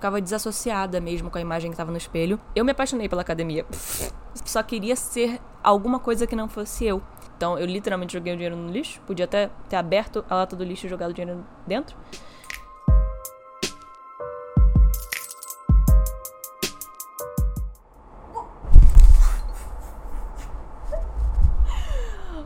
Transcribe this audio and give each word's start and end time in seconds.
Ficava 0.00 0.20
desassociada 0.20 1.00
mesmo 1.00 1.28
com 1.28 1.38
a 1.38 1.40
imagem 1.40 1.72
que 1.72 1.74
estava 1.74 1.90
no 1.90 1.96
espelho. 1.96 2.38
Eu 2.54 2.64
me 2.64 2.70
apaixonei 2.70 3.08
pela 3.08 3.22
academia. 3.22 3.66
Só 4.46 4.62
queria 4.62 4.94
ser 4.94 5.40
alguma 5.60 5.98
coisa 5.98 6.24
que 6.24 6.36
não 6.36 6.48
fosse 6.48 6.86
eu. 6.86 7.02
Então 7.36 7.58
eu 7.58 7.66
literalmente 7.66 8.12
joguei 8.12 8.32
o 8.32 8.36
dinheiro 8.36 8.54
no 8.56 8.70
lixo. 8.70 9.00
Podia 9.00 9.24
até 9.24 9.50
ter 9.68 9.74
aberto 9.74 10.24
a 10.30 10.36
lata 10.36 10.54
do 10.54 10.62
lixo 10.62 10.86
e 10.86 10.88
jogado 10.88 11.10
o 11.10 11.12
dinheiro 11.12 11.44
dentro. 11.66 11.96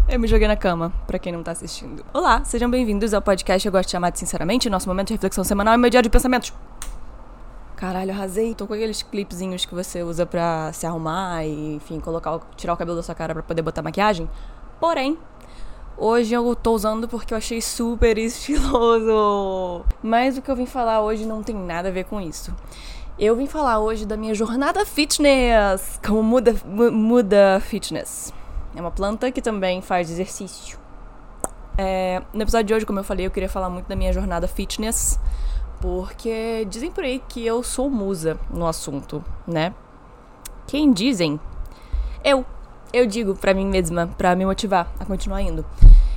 Eu 0.08 0.18
me 0.18 0.26
joguei 0.26 0.48
na 0.48 0.56
cama, 0.56 0.90
pra 1.06 1.18
quem 1.18 1.30
não 1.32 1.42
tá 1.42 1.50
assistindo. 1.50 2.02
Olá, 2.14 2.42
sejam 2.44 2.70
bem-vindos 2.70 3.12
ao 3.12 3.20
podcast 3.20 3.66
Eu 3.68 3.72
Gosto 3.72 3.88
de 3.88 3.92
Chamar 3.92 4.08
de 4.08 4.18
Sinceramente, 4.18 4.70
nosso 4.70 4.88
momento 4.88 5.08
de 5.08 5.14
reflexão 5.14 5.44
semanal 5.44 5.74
e 5.74 5.76
meu 5.76 5.90
dia 5.90 6.00
de 6.00 6.08
pensamentos. 6.08 6.50
Caralho, 7.82 8.12
arrasei. 8.12 8.54
Tô 8.54 8.64
com 8.64 8.74
aqueles 8.74 9.02
clipezinhos 9.02 9.64
que 9.64 9.74
você 9.74 10.04
usa 10.04 10.24
pra 10.24 10.72
se 10.72 10.86
arrumar 10.86 11.44
e, 11.44 11.74
enfim, 11.74 11.98
colocar, 11.98 12.38
tirar 12.56 12.74
o 12.74 12.76
cabelo 12.76 12.96
da 12.96 13.02
sua 13.02 13.12
cara 13.12 13.34
pra 13.34 13.42
poder 13.42 13.60
botar 13.60 13.82
maquiagem. 13.82 14.30
Porém, 14.78 15.18
hoje 15.98 16.32
eu 16.32 16.54
tô 16.54 16.74
usando 16.74 17.08
porque 17.08 17.34
eu 17.34 17.38
achei 17.38 17.60
super 17.60 18.16
estiloso. 18.22 19.84
Mas 20.00 20.38
o 20.38 20.42
que 20.42 20.48
eu 20.48 20.54
vim 20.54 20.64
falar 20.64 21.00
hoje 21.00 21.26
não 21.26 21.42
tem 21.42 21.56
nada 21.56 21.88
a 21.88 21.90
ver 21.90 22.04
com 22.04 22.20
isso. 22.20 22.54
Eu 23.18 23.34
vim 23.34 23.48
falar 23.48 23.80
hoje 23.80 24.06
da 24.06 24.16
minha 24.16 24.32
jornada 24.32 24.86
fitness, 24.86 25.98
como 26.06 26.22
muda, 26.22 26.54
muda 26.64 27.58
fitness. 27.58 28.32
É 28.76 28.80
uma 28.80 28.92
planta 28.92 29.32
que 29.32 29.42
também 29.42 29.82
faz 29.82 30.08
exercício. 30.08 30.78
É, 31.76 32.22
no 32.32 32.42
episódio 32.42 32.66
de 32.68 32.74
hoje, 32.74 32.86
como 32.86 33.00
eu 33.00 33.04
falei, 33.04 33.26
eu 33.26 33.30
queria 33.32 33.48
falar 33.48 33.68
muito 33.68 33.88
da 33.88 33.96
minha 33.96 34.12
jornada 34.12 34.46
fitness 34.46 35.18
porque 35.82 36.64
dizem 36.70 36.92
por 36.92 37.02
aí 37.02 37.20
que 37.28 37.44
eu 37.44 37.60
sou 37.60 37.90
musa 37.90 38.38
no 38.48 38.68
assunto, 38.68 39.22
né? 39.44 39.74
Quem 40.68 40.92
dizem? 40.92 41.40
Eu. 42.24 42.46
Eu 42.92 43.06
digo 43.06 43.34
para 43.34 43.52
mim 43.52 43.66
mesma, 43.66 44.06
para 44.06 44.36
me 44.36 44.44
motivar 44.44 44.92
a 45.00 45.04
continuar 45.04 45.40
indo. 45.40 45.64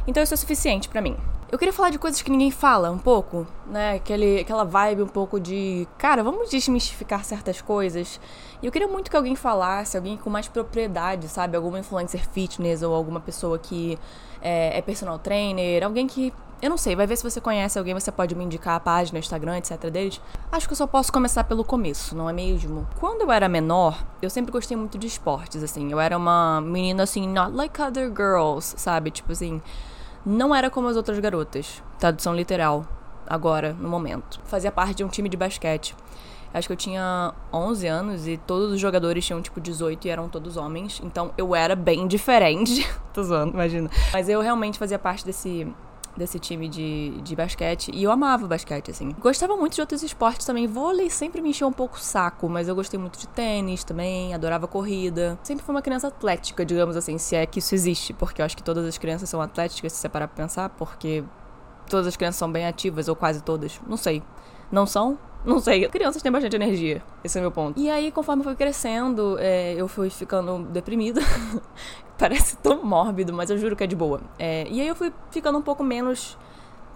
Então 0.05 0.21
isso 0.21 0.33
é 0.33 0.37
suficiente 0.37 0.87
para 0.87 1.01
mim. 1.01 1.17
Eu 1.51 1.57
queria 1.57 1.73
falar 1.73 1.89
de 1.89 1.97
coisas 1.97 2.21
que 2.21 2.29
ninguém 2.29 2.51
fala 2.51 2.91
um 2.91 2.97
pouco, 2.97 3.47
né? 3.65 3.95
Aquele, 3.95 4.41
aquela 4.41 4.65
vibe 4.65 5.01
um 5.01 5.07
pouco 5.07 5.39
de, 5.39 5.87
cara, 5.97 6.21
vamos 6.21 6.49
desmistificar 6.49 7.23
certas 7.23 7.61
coisas. 7.61 8.19
E 8.61 8.65
eu 8.65 8.71
queria 8.71 8.87
muito 8.87 9.09
que 9.09 9.17
alguém 9.17 9.35
falasse, 9.35 9.95
alguém 9.95 10.17
com 10.17 10.29
mais 10.29 10.47
propriedade, 10.47 11.27
sabe? 11.27 11.55
Alguma 11.55 11.79
influencer 11.79 12.27
fitness 12.29 12.83
ou 12.83 12.93
alguma 12.93 13.21
pessoa 13.21 13.57
que 13.57 13.97
é, 14.41 14.77
é 14.77 14.81
personal 14.81 15.17
trainer, 15.17 15.83
alguém 15.83 16.05
que 16.05 16.33
eu 16.61 16.69
não 16.69 16.77
sei, 16.77 16.95
vai 16.95 17.05
ver 17.05 17.15
se 17.17 17.23
você 17.23 17.41
conhece 17.41 17.77
alguém, 17.77 17.93
você 17.93 18.11
pode 18.11 18.33
me 18.33 18.43
indicar 18.43 18.75
a 18.75 18.79
página, 18.79 19.19
Instagram, 19.19 19.57
etc. 19.57 19.89
deles. 19.89 20.21
Acho 20.51 20.67
que 20.67 20.73
eu 20.73 20.77
só 20.77 20.87
posso 20.87 21.11
começar 21.11 21.43
pelo 21.43 21.63
começo, 21.63 22.15
não 22.15 22.29
é 22.29 22.33
mesmo? 22.33 22.87
Quando 22.99 23.21
eu 23.21 23.31
era 23.31 23.49
menor, 23.49 24.03
eu 24.21 24.29
sempre 24.29 24.51
gostei 24.51 24.75
muito 24.77 24.97
de 24.97 25.05
esportes, 25.05 25.61
assim. 25.61 25.91
Eu 25.91 25.99
era 25.99 26.17
uma 26.17 26.61
menina, 26.61 27.03
assim, 27.03 27.27
not 27.27 27.51
like 27.51 27.81
other 27.81 28.07
girls, 28.07 28.73
sabe? 28.77 29.11
Tipo 29.11 29.33
assim, 29.33 29.61
não 30.25 30.55
era 30.55 30.69
como 30.69 30.87
as 30.87 30.95
outras 30.95 31.19
garotas. 31.19 31.83
Tradução 31.99 32.33
literal, 32.35 32.85
agora, 33.27 33.73
no 33.73 33.89
momento. 33.89 34.39
Fazia 34.45 34.71
parte 34.71 34.95
de 34.95 35.03
um 35.03 35.07
time 35.07 35.29
de 35.29 35.37
basquete. 35.37 35.95
Acho 36.53 36.69
que 36.69 36.73
eu 36.73 36.77
tinha 36.77 37.33
11 37.51 37.85
anos 37.85 38.27
e 38.27 38.37
todos 38.37 38.71
os 38.71 38.79
jogadores 38.79 39.25
tinham 39.25 39.41
tipo 39.41 39.59
18 39.59 40.07
e 40.07 40.09
eram 40.09 40.29
todos 40.29 40.55
homens. 40.55 41.01
Então 41.03 41.33
eu 41.37 41.53
era 41.53 41.75
bem 41.75 42.07
diferente. 42.07 42.89
Tô 43.13 43.21
zoando, 43.21 43.53
imagina. 43.53 43.89
Mas 44.13 44.29
eu 44.29 44.39
realmente 44.39 44.79
fazia 44.79 44.97
parte 44.97 45.25
desse 45.25 45.67
desse 46.17 46.39
time 46.39 46.67
de, 46.67 47.11
de 47.21 47.35
basquete. 47.35 47.91
E 47.93 48.03
eu 48.03 48.11
amava 48.11 48.47
basquete, 48.47 48.91
assim. 48.91 49.11
Gostava 49.19 49.55
muito 49.55 49.75
de 49.75 49.81
outros 49.81 50.03
esportes 50.03 50.45
também. 50.45 50.67
Vôlei 50.67 51.09
sempre 51.09 51.41
me 51.41 51.49
encheu 51.49 51.67
um 51.67 51.73
pouco 51.73 51.97
o 51.97 51.99
saco, 51.99 52.49
mas 52.49 52.67
eu 52.67 52.75
gostei 52.75 52.99
muito 52.99 53.19
de 53.19 53.27
tênis 53.27 53.83
também, 53.83 54.33
adorava 54.33 54.67
corrida. 54.67 55.37
Sempre 55.43 55.65
fui 55.65 55.73
uma 55.73 55.81
criança 55.81 56.07
atlética, 56.07 56.65
digamos 56.65 56.95
assim, 56.95 57.17
se 57.17 57.35
é 57.35 57.45
que 57.45 57.59
isso 57.59 57.75
existe, 57.75 58.13
porque 58.13 58.41
eu 58.41 58.45
acho 58.45 58.55
que 58.55 58.63
todas 58.63 58.85
as 58.85 58.97
crianças 58.97 59.29
são 59.29 59.41
atléticas, 59.41 59.93
se 59.93 59.99
você 59.99 60.09
parar 60.09 60.27
pra 60.27 60.43
pensar, 60.43 60.69
porque 60.69 61.23
todas 61.89 62.07
as 62.07 62.15
crianças 62.15 62.37
são 62.37 62.51
bem 62.51 62.65
ativas, 62.65 63.07
ou 63.07 63.15
quase 63.15 63.41
todas. 63.43 63.79
Não 63.87 63.97
sei. 63.97 64.23
Não 64.71 64.85
são? 64.85 65.17
Não 65.45 65.59
sei. 65.59 65.87
Crianças 65.89 66.21
têm 66.21 66.31
bastante 66.31 66.55
energia. 66.55 67.03
Esse 67.23 67.37
é 67.37 67.41
o 67.41 67.43
meu 67.43 67.51
ponto. 67.51 67.79
E 67.79 67.89
aí, 67.89 68.11
conforme 68.11 68.41
eu 68.41 68.45
fui 68.45 68.55
crescendo, 68.55 69.37
é, 69.39 69.73
eu 69.73 69.87
fui 69.87 70.09
ficando 70.09 70.63
deprimida. 70.71 71.21
Parece 72.19 72.57
tão 72.57 72.83
mórbido, 72.83 73.33
mas 73.33 73.49
eu 73.49 73.57
juro 73.57 73.75
que 73.75 73.83
é 73.83 73.87
de 73.87 73.95
boa. 73.95 74.21
É, 74.39 74.67
e 74.69 74.81
aí 74.81 74.87
eu 74.87 74.95
fui 74.95 75.11
ficando 75.31 75.57
um 75.57 75.61
pouco 75.61 75.83
menos 75.83 76.37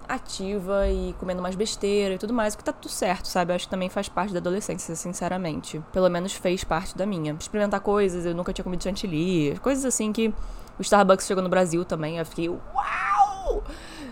ativa 0.07 0.90
e 0.90 1.13
comendo 1.19 1.41
mais 1.41 1.56
besteira 1.56 2.16
e 2.16 2.18
tudo 2.18 2.34
mais, 2.34 2.56
o 2.56 2.57
que 2.57 2.63
tá 2.63 2.74
tudo 2.74 2.90
certo, 2.90 3.28
sabe? 3.28 3.52
Eu 3.52 3.56
acho 3.56 3.66
que 3.66 3.72
também 3.72 3.90
faz 3.90 4.09
parte 4.09 4.34
da 4.34 4.40
adolescência, 4.40 4.96
sinceramente. 4.96 5.84
Pelo 5.94 6.09
menos 6.09 6.34
fez 6.34 6.63
parte 6.63 6.97
da 6.97 7.06
minha. 7.06 7.35
Experimentar 7.40 7.80
coisas, 7.80 8.25
eu 8.25 8.34
nunca 8.34 8.52
tinha 8.52 8.63
comido 8.63 8.84
chantilly, 8.84 9.59
coisas 9.59 9.85
assim 9.85 10.12
que 10.12 10.34
o 10.80 10.81
Starbucks 10.81 11.28
chegou 11.28 11.44
no 11.44 11.50
Brasil 11.50 11.86
também, 11.86 12.18
eu 12.18 12.25
fiquei, 12.25 12.50
uau! 12.50 13.63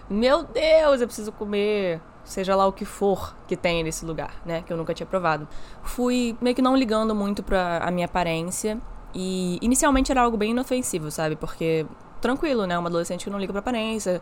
Meu 0.10 0.44
Deus, 0.44 1.02
eu 1.02 1.08
preciso 1.08 1.32
comer 1.32 2.00
seja 2.28 2.56
lá 2.56 2.68
o 2.68 2.74
que 2.74 2.86
for 2.86 3.34
que 3.48 3.56
tem 3.56 3.84
nesse 3.84 4.06
lugar, 4.06 4.34
né? 4.46 4.62
Que 4.62 4.72
eu 4.72 4.78
nunca 4.78 4.94
tinha 4.94 5.08
provado. 5.08 5.48
Fui 5.82 6.38
meio 6.42 6.56
que 6.56 6.62
não 6.62 6.76
ligando 6.76 7.16
muito 7.16 7.42
pra 7.42 7.80
a 7.80 7.90
minha 7.90 8.06
aparência. 8.06 8.78
E 9.20 9.58
inicialmente 9.64 10.12
era 10.12 10.22
algo 10.22 10.38
bem 10.38 10.52
inofensivo, 10.52 11.10
sabe? 11.10 11.36
Porque 11.36 11.88
tranquilo, 12.22 12.68
né? 12.68 12.78
Uma 12.78 12.88
adolescente 12.88 13.24
que 13.24 13.32
não 13.32 13.40
liga 13.40 13.52
pra 13.52 13.62
aparência, 13.62 14.22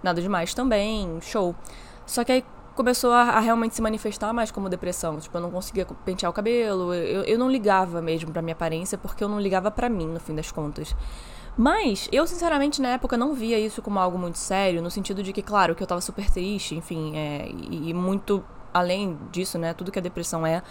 nada 0.00 0.22
demais 0.22 0.54
também, 0.54 1.18
show. 1.20 1.56
Só 2.06 2.22
que 2.22 2.30
aí 2.30 2.44
começou 2.76 3.10
a, 3.10 3.22
a, 3.22 3.40
realmente 3.40 3.74
se 3.74 3.82
manifestar 3.82 4.32
mais 4.32 4.52
como 4.52 4.68
depressão. 4.68 5.18
Tipo, 5.18 5.38
eu 5.38 5.40
não 5.40 5.50
conseguia 5.50 5.84
pentear 6.04 6.30
o 6.30 6.32
cabelo, 6.32 6.94
eu, 6.94 7.24
eu 7.24 7.36
não 7.36 7.50
ligava 7.50 8.00
mesmo 8.00 8.30
pra 8.30 8.40
minha 8.40 8.52
aparência, 8.52 8.96
porque 8.96 9.24
eu 9.24 9.28
não 9.28 9.40
ligava 9.40 9.72
para 9.72 9.88
mim, 9.88 10.06
no 10.06 10.20
fim 10.20 10.36
das 10.36 10.52
contas. 10.52 10.94
Mas 11.56 12.08
eu, 12.12 12.24
sinceramente, 12.24 12.80
na 12.80 12.90
época 12.90 13.16
não 13.16 13.34
via 13.34 13.58
isso 13.58 13.82
como 13.82 13.98
algo 13.98 14.16
muito 14.16 14.38
sério, 14.38 14.80
no 14.80 14.92
sentido 14.92 15.24
de 15.24 15.32
que, 15.32 15.42
claro, 15.42 15.74
que 15.74 15.82
eu 15.82 15.86
tava 15.88 16.00
super 16.00 16.30
triste, 16.30 16.76
enfim, 16.76 17.16
é, 17.16 17.48
e, 17.50 17.90
e 17.90 17.94
muito 17.94 18.44
além 18.72 19.18
disso, 19.32 19.58
né? 19.58 19.74
Tudo 19.74 19.90
que 19.90 19.98
a 19.98 20.02
depressão 20.02 20.46
é. 20.46 20.62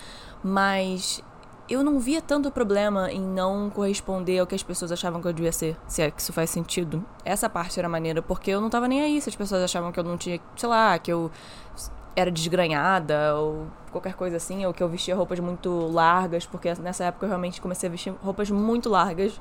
Mas 0.41 1.21
eu 1.69 1.83
não 1.83 1.99
via 1.99 2.21
tanto 2.21 2.49
problema 2.49 3.11
em 3.11 3.21
não 3.21 3.69
corresponder 3.69 4.39
ao 4.39 4.47
que 4.47 4.55
as 4.55 4.63
pessoas 4.63 4.91
achavam 4.91 5.21
que 5.21 5.27
eu 5.27 5.33
devia 5.33 5.51
ser, 5.51 5.77
se 5.87 6.01
é 6.01 6.09
que 6.11 6.21
isso 6.21 6.31
faz 6.31 6.49
sentido. 6.49 7.03
Essa 7.25 7.49
parte 7.49 7.77
era 7.77 7.89
maneira, 7.89 8.21
porque 8.21 8.51
eu 8.51 8.61
não 8.61 8.69
tava 8.69 8.87
nem 8.87 9.01
aí 9.01 9.21
se 9.21 9.29
as 9.29 9.35
pessoas 9.35 9.61
achavam 9.61 9.91
que 9.91 9.99
eu 9.99 10.03
não 10.03 10.17
tinha, 10.17 10.39
sei 10.55 10.69
lá, 10.69 10.97
que 10.97 11.11
eu 11.11 11.29
era 12.15 12.31
desgranhada 12.31 13.35
ou 13.35 13.67
qualquer 13.91 14.15
coisa 14.15 14.37
assim, 14.37 14.65
ou 14.65 14.73
que 14.73 14.81
eu 14.81 14.89
vestia 14.89 15.15
roupas 15.15 15.39
muito 15.39 15.69
largas, 15.91 16.45
porque 16.45 16.73
nessa 16.75 17.05
época 17.05 17.25
eu 17.25 17.29
realmente 17.29 17.61
comecei 17.61 17.87
a 17.87 17.91
vestir 17.91 18.13
roupas 18.23 18.49
muito 18.49 18.89
largas 18.89 19.39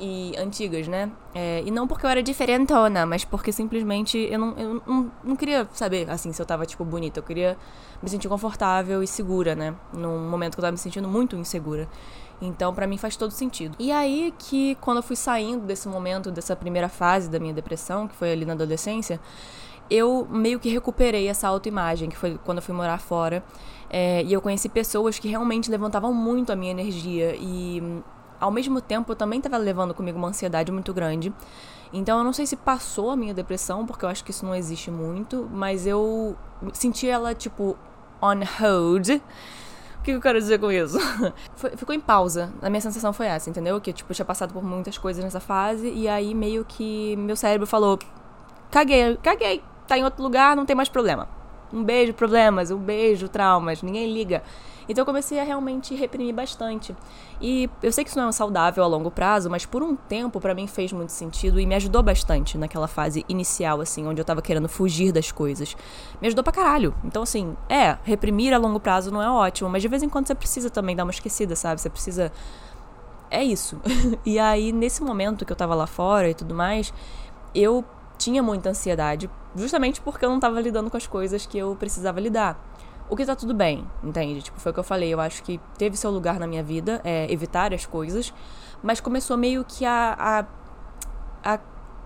e 0.00 0.34
antigas, 0.38 0.88
né? 0.88 1.10
É, 1.34 1.62
e 1.64 1.70
não 1.70 1.86
porque 1.86 2.06
eu 2.06 2.10
era 2.10 2.22
diferentona, 2.22 3.04
mas 3.04 3.24
porque 3.24 3.52
simplesmente 3.52 4.18
eu 4.18 4.38
não, 4.38 4.58
eu 4.58 4.82
não, 4.86 5.12
não 5.22 5.36
queria 5.36 5.68
saber, 5.72 6.08
assim, 6.10 6.32
se 6.32 6.40
eu 6.40 6.46
tava, 6.46 6.64
tipo, 6.64 6.84
bonita. 6.84 7.20
Eu 7.20 7.24
queria 7.24 7.56
me 8.02 8.08
sentir 8.08 8.28
confortável 8.28 9.02
e 9.02 9.06
segura, 9.06 9.54
né? 9.54 9.74
Num 9.92 10.28
momento 10.28 10.54
que 10.54 10.60
eu 10.60 10.62
tava 10.62 10.72
me 10.72 10.78
sentindo 10.78 11.06
muito 11.06 11.36
insegura. 11.36 11.86
Então, 12.40 12.72
para 12.72 12.86
mim 12.86 12.96
faz 12.96 13.16
todo 13.16 13.30
sentido. 13.32 13.76
E 13.78 13.92
aí 13.92 14.32
que, 14.38 14.74
quando 14.76 14.96
eu 14.98 15.02
fui 15.02 15.16
saindo 15.16 15.66
desse 15.66 15.86
momento, 15.86 16.30
dessa 16.30 16.56
primeira 16.56 16.88
fase 16.88 17.28
da 17.28 17.38
minha 17.38 17.52
depressão, 17.52 18.08
que 18.08 18.14
foi 18.14 18.32
ali 18.32 18.46
na 18.46 18.54
adolescência, 18.54 19.20
eu 19.90 20.26
meio 20.30 20.58
que 20.58 20.70
recuperei 20.70 21.28
essa 21.28 21.48
autoimagem, 21.48 22.08
que 22.08 22.16
foi 22.16 22.38
quando 22.44 22.58
eu 22.58 22.62
fui 22.62 22.74
morar 22.74 22.98
fora. 22.98 23.44
É, 23.90 24.22
e 24.22 24.32
eu 24.32 24.40
conheci 24.40 24.68
pessoas 24.68 25.18
que 25.18 25.28
realmente 25.28 25.70
levantavam 25.70 26.14
muito 26.14 26.50
a 26.50 26.56
minha 26.56 26.70
energia. 26.70 27.36
E 27.36 28.02
ao 28.40 28.50
mesmo 28.50 28.80
tempo 28.80 29.12
eu 29.12 29.16
também 29.16 29.38
estava 29.38 29.58
levando 29.58 29.94
comigo 29.94 30.18
uma 30.18 30.28
ansiedade 30.28 30.72
muito 30.72 30.92
grande. 30.94 31.32
Então 31.92 32.18
eu 32.18 32.24
não 32.24 32.32
sei 32.32 32.46
se 32.46 32.56
passou 32.56 33.10
a 33.10 33.16
minha 33.16 33.34
depressão, 33.34 33.84
porque 33.84 34.04
eu 34.04 34.08
acho 34.08 34.24
que 34.24 34.30
isso 34.30 34.46
não 34.46 34.54
existe 34.54 34.90
muito, 34.90 35.48
mas 35.52 35.86
eu 35.86 36.36
senti 36.72 37.08
ela 37.08 37.34
tipo 37.34 37.76
on 38.22 38.40
hold. 38.60 39.08
O 39.98 40.02
que 40.02 40.12
eu 40.12 40.20
quero 40.20 40.38
dizer 40.38 40.58
com 40.58 40.72
isso? 40.72 40.98
Ficou 41.76 41.94
em 41.94 42.00
pausa. 42.00 42.52
A 42.62 42.70
minha 42.70 42.80
sensação 42.80 43.12
foi 43.12 43.26
essa, 43.26 43.50
entendeu? 43.50 43.78
Que 43.80 43.92
tipo, 43.92 44.10
eu 44.10 44.14
tinha 44.14 44.24
passado 44.24 44.52
por 44.52 44.64
muitas 44.64 44.96
coisas 44.96 45.22
nessa 45.22 45.40
fase 45.40 45.90
e 45.90 46.08
aí 46.08 46.34
meio 46.34 46.64
que 46.64 47.16
meu 47.16 47.36
cérebro 47.36 47.66
falou: 47.66 47.98
caguei, 48.70 49.18
caguei, 49.22 49.62
tá 49.86 49.98
em 49.98 50.04
outro 50.04 50.22
lugar, 50.22 50.56
não 50.56 50.64
tem 50.64 50.74
mais 50.74 50.88
problema. 50.88 51.28
Um 51.72 51.84
beijo, 51.84 52.14
problemas, 52.14 52.70
um 52.70 52.78
beijo, 52.78 53.28
traumas, 53.28 53.82
ninguém 53.82 54.12
liga. 54.12 54.42
Então 54.90 55.02
eu 55.02 55.06
comecei 55.06 55.38
a 55.38 55.44
realmente 55.44 55.94
reprimir 55.94 56.34
bastante. 56.34 56.96
E 57.40 57.70
eu 57.80 57.92
sei 57.92 58.02
que 58.02 58.10
isso 58.10 58.18
não 58.18 58.28
é 58.28 58.32
saudável 58.32 58.82
a 58.82 58.86
longo 58.88 59.08
prazo, 59.08 59.48
mas 59.48 59.64
por 59.64 59.84
um 59.84 59.94
tempo 59.94 60.40
para 60.40 60.52
mim 60.52 60.66
fez 60.66 60.92
muito 60.92 61.12
sentido 61.12 61.60
e 61.60 61.64
me 61.64 61.76
ajudou 61.76 62.02
bastante 62.02 62.58
naquela 62.58 62.88
fase 62.88 63.24
inicial, 63.28 63.80
assim, 63.80 64.04
onde 64.04 64.20
eu 64.20 64.24
tava 64.24 64.42
querendo 64.42 64.68
fugir 64.68 65.12
das 65.12 65.30
coisas. 65.30 65.76
Me 66.20 66.26
ajudou 66.26 66.42
pra 66.42 66.52
caralho. 66.52 66.92
Então, 67.04 67.22
assim, 67.22 67.56
é, 67.68 67.96
reprimir 68.02 68.52
a 68.52 68.58
longo 68.58 68.80
prazo 68.80 69.12
não 69.12 69.22
é 69.22 69.30
ótimo, 69.30 69.70
mas 69.70 69.80
de 69.80 69.86
vez 69.86 70.02
em 70.02 70.08
quando 70.08 70.26
você 70.26 70.34
precisa 70.34 70.68
também 70.68 70.96
dar 70.96 71.04
uma 71.04 71.12
esquecida, 71.12 71.54
sabe? 71.54 71.80
Você 71.80 71.88
precisa. 71.88 72.32
É 73.30 73.44
isso. 73.44 73.80
e 74.26 74.40
aí, 74.40 74.72
nesse 74.72 75.04
momento 75.04 75.44
que 75.46 75.52
eu 75.52 75.56
tava 75.56 75.76
lá 75.76 75.86
fora 75.86 76.28
e 76.28 76.34
tudo 76.34 76.52
mais, 76.52 76.92
eu 77.54 77.84
tinha 78.18 78.42
muita 78.42 78.70
ansiedade, 78.70 79.30
justamente 79.54 80.00
porque 80.00 80.24
eu 80.24 80.30
não 80.30 80.40
tava 80.40 80.60
lidando 80.60 80.90
com 80.90 80.96
as 80.96 81.06
coisas 81.06 81.46
que 81.46 81.56
eu 81.56 81.76
precisava 81.76 82.18
lidar. 82.18 82.69
O 83.10 83.16
que 83.16 83.26
tá 83.26 83.34
tudo 83.34 83.52
bem, 83.52 83.84
entende? 84.04 84.40
Tipo, 84.40 84.60
foi 84.60 84.70
o 84.70 84.72
que 84.72 84.78
eu 84.78 84.84
falei. 84.84 85.12
Eu 85.12 85.20
acho 85.20 85.42
que 85.42 85.60
teve 85.76 85.96
seu 85.96 86.12
lugar 86.12 86.38
na 86.38 86.46
minha 86.46 86.62
vida, 86.62 87.00
é, 87.02 87.30
evitar 87.30 87.74
as 87.74 87.84
coisas, 87.84 88.32
mas 88.84 89.00
começou 89.00 89.36
meio 89.36 89.64
que 89.64 89.84
a, 89.84 90.46
a, 91.42 91.54
a 91.54 91.58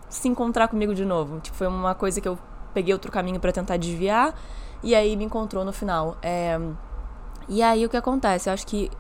se 0.09 0.29
encontrar 0.29 0.67
comigo 0.67 0.95
de 0.95 1.05
novo. 1.05 1.41
Tipo, 1.41 1.59
foi 1.59 1.67
uma 1.67 1.95
coisa 1.95 2.23
que 2.23 2.27
eu 2.27 2.39
peguei 2.73 2.95
outro 2.95 3.12
caminho 3.12 3.39
para 3.39 3.53
tentar 3.53 3.77
desviar 3.77 4.35
e 4.83 4.95
aí 4.95 5.15
me 5.15 5.25
encontrou 5.25 5.62
no 5.62 5.75
final. 5.75 6.17
É, 6.23 6.59
e 7.50 7.62
aí 7.62 7.85
o 7.85 7.91
que 7.91 7.99
acontece? 7.99 8.49
Eu 8.49 8.55
acho 8.55 8.67
que 8.67 8.91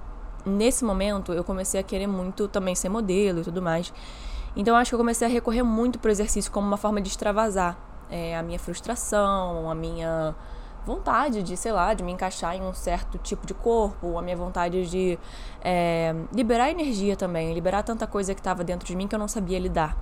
nesse 0.44 0.84
momento 0.84 1.32
eu 1.32 1.42
comecei 1.42 1.80
a 1.80 1.82
querer 1.82 2.06
muito 2.06 2.48
também 2.48 2.74
ser 2.74 2.90
modelo 2.90 3.40
e 3.40 3.44
tudo 3.44 3.62
mais. 3.62 3.90
Então 4.54 4.76
acho 4.76 4.90
que 4.90 4.94
eu 4.94 4.98
comecei 4.98 5.26
a 5.26 5.30
recorrer 5.30 5.62
muito 5.62 5.98
pro 5.98 6.10
exercício 6.10 6.52
como 6.52 6.66
uma 6.66 6.76
forma 6.76 7.00
de 7.00 7.08
extravasar 7.08 7.78
é, 8.10 8.36
a 8.36 8.42
minha 8.42 8.58
frustração, 8.58 9.70
a 9.70 9.74
minha 9.74 10.34
vontade 10.84 11.42
de, 11.42 11.56
sei 11.56 11.72
lá, 11.72 11.94
de 11.94 12.02
me 12.02 12.12
encaixar 12.12 12.56
em 12.56 12.62
um 12.62 12.74
certo 12.74 13.18
tipo 13.18 13.46
de 13.46 13.54
corpo, 13.54 14.18
a 14.18 14.22
minha 14.22 14.36
vontade 14.36 14.88
de 14.88 15.18
é, 15.62 16.14
liberar 16.32 16.70
energia 16.70 17.16
também, 17.16 17.52
liberar 17.54 17.82
tanta 17.82 18.06
coisa 18.06 18.34
que 18.34 18.40
estava 18.40 18.62
dentro 18.62 18.86
de 18.86 18.94
mim 18.94 19.08
que 19.08 19.14
eu 19.14 19.18
não 19.18 19.28
sabia 19.28 19.58
lidar. 19.58 19.96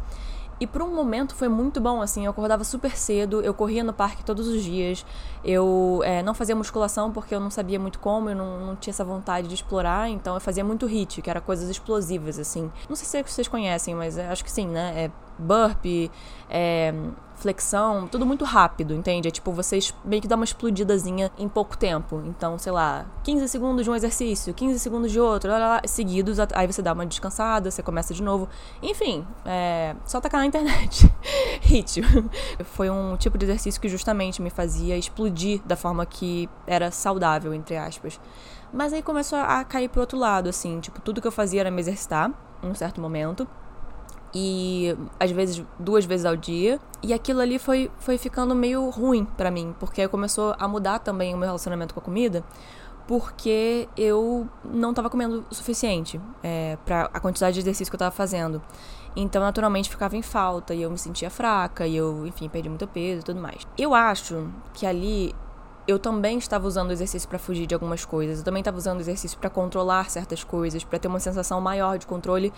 E 0.63 0.67
por 0.67 0.81
um 0.81 0.95
momento 0.95 1.35
foi 1.35 1.49
muito 1.49 1.81
bom, 1.81 2.01
assim, 2.01 2.25
eu 2.25 2.31
acordava 2.31 2.63
super 2.63 2.97
cedo, 2.97 3.41
eu 3.41 3.53
corria 3.53 3.83
no 3.83 3.93
parque 3.93 4.25
todos 4.25 4.47
os 4.47 4.63
dias, 4.63 5.05
eu 5.45 6.01
é, 6.05 6.23
não 6.23 6.35
fazia 6.35 6.55
musculação 6.55 7.11
porque 7.11 7.35
eu 7.35 7.41
não 7.41 7.51
sabia 7.51 7.81
muito 7.81 7.99
como, 7.99 8.31
eu 8.31 8.37
não, 8.37 8.67
não, 8.67 8.77
tinha 8.77 8.93
essa 8.93 9.05
vontade 9.05 9.49
de 9.49 9.55
explorar, 9.55 10.09
então 10.09 10.35
eu 10.35 10.41
fazia 10.41 10.63
muito 10.63 10.87
hit, 10.87 11.21
que 11.21 11.29
era 11.29 11.41
coisas 11.41 11.69
explosivas, 11.69 12.39
assim. 12.39 12.71
Não 12.89 12.95
sei 12.95 13.25
se 13.25 13.29
vocês 13.29 13.49
conhecem, 13.49 13.93
mas 13.97 14.17
acho 14.17 14.45
que 14.45 14.53
sim, 14.53 14.69
né? 14.69 14.93
É 15.07 15.11
burpee, 15.37 16.13
é, 16.49 16.95
flexão, 17.43 18.07
tudo 18.07 18.25
muito 18.25 18.45
rápido, 18.45 18.95
entende? 18.95 19.29
É 19.29 19.31
tipo, 19.31 19.53
vocês 19.53 19.93
meio 20.05 20.23
que 20.23 20.29
dá 20.29 20.37
uma 20.37 20.45
explodidazinha 20.45 21.31
em 21.37 21.49
pouco 21.49 21.77
tempo. 21.77 22.23
Então, 22.25 22.57
sei 22.57 22.73
lá, 22.73 23.05
15 23.25 23.49
segundos 23.49 23.85
de 23.85 23.91
um 23.91 23.95
exercício, 23.95 24.55
15 24.55 24.79
segundos 24.79 25.11
de 25.11 25.21
outro, 25.21 25.51
lá, 25.51 25.59
lá, 25.59 25.83
seguidos, 25.85 26.39
aí 26.39 26.67
você 26.67 26.81
dá 26.81 26.93
uma 26.93 27.05
descansada, 27.05 27.71
você 27.71 27.83
começa 27.83 28.15
de 28.15 28.23
novo. 28.23 28.49
Enfim, 28.81 29.27
é, 29.45 29.97
só 30.07 30.21
tacar 30.21 30.41
na 30.41 30.47
internet. 30.47 31.13
Hit. 31.61 32.01
Foi 32.65 32.89
um 32.89 33.17
tipo 33.17 33.37
de 33.37 33.45
exercício 33.45 33.81
que 33.81 33.89
justamente 33.89 34.41
me 34.41 34.51
fazia 34.51 34.97
explodir 34.97 35.61
da 35.67 35.77
forma 35.77 36.07
que 36.07 36.49
era 36.67 36.91
saudável, 36.91 37.53
entre 37.53 37.77
aspas. 37.77 38.21
Mas 38.73 38.93
aí 38.93 39.03
começou 39.03 39.39
a 39.39 39.65
cair 39.65 39.89
pro 39.89 40.01
outro 40.01 40.17
lado, 40.17 40.49
assim, 40.49 40.81
tipo, 40.81 41.01
tudo 41.01 41.21
que 41.21 41.27
eu 41.27 41.33
fazia 41.33 41.61
era 41.61 41.71
me 41.71 41.81
exercitar, 41.81 42.31
um 42.63 42.75
certo 42.75 43.01
momento 43.01 43.47
e 44.35 44.97
às 45.19 45.31
vezes 45.31 45.65
duas 45.79 46.05
vezes 46.05 46.27
ao 46.27 46.37
dia. 46.37 46.81
E 47.03 47.13
aquilo 47.13 47.41
ali 47.41 47.59
foi, 47.59 47.91
foi 47.99 48.17
ficando 48.17 48.55
meio 48.55 48.89
ruim 48.91 49.25
para 49.25 49.51
mim, 49.51 49.75
porque 49.79 50.07
começou 50.09 50.55
a 50.59 50.67
mudar 50.67 50.99
também 51.01 51.35
o 51.35 51.37
meu 51.37 51.47
relacionamento 51.47 51.95
com 51.95 52.01
a 52.01 52.03
comida, 52.03 52.45
porque 53.07 53.89
eu 53.97 54.49
não 54.65 54.91
estava 54.91 55.11
comendo 55.11 55.45
o 55.51 55.55
suficiente 55.55 56.21
é, 56.43 56.79
para 56.85 57.11
a 57.13 57.21
quantidade 57.21 57.55
de 57.55 57.61
exercício 57.61 57.91
que 57.91 57.95
eu 57.95 57.99
estava 57.99 58.15
fazendo. 58.15 58.63
Então, 59.15 59.43
naturalmente, 59.43 59.91
ficava 59.91 60.17
em 60.17 60.23
falta 60.23 60.75
e 60.75 60.83
eu 60.83 60.91
me 60.91 60.97
sentia 60.97 61.29
fraca 61.29 61.87
e 61.87 61.97
eu, 61.97 62.27
enfim, 62.27 62.49
perdi 62.49 62.69
muito 62.69 62.87
peso 62.87 63.21
e 63.21 63.25
tudo 63.25 63.41
mais. 63.41 63.67
Eu 63.77 63.93
acho 63.93 64.49
que 64.73 64.87
ali 64.87 65.35
eu 65.87 65.99
também 65.99 66.39
estava 66.39 66.67
usando 66.67 66.91
o 66.91 66.93
exercício 66.93 67.29
para 67.29 67.39
fugir 67.39 67.67
de 67.67 67.75
algumas 67.75 68.05
coisas. 68.05 68.39
Eu 68.39 68.45
também 68.45 68.61
estava 68.61 68.77
usando 68.77 68.99
o 68.99 69.01
exercício 69.01 69.39
para 69.39 69.51
controlar 69.51 70.11
certas 70.11 70.45
coisas, 70.45 70.85
para 70.85 70.99
ter 70.99 71.09
uma 71.09 71.21
sensação 71.21 71.61
maior 71.61 71.99
de 71.99 72.07
controle 72.07 72.53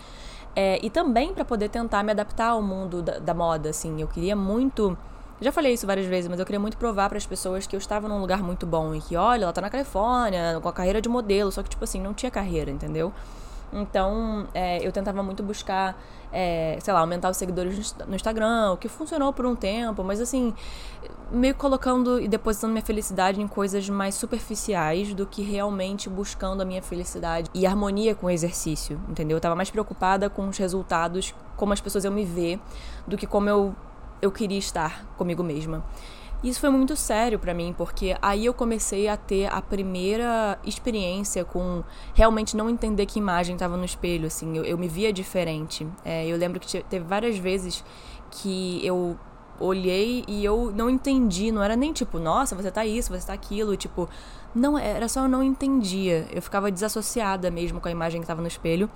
é, 0.55 0.79
e 0.81 0.89
também 0.89 1.33
para 1.33 1.43
poder 1.43 1.69
tentar 1.69 2.03
me 2.03 2.11
adaptar 2.11 2.49
ao 2.49 2.61
mundo 2.61 3.01
da, 3.01 3.19
da, 3.19 3.33
moda. 3.33 3.69
Assim, 3.69 3.99
eu 3.99 4.07
queria 4.07 4.35
muito. 4.35 4.97
Já 5.41 5.51
falei 5.51 5.73
isso 5.73 5.85
várias 5.85 6.05
vezes, 6.05 6.29
mas 6.29 6.39
eu 6.39 6.45
queria 6.45 6.59
muito 6.59 6.77
provar 6.77 7.09
para 7.09 7.17
as 7.17 7.25
pessoas 7.25 7.67
que 7.67 7.75
eu 7.75 7.77
estava 7.77 8.07
num 8.07 8.21
lugar 8.21 8.41
muito 8.41 8.65
bom 8.65 8.95
e 8.95 9.01
que, 9.01 9.17
olha, 9.17 9.43
ela 9.43 9.53
tá 9.53 9.59
na 9.59 9.69
Califórnia, 9.69 10.59
com 10.61 10.69
a 10.69 10.73
carreira 10.73 11.01
de 11.01 11.09
modelo, 11.09 11.51
só 11.51 11.61
que, 11.61 11.69
tipo 11.69 11.83
assim, 11.83 11.99
não 11.99 12.13
tinha 12.13 12.31
carreira, 12.31 12.71
entendeu? 12.71 13.11
Então, 13.73 14.47
é, 14.53 14.85
eu 14.85 14.91
tentava 14.93 15.21
muito 15.21 15.43
buscar, 15.43 16.01
é, 16.31 16.77
sei 16.81 16.93
lá, 16.93 17.01
aumentar 17.01 17.29
os 17.29 17.35
seguidores 17.35 17.93
no 18.07 18.15
Instagram, 18.15 18.71
o 18.71 18.77
que 18.77 18.87
funcionou 18.87 19.33
por 19.33 19.45
um 19.45 19.55
tempo, 19.55 20.01
mas 20.03 20.21
assim, 20.21 20.53
meio 21.31 21.55
colocando 21.55 22.19
e 22.19 22.27
depositando 22.27 22.73
minha 22.73 22.85
felicidade 22.85 23.41
em 23.41 23.47
coisas 23.47 23.89
mais 23.89 24.15
superficiais 24.15 25.13
do 25.13 25.25
que 25.25 25.41
realmente 25.41 26.09
buscando 26.09 26.61
a 26.61 26.65
minha 26.65 26.81
felicidade 26.81 27.49
e 27.53 27.65
harmonia 27.65 28.13
com 28.13 28.27
o 28.27 28.29
exercício, 28.29 28.99
entendeu? 29.09 29.37
Eu 29.37 29.41
tava 29.41 29.55
mais 29.55 29.69
preocupada 29.69 30.29
com 30.29 30.47
os 30.47 30.57
resultados, 30.57 31.33
como 31.55 31.73
as 31.73 31.81
pessoas 31.81 32.03
iam 32.03 32.13
me 32.13 32.25
ver, 32.25 32.59
do 33.07 33.17
que 33.17 33.25
como 33.25 33.49
eu, 33.49 33.75
eu 34.21 34.31
queria 34.31 34.59
estar 34.59 35.05
comigo 35.17 35.43
mesma. 35.43 35.83
Isso 36.43 36.59
foi 36.59 36.69
muito 36.69 36.95
sério 36.95 37.39
para 37.39 37.53
mim, 37.53 37.73
porque 37.75 38.15
aí 38.21 38.45
eu 38.45 38.53
comecei 38.53 39.07
a 39.07 39.17
ter 39.17 39.51
a 39.51 39.61
primeira 39.61 40.59
experiência 40.63 41.43
com 41.43 41.83
realmente 42.13 42.55
não 42.55 42.69
entender 42.69 43.07
que 43.07 43.17
imagem 43.17 43.55
estava 43.55 43.75
no 43.75 43.83
espelho, 43.85 44.27
assim, 44.27 44.55
eu, 44.55 44.63
eu 44.63 44.77
me 44.77 44.87
via 44.87 45.11
diferente. 45.11 45.87
É, 46.03 46.27
eu 46.27 46.37
lembro 46.37 46.59
que 46.59 46.83
teve 46.83 47.03
várias 47.05 47.37
vezes 47.37 47.83
que 48.29 48.85
eu 48.85 49.17
olhei 49.59 50.23
e 50.27 50.43
eu 50.43 50.71
não 50.75 50.89
entendi, 50.89 51.51
não 51.51 51.63
era 51.63 51.75
nem 51.75 51.93
tipo, 51.93 52.19
nossa, 52.19 52.55
você 52.55 52.71
tá 52.71 52.85
isso, 52.85 53.11
você 53.11 53.27
tá 53.27 53.33
aquilo, 53.33 53.75
tipo, 53.75 54.09
não, 54.53 54.77
era 54.77 55.07
só 55.09 55.23
eu 55.23 55.29
não 55.29 55.43
entendia. 55.43 56.25
Eu 56.31 56.41
ficava 56.41 56.71
desassociada 56.71 57.51
mesmo 57.51 57.81
com 57.81 57.87
a 57.87 57.91
imagem 57.91 58.21
que 58.21 58.25
estava 58.25 58.41
no 58.41 58.47
espelho. 58.47 58.89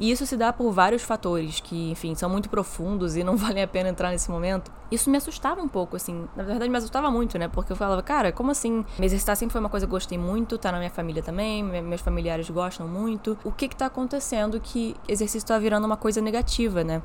E 0.00 0.10
isso 0.10 0.24
se 0.24 0.34
dá 0.34 0.50
por 0.50 0.72
vários 0.72 1.02
fatores 1.02 1.60
que, 1.60 1.90
enfim, 1.90 2.14
são 2.14 2.30
muito 2.30 2.48
profundos 2.48 3.16
e 3.16 3.22
não 3.22 3.36
valem 3.36 3.62
a 3.62 3.68
pena 3.68 3.90
entrar 3.90 4.10
nesse 4.10 4.30
momento. 4.30 4.72
Isso 4.90 5.10
me 5.10 5.18
assustava 5.18 5.60
um 5.60 5.68
pouco, 5.68 5.94
assim. 5.94 6.26
Na 6.34 6.42
verdade, 6.42 6.70
me 6.70 6.78
assustava 6.78 7.10
muito, 7.10 7.38
né? 7.38 7.48
Porque 7.48 7.70
eu 7.70 7.76
falava, 7.76 8.02
cara, 8.02 8.32
como 8.32 8.50
assim? 8.50 8.82
Me 8.98 9.04
exercitar 9.04 9.36
sempre 9.36 9.52
foi 9.52 9.60
uma 9.60 9.68
coisa 9.68 9.86
que 9.86 9.90
eu 9.90 9.96
gostei 9.96 10.16
muito, 10.16 10.56
tá 10.56 10.72
na 10.72 10.78
minha 10.78 10.90
família 10.90 11.22
também, 11.22 11.62
meus 11.62 12.00
familiares 12.00 12.48
gostam 12.48 12.88
muito. 12.88 13.36
O 13.44 13.52
que 13.52 13.68
que 13.68 13.76
tá 13.76 13.86
acontecendo 13.86 14.58
que 14.58 14.96
exercício 15.06 15.46
tá 15.46 15.58
virando 15.58 15.84
uma 15.84 15.98
coisa 15.98 16.22
negativa, 16.22 16.82
né? 16.82 17.02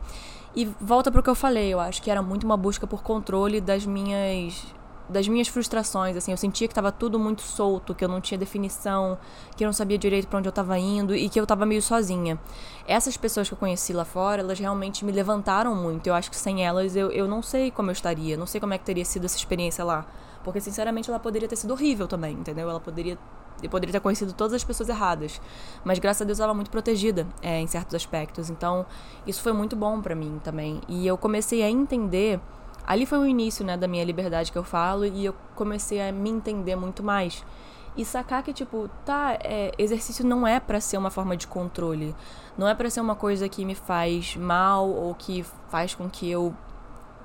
E 0.56 0.66
volta 0.80 1.12
pro 1.12 1.22
que 1.22 1.30
eu 1.30 1.36
falei, 1.36 1.74
eu 1.74 1.80
acho 1.80 2.02
que 2.02 2.10
era 2.10 2.22
muito 2.22 2.46
uma 2.46 2.56
busca 2.56 2.88
por 2.88 3.04
controle 3.04 3.60
das 3.60 3.86
minhas 3.86 4.66
das 5.08 5.28
minhas 5.28 5.48
frustrações, 5.48 6.18
assim, 6.18 6.32
eu 6.32 6.38
sentia 6.38 6.68
que 6.68 6.72
estava 6.72 6.92
tudo 6.92 7.20
muito 7.20 7.44
solto, 7.44 7.94
que 7.94 8.04
eu 8.04 8.10
não 8.10 8.20
tinha 8.20 8.38
definição, 8.38 9.18
que 9.56 9.64
eu 9.64 9.68
não 9.68 9.74
sabia 9.74 9.98
direito 9.98 10.28
para 10.28 10.40
onde 10.40 10.48
eu 10.48 10.52
estava 10.52 10.80
indo 10.80 11.16
e 11.16 11.30
que 11.30 11.40
eu 11.40 11.44
estava 11.44 11.66
meio 11.66 11.82
sozinha. 11.82 12.40
Essas 12.88 13.16
pessoas 13.16 13.48
que 13.48 13.54
eu 13.54 13.58
conheci 13.58 13.94
lá 13.94 14.04
fora, 14.04 14.42
elas 14.42 14.60
realmente 14.60 15.06
me 15.06 15.12
levantaram 15.12 15.76
muito. 15.76 16.08
Eu 16.08 16.16
acho 16.16 16.32
que 16.32 16.36
sem 16.36 16.66
elas 16.66 16.96
eu, 16.96 17.12
eu 17.12 17.28
não 17.28 17.44
sei 17.44 17.70
como 17.70 17.90
eu 17.90 17.94
estaria, 17.94 18.36
não 18.36 18.48
sei 18.48 18.60
como 18.60 18.74
é 18.74 18.78
que 18.78 18.84
teria 18.84 19.06
sido 19.06 19.26
essa 19.26 19.38
experiência 19.38 19.84
lá. 19.84 20.08
Porque, 20.44 20.60
sinceramente, 20.60 21.10
ela 21.10 21.20
poderia 21.20 21.48
ter 21.48 21.56
sido 21.56 21.72
horrível 21.72 22.08
também, 22.08 22.34
entendeu? 22.34 22.70
Ela 22.70 22.80
poderia 22.80 23.18
eu 23.64 23.70
poderia 23.70 23.94
ter 23.94 24.00
conhecido 24.00 24.34
todas 24.34 24.54
as 24.54 24.64
pessoas 24.64 24.90
erradas, 24.90 25.42
mas 25.84 26.00
graças 26.00 26.22
a 26.22 26.26
Deus 26.26 26.40
ela 26.40 26.48
estava 26.48 26.54
muito 26.54 26.70
protegida 26.70 27.26
é, 27.42 27.60
em 27.60 27.68
certos 27.68 27.96
aspectos. 27.96 28.50
Então, 28.50 28.86
isso 29.26 29.42
foi 29.42 29.54
muito 29.54 29.76
bom 29.76 30.02
para 30.02 30.16
mim 30.16 30.40
também. 30.44 30.82
E 30.88 31.08
eu 31.08 31.18
comecei 31.18 31.64
a 31.64 31.70
entender 31.70 32.40
Ali 32.88 33.06
foi 33.06 33.18
o 33.18 33.26
início, 33.26 33.66
né, 33.66 33.76
da 33.76 33.88
minha 33.88 34.04
liberdade 34.04 34.52
que 34.52 34.58
eu 34.58 34.64
falo 34.64 35.06
e 35.06 35.26
eu 35.26 35.34
comecei 35.56 36.08
a 36.08 36.12
me 36.12 36.30
entender 36.30 36.76
muito 36.76 37.02
mais. 37.02 37.44
E 37.98 38.04
sacar 38.06 38.44
que, 38.44 38.54
tipo, 38.54 38.90
tá, 39.06 39.38
é, 39.42 39.72
exercício 39.78 40.26
não 40.26 40.46
é 40.46 40.60
para 40.60 40.80
ser 40.80 40.98
uma 40.98 41.10
forma 41.10 41.36
de 41.36 41.48
controle. 41.48 42.14
Não 42.58 42.68
é 42.68 42.76
para 42.76 42.90
ser 42.90 43.02
uma 43.02 43.16
coisa 43.16 43.50
que 43.50 43.66
me 43.66 43.74
faz 43.74 44.36
mal 44.36 44.88
ou 44.88 45.16
que 45.16 45.44
faz 45.70 45.96
com 45.96 46.10
que 46.10 46.30
eu 46.30 46.54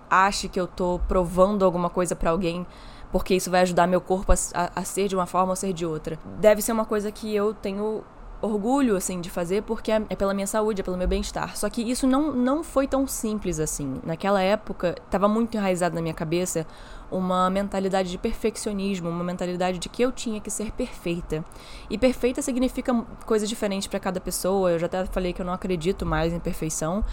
ache 0.09 0.49
que 0.49 0.59
eu 0.59 0.67
tô 0.67 1.01
provando 1.07 1.65
alguma 1.65 1.91
coisa 1.91 2.17
para 2.17 2.31
alguém 2.31 2.67
porque 3.13 3.35
isso 3.35 3.51
vai 3.51 3.63
ajudar 3.63 3.87
meu 3.87 4.01
corpo 4.01 4.33
a, 4.33 4.37
a, 4.55 4.71
a, 4.77 4.85
ser 4.85 5.09
de 5.09 5.15
uma 5.15 5.27
forma 5.27 5.53
ou 5.53 5.57
ser 5.57 5.73
de 5.73 5.85
outra. 5.85 6.19
Deve 6.39 6.63
ser 6.63 6.73
uma 6.73 6.85
coisa 6.85 7.11
que 7.11 7.35
eu 7.35 7.53
tenho 7.55 8.03
orgulho, 8.43 8.97
assim, 8.97 9.21
de 9.21 9.29
fazer, 9.29 9.63
porque 9.63 9.93
é, 9.93 10.03
é 10.09 10.17
pela 10.17 10.33
minha 10.33 10.47
saúde, 10.47 10.81
é 10.81 10.85
pelo 10.85 10.97
meu 10.97 11.09
bem-estar. 11.09 11.57
Só 11.57 11.69
que 11.69 11.83
isso 11.83 12.07
não, 12.07 12.33
não 12.33 12.65
foi 12.65 12.87
tão 12.87 13.07
simples 13.07 13.61
assim. 13.61 14.01
Naquela 14.05 14.43
época, 14.43 14.95
estava 15.05 15.29
muito 15.29 15.57
enraizado 15.57 15.95
na 15.95 16.01
minha 16.01 16.15
cabeça 16.15 16.67
uma 17.11 17.51
mentalidade 17.51 18.11
de 18.11 18.19
perfeccionismo, 18.19 19.09
uma 19.09 19.25
mentalidade 19.25 19.79
de 19.79 19.89
que 19.89 20.03
eu 20.03 20.13
tinha 20.13 20.41
que 20.41 20.51
ser 20.51 20.71
perfeita. 20.73 21.45
E 21.89 21.99
perfeita 21.99 22.41
significa 22.43 22.95
coisas 23.27 23.49
diferentes 23.49 23.89
para 23.89 23.99
cada 23.99 24.21
pessoa. 24.21 24.71
Eu 24.71 24.79
já 24.79 24.87
até 24.87 25.05
falei 25.07 25.33
que 25.33 25.41
eu 25.41 25.47
não 25.47 25.53
acredito 25.53 26.07
mais 26.07 26.33
em 26.33 26.39
perfeição, 26.39 27.05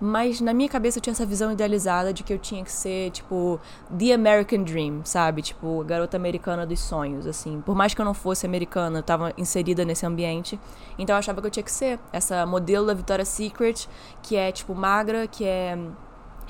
mas 0.00 0.40
na 0.40 0.52
minha 0.52 0.68
cabeça 0.68 0.98
eu 0.98 1.02
tinha 1.02 1.12
essa 1.12 1.26
visão 1.26 1.52
idealizada 1.52 2.12
de 2.12 2.22
que 2.22 2.32
eu 2.32 2.38
tinha 2.38 2.64
que 2.64 2.72
ser, 2.72 3.10
tipo, 3.10 3.60
the 3.96 4.12
American 4.12 4.62
Dream, 4.62 5.02
sabe? 5.04 5.42
Tipo, 5.42 5.84
garota 5.84 6.16
americana 6.16 6.66
dos 6.66 6.80
sonhos, 6.80 7.26
assim. 7.26 7.60
Por 7.60 7.74
mais 7.74 7.94
que 7.94 8.00
eu 8.00 8.04
não 8.04 8.14
fosse 8.14 8.46
americana, 8.46 8.98
eu 8.98 9.02
tava 9.02 9.32
inserida 9.36 9.84
nesse 9.84 10.04
ambiente. 10.04 10.58
Então 10.98 11.14
eu 11.14 11.18
achava 11.18 11.40
que 11.40 11.46
eu 11.46 11.50
tinha 11.50 11.64
que 11.64 11.72
ser 11.72 11.98
essa 12.12 12.44
modelo 12.46 12.86
da 12.86 12.94
Victoria's 12.94 13.28
Secret, 13.28 13.88
que 14.22 14.36
é, 14.36 14.50
tipo, 14.50 14.74
magra, 14.74 15.26
que 15.26 15.44
é 15.44 15.78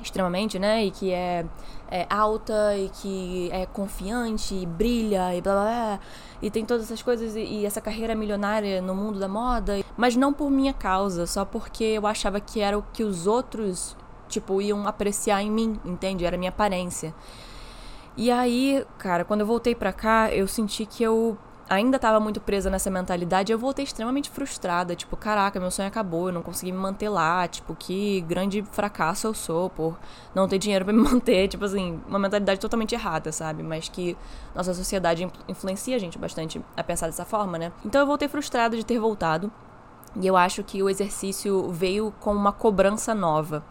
extremamente, 0.01 0.59
né? 0.59 0.85
E 0.85 0.91
que 0.91 1.11
é, 1.11 1.45
é, 1.89 2.05
alta 2.09 2.77
e 2.77 2.89
que 2.89 3.49
é 3.51 3.65
confiante 3.65 4.55
e 4.55 4.65
brilha 4.65 5.35
e 5.35 5.41
blá 5.41 5.53
blá 5.53 5.63
blá. 5.63 5.99
E 6.41 6.49
tem 6.51 6.65
todas 6.65 6.85
essas 6.85 7.01
coisas 7.01 7.35
e, 7.35 7.39
e, 7.39 7.65
essa 7.65 7.81
carreira 7.81 8.15
milionária 8.15 8.81
no 8.81 8.93
mundo 8.93 9.19
da 9.19 9.27
moda. 9.27 9.83
Mas 9.97 10.15
não 10.15 10.33
por 10.33 10.49
minha 10.49 10.73
causa, 10.73 11.25
só 11.25 11.45
porque 11.45 11.83
eu 11.83 12.05
achava 12.05 12.39
que 12.39 12.59
era 12.59 12.77
o 12.77 12.83
que 12.93 13.03
os 13.03 13.27
outros, 13.27 13.95
tipo, 14.27 14.61
iam 14.61 14.87
apreciar 14.87 15.41
em 15.41 15.51
mim, 15.51 15.79
entende? 15.85 16.25
Era 16.25 16.37
minha 16.37 16.49
aparência. 16.49 17.13
E 18.17 18.31
aí, 18.31 18.85
cara, 18.97 19.25
quando 19.25 19.41
eu 19.41 19.47
voltei 19.47 19.75
pra 19.75 19.91
cá, 19.91 20.31
eu 20.31 20.47
senti 20.47 20.85
que 20.85 21.03
eu 21.03 21.37
ainda 21.69 21.97
tava 21.97 22.19
muito 22.19 22.39
presa 22.39 22.69
nessa 22.69 22.89
mentalidade, 22.89 23.51
eu 23.51 23.57
voltei 23.59 23.83
extremamente 23.83 24.29
frustrada. 24.29 24.95
Tipo, 24.95 25.17
caraca, 25.17 25.59
meu 25.59 25.71
sonho 25.71 25.87
acabou, 25.87 26.27
eu 26.27 26.33
não 26.33 26.41
consegui 26.41 26.71
me 26.71 26.77
manter 26.77 27.09
lá. 27.09 27.47
Tipo, 27.47 27.75
que 27.75 28.21
grande 28.21 28.63
fracasso 28.71 29.27
eu 29.27 29.33
sou 29.33 29.69
por 29.69 29.97
não 30.33 30.47
ter 30.47 30.57
dinheiro 30.57 30.85
para 30.85 30.93
me 30.93 31.01
manter. 31.03 31.47
Tipo 31.47 31.65
assim, 31.65 31.99
uma 32.07 32.19
mentalidade 32.19 32.59
totalmente 32.59 32.93
errada, 32.93 33.31
sabe? 33.31 33.63
Mas 33.63 33.89
que 33.89 34.17
nossa 34.53 34.73
sociedade 34.73 35.27
influencia 35.47 35.95
a 35.95 35.99
gente 35.99 36.17
bastante 36.17 36.61
a 36.75 36.83
pensar 36.83 37.07
dessa 37.07 37.25
forma, 37.25 37.57
né? 37.57 37.71
Então 37.83 38.01
eu 38.01 38.07
voltei 38.07 38.27
frustrada 38.27 38.75
de 38.75 38.85
ter 38.85 38.99
voltado. 38.99 39.51
E 40.17 40.25
eu 40.25 40.37
acho 40.37 40.63
que 40.63 40.81
o 40.81 40.89
exercício 40.89 41.69
veio 41.71 42.13
com 42.21 42.33
uma 42.33 42.53
cobrança 42.53 43.13
nova. 43.13 43.63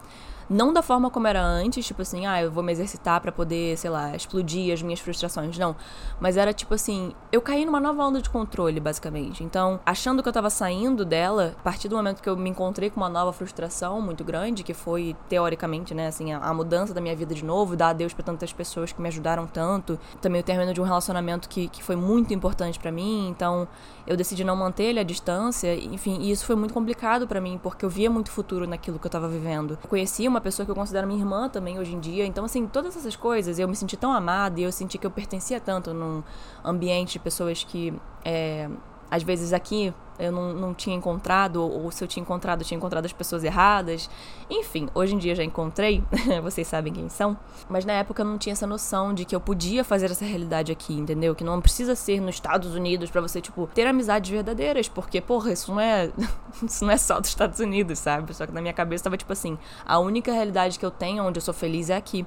Não 0.49 0.71
da 0.71 0.81
forma 0.81 1.09
como 1.09 1.27
era 1.27 1.43
antes, 1.43 1.85
tipo 1.85 2.01
assim, 2.01 2.25
ah, 2.25 2.41
eu 2.41 2.51
vou 2.51 2.63
me 2.63 2.71
exercitar 2.71 3.19
para 3.19 3.31
poder, 3.31 3.77
sei 3.77 3.89
lá, 3.89 4.15
explodir 4.15 4.73
as 4.73 4.81
minhas 4.81 4.99
frustrações. 4.99 5.57
Não. 5.57 5.75
Mas 6.19 6.37
era 6.37 6.53
tipo 6.53 6.73
assim, 6.73 7.13
eu 7.31 7.41
caí 7.41 7.65
numa 7.65 7.79
nova 7.79 8.03
onda 8.03 8.21
de 8.21 8.29
controle, 8.29 8.79
basicamente. 8.79 9.43
Então, 9.43 9.79
achando 9.85 10.21
que 10.21 10.29
eu 10.29 10.33
tava 10.33 10.49
saindo 10.49 11.03
dela, 11.03 11.55
a 11.59 11.63
partir 11.63 11.87
do 11.87 11.95
momento 11.95 12.21
que 12.21 12.29
eu 12.29 12.37
me 12.37 12.49
encontrei 12.49 12.89
com 12.89 12.97
uma 12.97 13.09
nova 13.09 13.33
frustração 13.33 14.01
muito 14.01 14.23
grande, 14.23 14.63
que 14.63 14.73
foi, 14.73 15.15
teoricamente, 15.27 15.93
né, 15.93 16.07
assim, 16.07 16.31
a, 16.31 16.39
a 16.39 16.53
mudança 16.53 16.93
da 16.93 17.01
minha 17.01 17.15
vida 17.15 17.33
de 17.33 17.43
novo, 17.43 17.75
dar 17.75 17.89
adeus 17.89 18.13
para 18.13 18.23
tantas 18.23 18.53
pessoas 18.53 18.91
que 18.91 19.01
me 19.01 19.07
ajudaram 19.07 19.47
tanto. 19.47 19.99
Também 20.21 20.41
o 20.41 20.43
término 20.43 20.73
de 20.73 20.81
um 20.81 20.83
relacionamento 20.83 21.49
que, 21.49 21.67
que 21.67 21.83
foi 21.83 21.95
muito 21.95 22.33
importante 22.33 22.77
para 22.77 22.91
mim. 22.91 23.27
Então, 23.29 23.67
eu 24.05 24.15
decidi 24.15 24.43
não 24.43 24.55
manter 24.55 24.83
ele 24.83 24.99
à 24.99 25.03
distância. 25.03 25.75
Enfim, 25.75 26.19
e 26.21 26.31
isso 26.31 26.45
foi 26.45 26.55
muito 26.55 26.73
complicado 26.73 27.27
para 27.27 27.41
mim, 27.41 27.59
porque 27.61 27.83
eu 27.83 27.89
via 27.89 28.09
muito 28.09 28.29
futuro 28.31 28.67
naquilo 28.67 28.99
que 28.99 29.07
eu 29.07 29.11
tava 29.11 29.27
vivendo. 29.27 29.77
Eu 29.81 29.89
conhecia 29.89 30.29
uma 30.35 30.41
pessoa 30.41 30.65
que 30.65 30.71
eu 30.71 30.75
considero 30.75 31.07
minha 31.07 31.19
irmã 31.19 31.49
também 31.49 31.79
hoje 31.79 31.93
em 31.93 31.99
dia. 31.99 32.25
Então, 32.25 32.45
assim, 32.45 32.67
todas 32.67 32.95
essas 32.95 33.15
coisas, 33.15 33.57
eu 33.57 33.67
me 33.67 33.75
senti 33.75 33.97
tão 33.97 34.11
amada 34.11 34.59
e 34.59 34.63
eu 34.63 34.71
senti 34.71 34.97
que 34.97 35.07
eu 35.07 35.11
pertencia 35.11 35.59
tanto 35.59 35.93
num 35.93 36.23
ambiente 36.63 37.13
de 37.13 37.19
pessoas 37.19 37.63
que. 37.63 37.93
É, 38.23 38.69
às 39.09 39.23
vezes 39.23 39.53
aqui 39.53 39.93
eu 40.17 40.31
não, 40.31 40.53
não 40.53 40.73
tinha 40.73 40.95
encontrado, 40.95 41.61
ou 41.61 41.91
se 41.91 42.03
eu 42.03 42.07
tinha 42.07 42.21
encontrado, 42.21 42.61
eu 42.61 42.65
tinha 42.65 42.77
encontrado 42.77 43.05
as 43.05 43.13
pessoas 43.13 43.43
erradas. 43.43 44.09
Enfim, 44.49 44.87
hoje 44.93 45.15
em 45.15 45.17
dia 45.17 45.35
já 45.35 45.43
encontrei, 45.43 46.03
vocês 46.41 46.67
sabem 46.67 46.93
quem 46.93 47.09
são. 47.09 47.37
Mas 47.69 47.85
na 47.85 47.93
época 47.93 48.21
eu 48.21 48.25
não 48.25 48.37
tinha 48.37 48.53
essa 48.53 48.67
noção 48.67 49.13
de 49.13 49.25
que 49.25 49.35
eu 49.35 49.41
podia 49.41 49.83
fazer 49.83 50.11
essa 50.11 50.25
realidade 50.25 50.71
aqui, 50.71 50.93
entendeu? 50.93 51.35
Que 51.35 51.43
não 51.43 51.59
precisa 51.61 51.95
ser 51.95 52.21
nos 52.21 52.35
Estados 52.35 52.73
Unidos 52.73 53.09
para 53.09 53.21
você, 53.21 53.41
tipo, 53.41 53.67
ter 53.73 53.87
amizades 53.87 54.29
verdadeiras, 54.29 54.87
porque, 54.87 55.19
porra, 55.19 55.51
isso 55.51 55.71
não 55.71 55.79
é. 55.79 56.11
isso 56.63 56.85
não 56.85 56.91
é 56.91 56.97
só 56.97 57.19
dos 57.19 57.29
Estados 57.29 57.59
Unidos, 57.59 57.99
sabe? 57.99 58.33
Só 58.33 58.45
que 58.45 58.53
na 58.53 58.61
minha 58.61 58.73
cabeça 58.73 59.03
tava 59.03 59.17
tipo 59.17 59.33
assim: 59.33 59.57
a 59.85 59.99
única 59.99 60.31
realidade 60.31 60.79
que 60.79 60.85
eu 60.85 60.91
tenho 60.91 61.23
onde 61.23 61.37
eu 61.37 61.41
sou 61.41 61.53
feliz 61.53 61.89
é 61.89 61.95
aqui. 61.95 62.25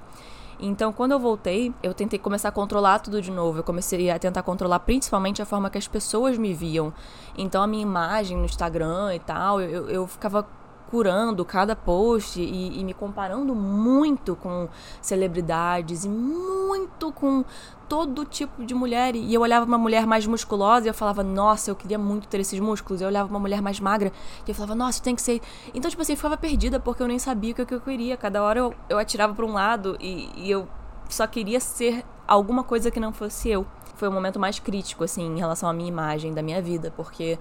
Então, 0.60 0.92
quando 0.92 1.12
eu 1.12 1.20
voltei, 1.20 1.72
eu 1.82 1.94
tentei 1.94 2.18
começar 2.18 2.48
a 2.48 2.52
controlar 2.52 2.98
tudo 2.98 3.22
de 3.22 3.30
novo. 3.30 3.60
Eu 3.60 3.64
comecei 3.64 4.10
a 4.10 4.18
tentar 4.18 4.42
controlar 4.42 4.80
principalmente 4.80 5.40
a 5.40 5.46
forma 5.46 5.70
que 5.70 5.78
as 5.78 5.86
pessoas 5.86 6.36
me 6.36 6.52
viam. 6.52 6.92
Então, 7.36 7.62
a 7.62 7.66
minha 7.66 7.82
imagem 7.82 8.36
no 8.36 8.44
Instagram 8.44 9.14
e 9.14 9.20
tal, 9.20 9.60
eu, 9.60 9.88
eu 9.88 10.06
ficava 10.06 10.46
curando 10.90 11.44
cada 11.44 11.76
post 11.76 12.40
e, 12.40 12.80
e, 12.80 12.84
me 12.84 12.94
comparando 12.94 13.54
muito 13.54 14.34
com 14.34 14.68
celebridades 15.02 16.04
e 16.04 16.08
muito 16.08 17.12
com 17.12 17.44
todo 17.88 18.24
tipo 18.24 18.64
de 18.64 18.74
mulher. 18.74 19.16
E 19.16 19.32
eu 19.32 19.40
olhava 19.40 19.64
uma 19.64 19.78
mulher 19.78 20.06
mais 20.06 20.26
musculosa 20.26 20.86
e 20.86 20.90
eu 20.90 20.94
falava, 20.94 21.22
nossa, 21.22 21.70
eu 21.70 21.76
queria 21.76 21.98
muito 21.98 22.28
ter 22.28 22.40
esses 22.40 22.60
músculos. 22.60 23.00
Eu 23.00 23.08
olhava 23.08 23.28
uma 23.28 23.40
mulher 23.40 23.62
mais 23.62 23.80
magra 23.80 24.12
e 24.46 24.50
eu 24.50 24.54
falava, 24.54 24.74
nossa, 24.74 25.02
tem 25.02 25.14
que 25.14 25.22
ser. 25.22 25.40
Então, 25.74 25.90
tipo 25.90 26.02
assim, 26.02 26.12
eu 26.12 26.16
ficava 26.16 26.36
perdida 26.36 26.78
porque 26.78 27.02
eu 27.02 27.08
nem 27.08 27.18
sabia 27.18 27.52
o 27.52 27.66
que 27.66 27.74
eu 27.74 27.80
queria. 27.80 28.16
Cada 28.16 28.42
hora 28.42 28.58
eu, 28.58 28.74
eu 28.88 28.98
atirava 28.98 29.34
para 29.34 29.44
um 29.44 29.52
lado 29.52 29.96
e, 30.00 30.30
e 30.36 30.50
eu 30.50 30.68
só 31.08 31.26
queria 31.26 31.58
ser 31.60 32.04
alguma 32.26 32.62
coisa 32.62 32.90
que 32.90 33.00
não 33.00 33.12
fosse 33.12 33.48
eu. 33.48 33.66
Foi 33.96 34.08
o 34.08 34.12
momento 34.12 34.38
mais 34.38 34.58
crítico, 34.58 35.02
assim, 35.02 35.26
em 35.26 35.38
relação 35.38 35.68
à 35.68 35.72
minha 35.72 35.88
imagem 35.88 36.32
da 36.32 36.42
minha 36.42 36.62
vida, 36.62 36.92
porque 36.94 37.38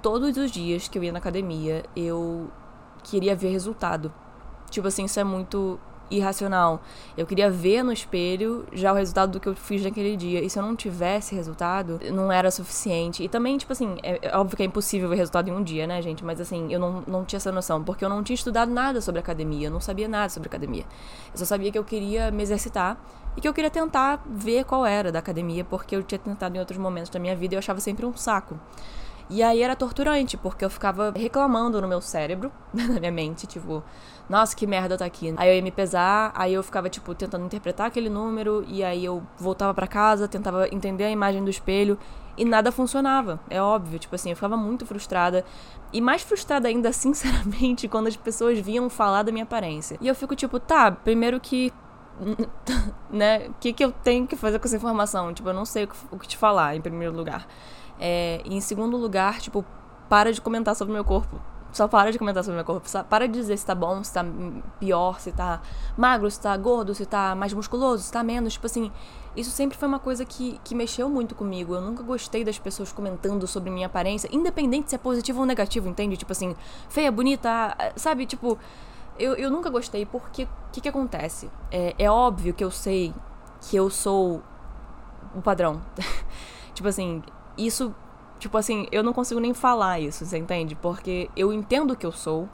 todos 0.00 0.36
os 0.36 0.50
dias 0.50 0.86
que 0.86 0.98
eu 0.98 1.02
ia 1.02 1.10
na 1.10 1.18
academia, 1.18 1.84
eu 1.96 2.48
queria 3.02 3.34
ver 3.34 3.48
resultado. 3.48 4.12
Tipo 4.70 4.88
assim, 4.88 5.04
isso 5.06 5.18
é 5.18 5.24
muito 5.24 5.80
irracional. 6.10 6.80
Eu 7.16 7.26
queria 7.26 7.50
ver 7.50 7.82
no 7.82 7.92
espelho 7.92 8.66
já 8.72 8.92
o 8.92 8.96
resultado 8.96 9.32
do 9.32 9.40
que 9.40 9.48
eu 9.48 9.54
fiz 9.54 9.82
naquele 9.82 10.16
dia. 10.16 10.42
E 10.42 10.48
se 10.48 10.58
eu 10.58 10.62
não 10.62 10.76
tivesse 10.76 11.34
resultado, 11.34 12.00
não 12.12 12.30
era 12.30 12.50
suficiente. 12.50 13.22
E 13.22 13.28
também, 13.28 13.56
tipo 13.58 13.72
assim, 13.72 13.96
é, 14.02 14.18
é, 14.22 14.36
óbvio 14.36 14.56
que 14.56 14.62
é 14.62 14.66
impossível 14.66 15.08
ver 15.08 15.16
resultado 15.16 15.48
em 15.48 15.52
um 15.52 15.62
dia, 15.62 15.86
né, 15.86 16.00
gente? 16.02 16.24
Mas 16.24 16.40
assim, 16.40 16.72
eu 16.72 16.78
não, 16.78 17.02
não 17.06 17.24
tinha 17.24 17.38
essa 17.38 17.52
noção, 17.52 17.82
porque 17.82 18.04
eu 18.04 18.08
não 18.08 18.22
tinha 18.22 18.34
estudado 18.34 18.70
nada 18.70 19.00
sobre 19.00 19.20
academia, 19.20 19.68
eu 19.68 19.70
não 19.70 19.80
sabia 19.80 20.08
nada 20.08 20.28
sobre 20.28 20.48
academia. 20.48 20.84
Eu 21.32 21.38
só 21.38 21.44
sabia 21.44 21.70
que 21.72 21.78
eu 21.78 21.84
queria 21.84 22.30
me 22.30 22.42
exercitar 22.42 22.98
e 23.36 23.40
que 23.40 23.48
eu 23.48 23.52
queria 23.52 23.70
tentar 23.70 24.22
ver 24.26 24.64
qual 24.64 24.86
era 24.86 25.12
da 25.12 25.18
academia, 25.18 25.64
porque 25.64 25.94
eu 25.94 26.02
tinha 26.02 26.18
tentado 26.18 26.56
em 26.56 26.58
outros 26.58 26.78
momentos 26.78 27.10
da 27.10 27.18
minha 27.18 27.36
vida 27.36 27.54
e 27.54 27.56
eu 27.56 27.58
achava 27.58 27.80
sempre 27.80 28.06
um 28.06 28.16
saco. 28.16 28.58
E 29.28 29.42
aí 29.42 29.60
era 29.60 29.74
torturante, 29.74 30.36
porque 30.36 30.64
eu 30.64 30.70
ficava 30.70 31.12
reclamando 31.14 31.80
no 31.82 31.88
meu 31.88 32.00
cérebro, 32.00 32.52
na 32.72 33.00
minha 33.00 33.10
mente, 33.10 33.46
tipo, 33.46 33.82
nossa, 34.28 34.56
que 34.56 34.66
merda 34.66 34.96
tá 34.98 35.04
aqui. 35.04 35.32
Aí 35.36 35.48
eu 35.48 35.54
ia 35.54 35.62
me 35.62 35.70
pesar, 35.70 36.32
aí 36.34 36.54
eu 36.54 36.62
ficava, 36.62 36.88
tipo, 36.88 37.14
tentando 37.14 37.44
interpretar 37.44 37.86
aquele 37.86 38.08
número, 38.08 38.64
e 38.66 38.82
aí 38.82 39.04
eu 39.04 39.22
voltava 39.38 39.72
para 39.72 39.86
casa, 39.86 40.26
tentava 40.26 40.68
entender 40.68 41.04
a 41.04 41.10
imagem 41.10 41.44
do 41.44 41.50
espelho, 41.50 41.98
e 42.36 42.44
nada 42.44 42.70
funcionava, 42.70 43.40
é 43.48 43.60
óbvio. 43.62 43.98
Tipo 43.98 44.14
assim, 44.14 44.30
eu 44.30 44.36
ficava 44.36 44.56
muito 44.56 44.84
frustrada. 44.84 45.44
E 45.92 46.00
mais 46.00 46.22
frustrada 46.22 46.68
ainda, 46.68 46.92
sinceramente, 46.94 47.88
quando 47.88 48.08
as 48.08 48.16
pessoas 48.16 48.58
vinham 48.58 48.90
falar 48.90 49.22
da 49.22 49.32
minha 49.32 49.44
aparência. 49.44 49.96
E 50.00 50.08
eu 50.08 50.14
fico 50.14 50.36
tipo, 50.36 50.60
tá, 50.60 50.90
primeiro 50.90 51.40
que 51.40 51.72
né? 53.10 53.48
O 53.48 53.54
que, 53.60 53.72
que 53.72 53.84
eu 53.84 53.92
tenho 53.92 54.26
que 54.26 54.36
fazer 54.36 54.58
com 54.58 54.66
essa 54.66 54.76
informação? 54.76 55.32
Tipo, 55.32 55.50
eu 55.50 55.54
não 55.54 55.64
sei 55.64 55.88
o 56.10 56.18
que 56.18 56.28
te 56.28 56.36
falar, 56.36 56.76
em 56.76 56.80
primeiro 56.80 57.14
lugar. 57.14 57.46
É, 57.98 58.42
e 58.44 58.54
em 58.54 58.60
segundo 58.60 58.96
lugar, 58.96 59.38
tipo, 59.38 59.64
para 60.08 60.32
de 60.32 60.40
comentar 60.40 60.74
sobre 60.74 60.92
o 60.92 60.94
meu 60.94 61.04
corpo. 61.04 61.40
Só 61.76 61.86
para 61.86 62.10
de 62.10 62.18
comentar 62.18 62.42
sobre 62.42 62.56
meu 62.56 62.64
corpo. 62.64 62.88
Para 63.04 63.28
de 63.28 63.34
dizer 63.34 63.54
se 63.58 63.66
tá 63.66 63.74
bom, 63.74 64.02
se 64.02 64.10
tá 64.10 64.24
pior, 64.80 65.20
se 65.20 65.30
tá 65.30 65.60
magro, 65.94 66.30
se 66.30 66.40
tá 66.40 66.56
gordo, 66.56 66.94
se 66.94 67.04
tá 67.04 67.34
mais 67.34 67.52
musculoso, 67.52 68.02
se 68.02 68.10
tá 68.10 68.22
menos. 68.22 68.54
Tipo 68.54 68.64
assim, 68.64 68.90
isso 69.36 69.50
sempre 69.50 69.76
foi 69.76 69.86
uma 69.86 69.98
coisa 69.98 70.24
que, 70.24 70.58
que 70.64 70.74
mexeu 70.74 71.10
muito 71.10 71.34
comigo. 71.34 71.74
Eu 71.74 71.82
nunca 71.82 72.02
gostei 72.02 72.42
das 72.42 72.58
pessoas 72.58 72.92
comentando 72.92 73.46
sobre 73.46 73.68
minha 73.68 73.88
aparência, 73.88 74.26
independente 74.32 74.88
se 74.88 74.94
é 74.94 74.98
positivo 74.98 75.40
ou 75.40 75.44
negativo, 75.44 75.86
entende? 75.86 76.16
Tipo 76.16 76.32
assim, 76.32 76.56
feia, 76.88 77.12
bonita, 77.12 77.76
sabe? 77.94 78.24
Tipo, 78.24 78.58
eu, 79.18 79.34
eu 79.34 79.50
nunca 79.50 79.68
gostei 79.68 80.06
porque 80.06 80.44
o 80.44 80.48
que, 80.72 80.80
que 80.80 80.88
acontece? 80.88 81.50
É, 81.70 81.94
é 81.98 82.10
óbvio 82.10 82.54
que 82.54 82.64
eu 82.64 82.70
sei 82.70 83.12
que 83.60 83.76
eu 83.76 83.90
sou 83.90 84.42
o 85.34 85.42
padrão. 85.42 85.82
tipo 86.72 86.88
assim, 86.88 87.22
isso, 87.58 87.94
tipo 88.38 88.56
assim, 88.56 88.86
eu 88.92 89.02
não 89.02 89.12
consigo 89.12 89.40
nem 89.40 89.54
falar 89.54 90.00
isso, 90.00 90.24
você 90.24 90.38
entende? 90.38 90.74
Porque 90.74 91.30
eu 91.36 91.52
entendo 91.52 91.92
o 91.92 91.96
que 91.96 92.06
eu 92.06 92.12
sou, 92.12 92.48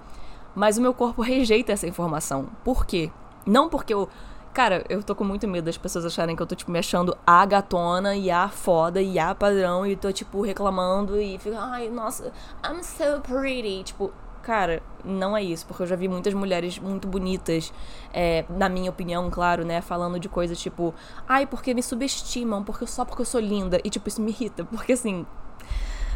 mas 0.55 0.79
o 0.79 0.83
meu 0.83 0.95
corpo 0.95 1.21
rejeita 1.23 1.73
essa 1.73 1.87
informação. 1.87 2.49
Por 2.65 2.87
quê? 2.87 3.11
Não 3.47 3.69
porque 3.69 3.93
eu. 3.93 4.09
Cara, 4.53 4.85
eu 4.91 5.03
tô 5.03 5.15
com 5.15 5.25
muito 5.25 5.49
medo 5.49 5.65
das 5.65 5.79
pessoas 5.79 6.05
acharem 6.05 6.37
que 6.37 6.43
eu 6.43 6.47
tô, 6.47 6.55
tipo, 6.55 6.71
me 6.71 6.79
achando 6.79 7.17
a 7.27 7.45
gatona 7.47 8.15
e 8.15 8.31
a 8.31 8.49
foda 8.49 9.01
e 9.01 9.19
a 9.19 9.35
padrão 9.35 9.87
e 9.87 9.97
tô, 9.97 10.13
tipo, 10.13 10.43
reclamando 10.43 11.19
e 11.19 11.39
fico, 11.39 11.57
ai, 11.59 11.89
nossa, 11.89 12.31
I'm 12.63 12.83
so 12.83 13.23
pretty. 13.23 13.83
Tipo, 13.83 14.13
Cara, 14.43 14.83
não 15.05 15.37
é 15.37 15.43
isso, 15.43 15.65
porque 15.67 15.85
eu 15.85 15.87
já 15.87 15.95
vi 15.95 16.09
muitas 16.09 16.35
mulheres 16.35 16.77
muito 16.77 17.07
bonitas, 17.07 17.73
é, 18.13 18.45
na 18.51 18.69
minha 18.69 18.91
opinião, 18.91 19.31
claro, 19.31 19.65
né, 19.65 19.81
falando 19.81 20.19
de 20.19 20.29
coisas 20.29 20.59
tipo, 20.59 20.93
ai, 21.29 21.47
porque 21.47 21.73
me 21.73 21.83
subestimam, 21.83 22.65
porque 22.65 22.85
só 22.89 23.05
porque 23.05 23.23
eu 23.23 23.27
sou 23.27 23.41
linda. 23.41 23.81
E 23.85 23.89
tipo, 23.89 24.09
isso 24.09 24.21
me 24.21 24.33
irrita, 24.33 24.65
porque 24.65 24.95
assim, 24.95 25.25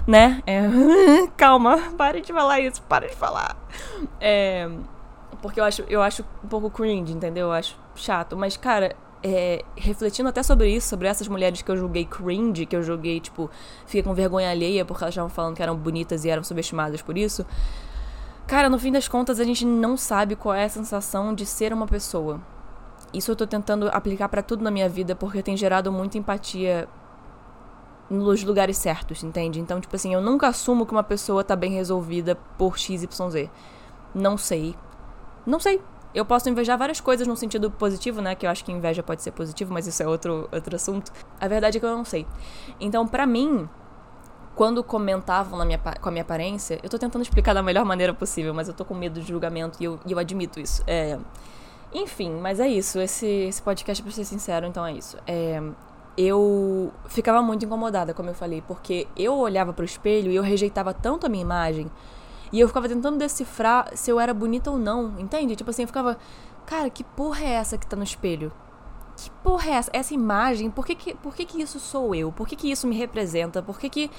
né? 0.06 0.42
É... 0.46 0.62
Calma, 1.36 1.78
pare 1.96 2.20
de 2.20 2.32
falar 2.32 2.60
isso, 2.60 2.82
para 2.82 3.08
de 3.08 3.16
falar. 3.16 3.56
É... 4.20 4.68
Porque 5.42 5.60
eu 5.60 5.64
acho, 5.64 5.84
eu 5.88 6.02
acho 6.02 6.24
um 6.44 6.48
pouco 6.48 6.70
cringe, 6.70 7.12
entendeu? 7.12 7.48
Eu 7.48 7.52
acho 7.52 7.76
chato. 7.94 8.36
Mas, 8.36 8.56
cara, 8.56 8.96
é, 9.22 9.64
refletindo 9.76 10.28
até 10.28 10.42
sobre 10.42 10.70
isso, 10.70 10.88
sobre 10.88 11.08
essas 11.08 11.28
mulheres 11.28 11.62
que 11.62 11.70
eu 11.70 11.76
julguei 11.76 12.04
cringe, 12.04 12.66
que 12.66 12.76
eu 12.76 12.82
julguei, 12.82 13.20
tipo, 13.20 13.50
fiquei 13.84 14.02
com 14.02 14.14
vergonha 14.14 14.50
alheia 14.50 14.84
porque 14.84 15.02
elas 15.02 15.12
estavam 15.12 15.30
falando 15.30 15.56
que 15.56 15.62
eram 15.62 15.76
bonitas 15.76 16.24
e 16.24 16.30
eram 16.30 16.44
subestimadas 16.44 17.02
por 17.02 17.18
isso. 17.18 17.44
Cara, 18.46 18.68
no 18.68 18.78
fim 18.78 18.92
das 18.92 19.08
contas, 19.08 19.40
a 19.40 19.44
gente 19.44 19.64
não 19.64 19.96
sabe 19.96 20.36
qual 20.36 20.54
é 20.54 20.64
a 20.64 20.68
sensação 20.68 21.34
de 21.34 21.44
ser 21.44 21.72
uma 21.72 21.86
pessoa. 21.86 22.40
Isso 23.12 23.30
eu 23.30 23.36
tô 23.36 23.46
tentando 23.46 23.88
aplicar 23.88 24.28
para 24.28 24.42
tudo 24.42 24.62
na 24.62 24.70
minha 24.70 24.88
vida 24.88 25.16
porque 25.16 25.42
tem 25.42 25.56
gerado 25.56 25.90
muita 25.90 26.18
empatia 26.18 26.88
nos 28.08 28.42
lugares 28.44 28.76
certos, 28.78 29.22
entende? 29.22 29.60
Então, 29.60 29.80
tipo 29.80 29.94
assim, 29.94 30.14
eu 30.14 30.20
nunca 30.20 30.48
assumo 30.48 30.86
que 30.86 30.92
uma 30.92 31.02
pessoa 31.02 31.42
tá 31.42 31.56
bem 31.56 31.72
resolvida 31.72 32.36
por 32.56 32.78
XYZ. 32.78 33.50
Não 34.14 34.38
sei. 34.38 34.74
Não 35.44 35.58
sei. 35.58 35.80
Eu 36.14 36.24
posso 36.24 36.48
invejar 36.48 36.78
várias 36.78 37.00
coisas 37.00 37.26
no 37.26 37.36
sentido 37.36 37.70
positivo, 37.70 38.22
né? 38.22 38.34
Que 38.34 38.46
eu 38.46 38.50
acho 38.50 38.64
que 38.64 38.72
inveja 38.72 39.02
pode 39.02 39.22
ser 39.22 39.32
positivo, 39.32 39.74
mas 39.74 39.86
isso 39.86 40.02
é 40.02 40.06
outro, 40.06 40.48
outro 40.50 40.74
assunto. 40.74 41.12
A 41.40 41.46
verdade 41.46 41.76
é 41.76 41.80
que 41.80 41.84
eu 41.86 41.96
não 41.96 42.04
sei. 42.04 42.26
Então, 42.80 43.06
para 43.06 43.26
mim, 43.26 43.68
quando 44.54 44.82
comentavam 44.82 45.62
minha, 45.66 45.78
com 45.78 46.08
a 46.08 46.12
minha 46.12 46.22
aparência, 46.22 46.80
eu 46.82 46.88
tô 46.88 46.98
tentando 46.98 47.20
explicar 47.22 47.52
da 47.52 47.62
melhor 47.62 47.84
maneira 47.84 48.14
possível, 48.14 48.54
mas 48.54 48.66
eu 48.66 48.72
tô 48.72 48.84
com 48.84 48.94
medo 48.94 49.20
de 49.20 49.28
julgamento 49.28 49.76
e 49.80 49.84
eu, 49.84 50.00
e 50.06 50.12
eu 50.12 50.18
admito 50.18 50.58
isso. 50.58 50.82
É, 50.86 51.18
enfim, 51.92 52.30
mas 52.40 52.60
é 52.60 52.66
isso. 52.66 52.98
Esse, 52.98 53.26
esse 53.26 53.60
podcast, 53.60 54.02
pra 54.02 54.10
ser 54.10 54.24
sincero, 54.24 54.66
então 54.66 54.86
é 54.86 54.92
isso. 54.92 55.18
É, 55.26 55.62
eu 56.16 56.92
ficava 57.06 57.42
muito 57.42 57.64
incomodada, 57.64 58.14
como 58.14 58.30
eu 58.30 58.34
falei, 58.34 58.62
porque 58.66 59.06
eu 59.16 59.36
olhava 59.36 59.72
pro 59.72 59.84
espelho 59.84 60.30
e 60.30 60.36
eu 60.36 60.42
rejeitava 60.42 60.94
tanto 60.94 61.26
a 61.26 61.28
minha 61.28 61.42
imagem. 61.42 61.90
E 62.52 62.60
eu 62.60 62.68
ficava 62.68 62.88
tentando 62.88 63.18
decifrar 63.18 63.90
se 63.94 64.10
eu 64.10 64.18
era 64.18 64.32
bonita 64.32 64.70
ou 64.70 64.78
não, 64.78 65.18
entende? 65.18 65.56
Tipo 65.56 65.70
assim, 65.70 65.82
eu 65.82 65.88
ficava, 65.88 66.16
cara, 66.64 66.88
que 66.88 67.04
porra 67.04 67.44
é 67.44 67.50
essa 67.50 67.76
que 67.76 67.86
tá 67.86 67.96
no 67.96 68.04
espelho? 68.04 68.52
Que 69.16 69.30
porra 69.42 69.70
é 69.70 69.72
essa? 69.72 69.90
Essa 69.92 70.14
imagem, 70.14 70.70
por 70.70 70.86
que 70.86 70.94
que, 70.94 71.14
por 71.14 71.34
que, 71.34 71.44
que 71.44 71.60
isso 71.60 71.80
sou 71.80 72.14
eu? 72.14 72.30
Por 72.30 72.46
que, 72.46 72.54
que 72.54 72.70
isso 72.70 72.86
me 72.86 72.96
representa? 72.96 73.62
Por 73.62 73.78
que, 73.78 73.88
que 73.88 74.10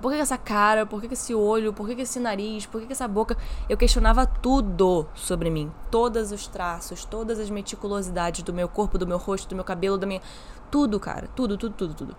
por 0.00 0.12
que, 0.12 0.18
essa 0.18 0.36
cara? 0.36 0.84
Por 0.84 1.00
que, 1.00 1.12
esse 1.12 1.34
olho? 1.34 1.72
Por 1.72 1.88
que, 1.88 2.00
esse 2.02 2.20
nariz? 2.20 2.66
Por 2.66 2.82
que, 2.82 2.92
essa 2.92 3.08
boca? 3.08 3.36
Eu 3.68 3.76
questionava 3.76 4.26
tudo 4.26 5.06
sobre 5.14 5.50
mim. 5.50 5.70
Todos 5.90 6.32
os 6.32 6.46
traços, 6.46 7.04
todas 7.04 7.38
as 7.38 7.50
meticulosidades 7.50 8.42
do 8.42 8.52
meu 8.52 8.68
corpo, 8.68 8.98
do 8.98 9.06
meu 9.06 9.18
rosto, 9.18 9.48
do 9.48 9.54
meu 9.54 9.64
cabelo, 9.64 9.96
da 9.96 10.06
minha. 10.06 10.20
Tudo, 10.70 10.98
cara. 11.00 11.28
Tudo, 11.34 11.56
tudo, 11.56 11.74
tudo, 11.74 11.94
tudo. 11.94 12.16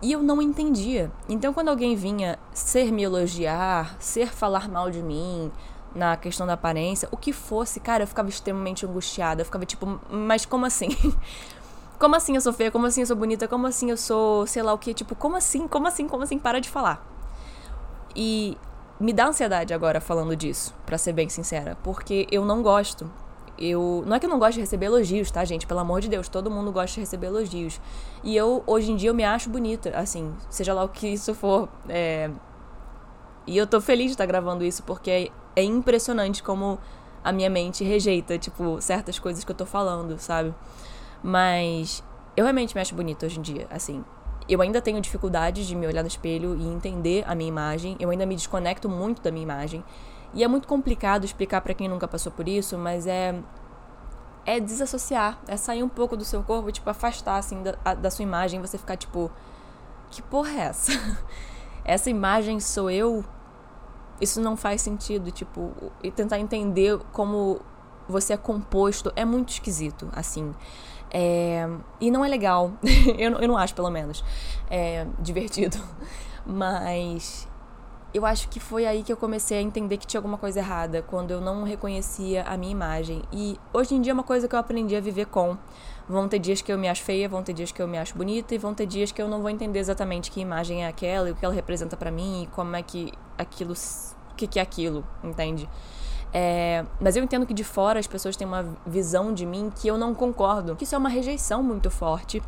E 0.00 0.12
eu 0.12 0.22
não 0.22 0.40
entendia. 0.40 1.10
Então, 1.28 1.52
quando 1.52 1.68
alguém 1.68 1.96
vinha 1.96 2.38
ser 2.52 2.92
me 2.92 3.02
elogiar, 3.02 3.96
ser 3.98 4.28
falar 4.28 4.68
mal 4.68 4.90
de 4.90 5.02
mim, 5.02 5.50
na 5.94 6.16
questão 6.16 6.46
da 6.46 6.52
aparência, 6.52 7.08
o 7.10 7.16
que 7.16 7.32
fosse, 7.32 7.80
cara, 7.80 8.04
eu 8.04 8.06
ficava 8.06 8.28
extremamente 8.28 8.86
angustiada. 8.86 9.40
Eu 9.40 9.44
ficava 9.44 9.66
tipo, 9.66 10.00
mas 10.10 10.46
como 10.46 10.64
assim? 10.66 10.88
Como 11.98 12.14
assim 12.14 12.36
eu 12.36 12.40
sou 12.40 12.52
feia? 12.52 12.70
Como 12.70 12.86
assim 12.86 13.00
eu 13.00 13.06
sou 13.08 13.16
bonita? 13.16 13.48
Como 13.48 13.66
assim 13.66 13.90
eu 13.90 13.96
sou, 13.96 14.46
sei 14.46 14.62
lá 14.62 14.72
o 14.72 14.78
que? 14.78 14.94
Tipo, 14.94 15.16
como 15.16 15.34
assim? 15.34 15.66
Como 15.66 15.88
assim? 15.88 16.06
Como 16.06 16.22
assim? 16.22 16.38
Para 16.38 16.60
de 16.60 16.70
falar. 16.70 17.04
E 18.14 18.56
me 19.00 19.12
dá 19.12 19.26
ansiedade 19.26 19.74
agora 19.74 20.00
falando 20.00 20.36
disso, 20.36 20.72
para 20.86 20.96
ser 20.96 21.12
bem 21.12 21.28
sincera, 21.28 21.76
porque 21.82 22.28
eu 22.30 22.44
não 22.44 22.62
gosto. 22.62 23.10
Eu, 23.58 24.04
não 24.06 24.16
é 24.16 24.20
que 24.20 24.26
eu 24.26 24.30
não 24.30 24.38
gosto 24.38 24.54
de 24.54 24.60
receber 24.60 24.86
elogios, 24.86 25.30
tá, 25.30 25.44
gente? 25.44 25.66
Pelo 25.66 25.80
amor 25.80 26.00
de 26.00 26.08
Deus, 26.08 26.28
todo 26.28 26.50
mundo 26.50 26.70
gosta 26.70 26.94
de 26.94 27.00
receber 27.00 27.26
elogios. 27.26 27.80
E 28.22 28.36
eu, 28.36 28.62
hoje 28.66 28.92
em 28.92 28.96
dia, 28.96 29.10
eu 29.10 29.14
me 29.14 29.24
acho 29.24 29.50
bonita, 29.50 29.90
assim, 29.96 30.32
seja 30.48 30.72
lá 30.72 30.84
o 30.84 30.88
que 30.88 31.08
isso 31.08 31.34
for. 31.34 31.68
É... 31.88 32.30
E 33.46 33.56
eu 33.56 33.66
tô 33.66 33.80
feliz 33.80 34.06
de 34.06 34.12
estar 34.12 34.26
gravando 34.26 34.64
isso, 34.64 34.82
porque 34.82 35.10
é, 35.10 35.28
é 35.60 35.64
impressionante 35.64 36.42
como 36.42 36.78
a 37.24 37.32
minha 37.32 37.50
mente 37.50 37.82
rejeita, 37.82 38.38
tipo, 38.38 38.80
certas 38.80 39.18
coisas 39.18 39.42
que 39.42 39.50
eu 39.50 39.56
tô 39.56 39.66
falando, 39.66 40.18
sabe? 40.18 40.54
Mas 41.22 42.02
eu 42.36 42.44
realmente 42.44 42.74
me 42.74 42.80
acho 42.80 42.94
bonita 42.94 43.26
hoje 43.26 43.38
em 43.38 43.42
dia, 43.42 43.66
assim. 43.70 44.04
Eu 44.48 44.62
ainda 44.62 44.80
tenho 44.80 45.00
dificuldades 45.00 45.66
de 45.66 45.74
me 45.74 45.86
olhar 45.86 46.02
no 46.02 46.08
espelho 46.08 46.56
e 46.56 46.66
entender 46.66 47.24
a 47.26 47.34
minha 47.34 47.48
imagem. 47.48 47.96
Eu 48.00 48.08
ainda 48.10 48.24
me 48.24 48.34
desconecto 48.34 48.88
muito 48.88 49.20
da 49.20 49.30
minha 49.30 49.42
imagem. 49.42 49.84
E 50.34 50.44
é 50.44 50.48
muito 50.48 50.68
complicado 50.68 51.24
explicar 51.24 51.60
para 51.60 51.74
quem 51.74 51.88
nunca 51.88 52.06
passou 52.06 52.30
por 52.30 52.48
isso, 52.48 52.76
mas 52.78 53.06
é 53.06 53.34
é 54.46 54.58
desassociar, 54.58 55.38
é 55.46 55.58
sair 55.58 55.82
um 55.82 55.90
pouco 55.90 56.16
do 56.16 56.24
seu 56.24 56.42
corpo, 56.42 56.72
tipo 56.72 56.88
afastar 56.88 57.36
assim 57.36 57.62
da, 57.62 57.94
da 57.94 58.10
sua 58.10 58.22
imagem, 58.22 58.62
você 58.62 58.78
ficar 58.78 58.96
tipo 58.96 59.30
que 60.10 60.22
porra 60.22 60.50
é 60.50 60.60
essa? 60.60 60.92
essa 61.84 62.08
imagem 62.08 62.58
sou 62.60 62.90
eu? 62.90 63.24
Isso 64.20 64.40
não 64.40 64.56
faz 64.56 64.82
sentido, 64.82 65.30
tipo, 65.30 65.72
e 66.02 66.10
tentar 66.10 66.38
entender 66.40 66.98
como 67.12 67.60
você 68.08 68.32
é 68.32 68.36
composto 68.36 69.12
é 69.14 69.24
muito 69.24 69.50
esquisito, 69.50 70.08
assim. 70.12 70.54
É, 71.10 71.68
e 72.00 72.10
não 72.10 72.24
é 72.24 72.28
legal, 72.28 72.72
eu, 73.16 73.32
eu 73.38 73.48
não 73.48 73.56
acho, 73.56 73.74
pelo 73.74 73.90
menos, 73.90 74.24
é, 74.70 75.06
divertido. 75.20 75.78
Mas 76.44 77.46
eu 78.12 78.24
acho 78.24 78.48
que 78.48 78.58
foi 78.58 78.86
aí 78.86 79.02
que 79.02 79.12
eu 79.12 79.16
comecei 79.16 79.58
a 79.58 79.62
entender 79.62 79.98
que 79.98 80.06
tinha 80.06 80.18
alguma 80.18 80.38
coisa 80.38 80.60
errada, 80.60 81.02
quando 81.02 81.30
eu 81.30 81.40
não 81.40 81.62
reconhecia 81.62 82.42
a 82.44 82.56
minha 82.56 82.72
imagem. 82.72 83.22
E 83.32 83.58
hoje 83.72 83.94
em 83.94 84.00
dia 84.00 84.12
é 84.12 84.14
uma 84.14 84.22
coisa 84.22 84.48
que 84.48 84.54
eu 84.54 84.58
aprendi 84.58 84.96
a 84.96 85.00
viver 85.00 85.26
com. 85.26 85.56
Vão 86.08 86.26
ter 86.26 86.38
dias 86.38 86.62
que 86.62 86.72
eu 86.72 86.78
me 86.78 86.88
acho 86.88 87.02
feia, 87.02 87.28
vão 87.28 87.42
ter 87.42 87.52
dias 87.52 87.70
que 87.70 87.82
eu 87.82 87.86
me 87.86 87.98
acho 87.98 88.16
bonita, 88.16 88.54
e 88.54 88.58
vão 88.58 88.72
ter 88.72 88.86
dias 88.86 89.12
que 89.12 89.20
eu 89.20 89.28
não 89.28 89.42
vou 89.42 89.50
entender 89.50 89.78
exatamente 89.78 90.30
que 90.30 90.40
imagem 90.40 90.84
é 90.84 90.88
aquela, 90.88 91.28
e 91.28 91.32
o 91.32 91.34
que 91.34 91.44
ela 91.44 91.54
representa 91.54 91.96
para 91.98 92.10
mim, 92.10 92.44
e 92.44 92.46
como 92.48 92.74
é 92.74 92.82
que 92.82 93.12
aquilo. 93.36 93.74
o 93.74 94.34
que, 94.34 94.46
que 94.46 94.58
é 94.58 94.62
aquilo, 94.62 95.04
entende? 95.22 95.68
É, 96.32 96.84
mas 97.00 97.16
eu 97.16 97.22
entendo 97.22 97.46
que 97.46 97.54
de 97.54 97.64
fora 97.64 97.98
as 97.98 98.06
pessoas 98.06 98.36
têm 98.36 98.46
uma 98.46 98.64
visão 98.86 99.32
de 99.32 99.44
mim 99.44 99.70
que 99.74 99.88
eu 99.88 99.98
não 99.98 100.14
concordo. 100.14 100.76
Que 100.76 100.84
isso 100.84 100.94
é 100.94 100.98
uma 100.98 101.08
rejeição 101.08 101.62
muito 101.62 101.90
forte 101.90 102.42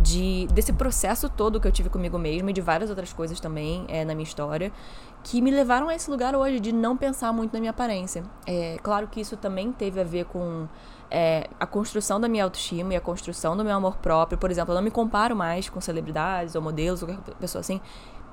de 0.00 0.46
desse 0.52 0.72
processo 0.72 1.28
todo 1.28 1.60
que 1.60 1.68
eu 1.68 1.72
tive 1.72 1.88
comigo 1.88 2.18
mesma 2.18 2.50
e 2.50 2.52
de 2.52 2.60
várias 2.60 2.88
outras 2.88 3.12
coisas 3.12 3.38
também 3.38 3.84
é, 3.88 4.04
na 4.04 4.14
minha 4.14 4.24
história 4.24 4.72
que 5.22 5.40
me 5.42 5.50
levaram 5.50 5.88
a 5.88 5.94
esse 5.94 6.10
lugar 6.10 6.34
hoje 6.34 6.58
de 6.58 6.72
não 6.72 6.96
pensar 6.96 7.32
muito 7.32 7.52
na 7.52 7.60
minha 7.60 7.70
aparência. 7.70 8.24
É 8.46 8.78
claro 8.82 9.06
que 9.06 9.20
isso 9.20 9.36
também 9.36 9.70
teve 9.70 10.00
a 10.00 10.04
ver 10.04 10.24
com 10.24 10.66
é, 11.10 11.48
a 11.58 11.66
construção 11.66 12.18
da 12.18 12.26
minha 12.26 12.44
autoestima 12.44 12.94
e 12.94 12.96
a 12.96 13.00
construção 13.00 13.54
do 13.56 13.62
meu 13.62 13.76
amor 13.76 13.96
próprio. 13.96 14.38
Por 14.38 14.50
exemplo, 14.50 14.72
eu 14.72 14.76
não 14.76 14.82
me 14.82 14.90
comparo 14.90 15.36
mais 15.36 15.68
com 15.68 15.80
celebridades 15.80 16.54
ou 16.54 16.62
modelos 16.62 17.02
ou 17.02 17.08
qualquer 17.08 17.34
pessoa 17.34 17.60
assim 17.60 17.80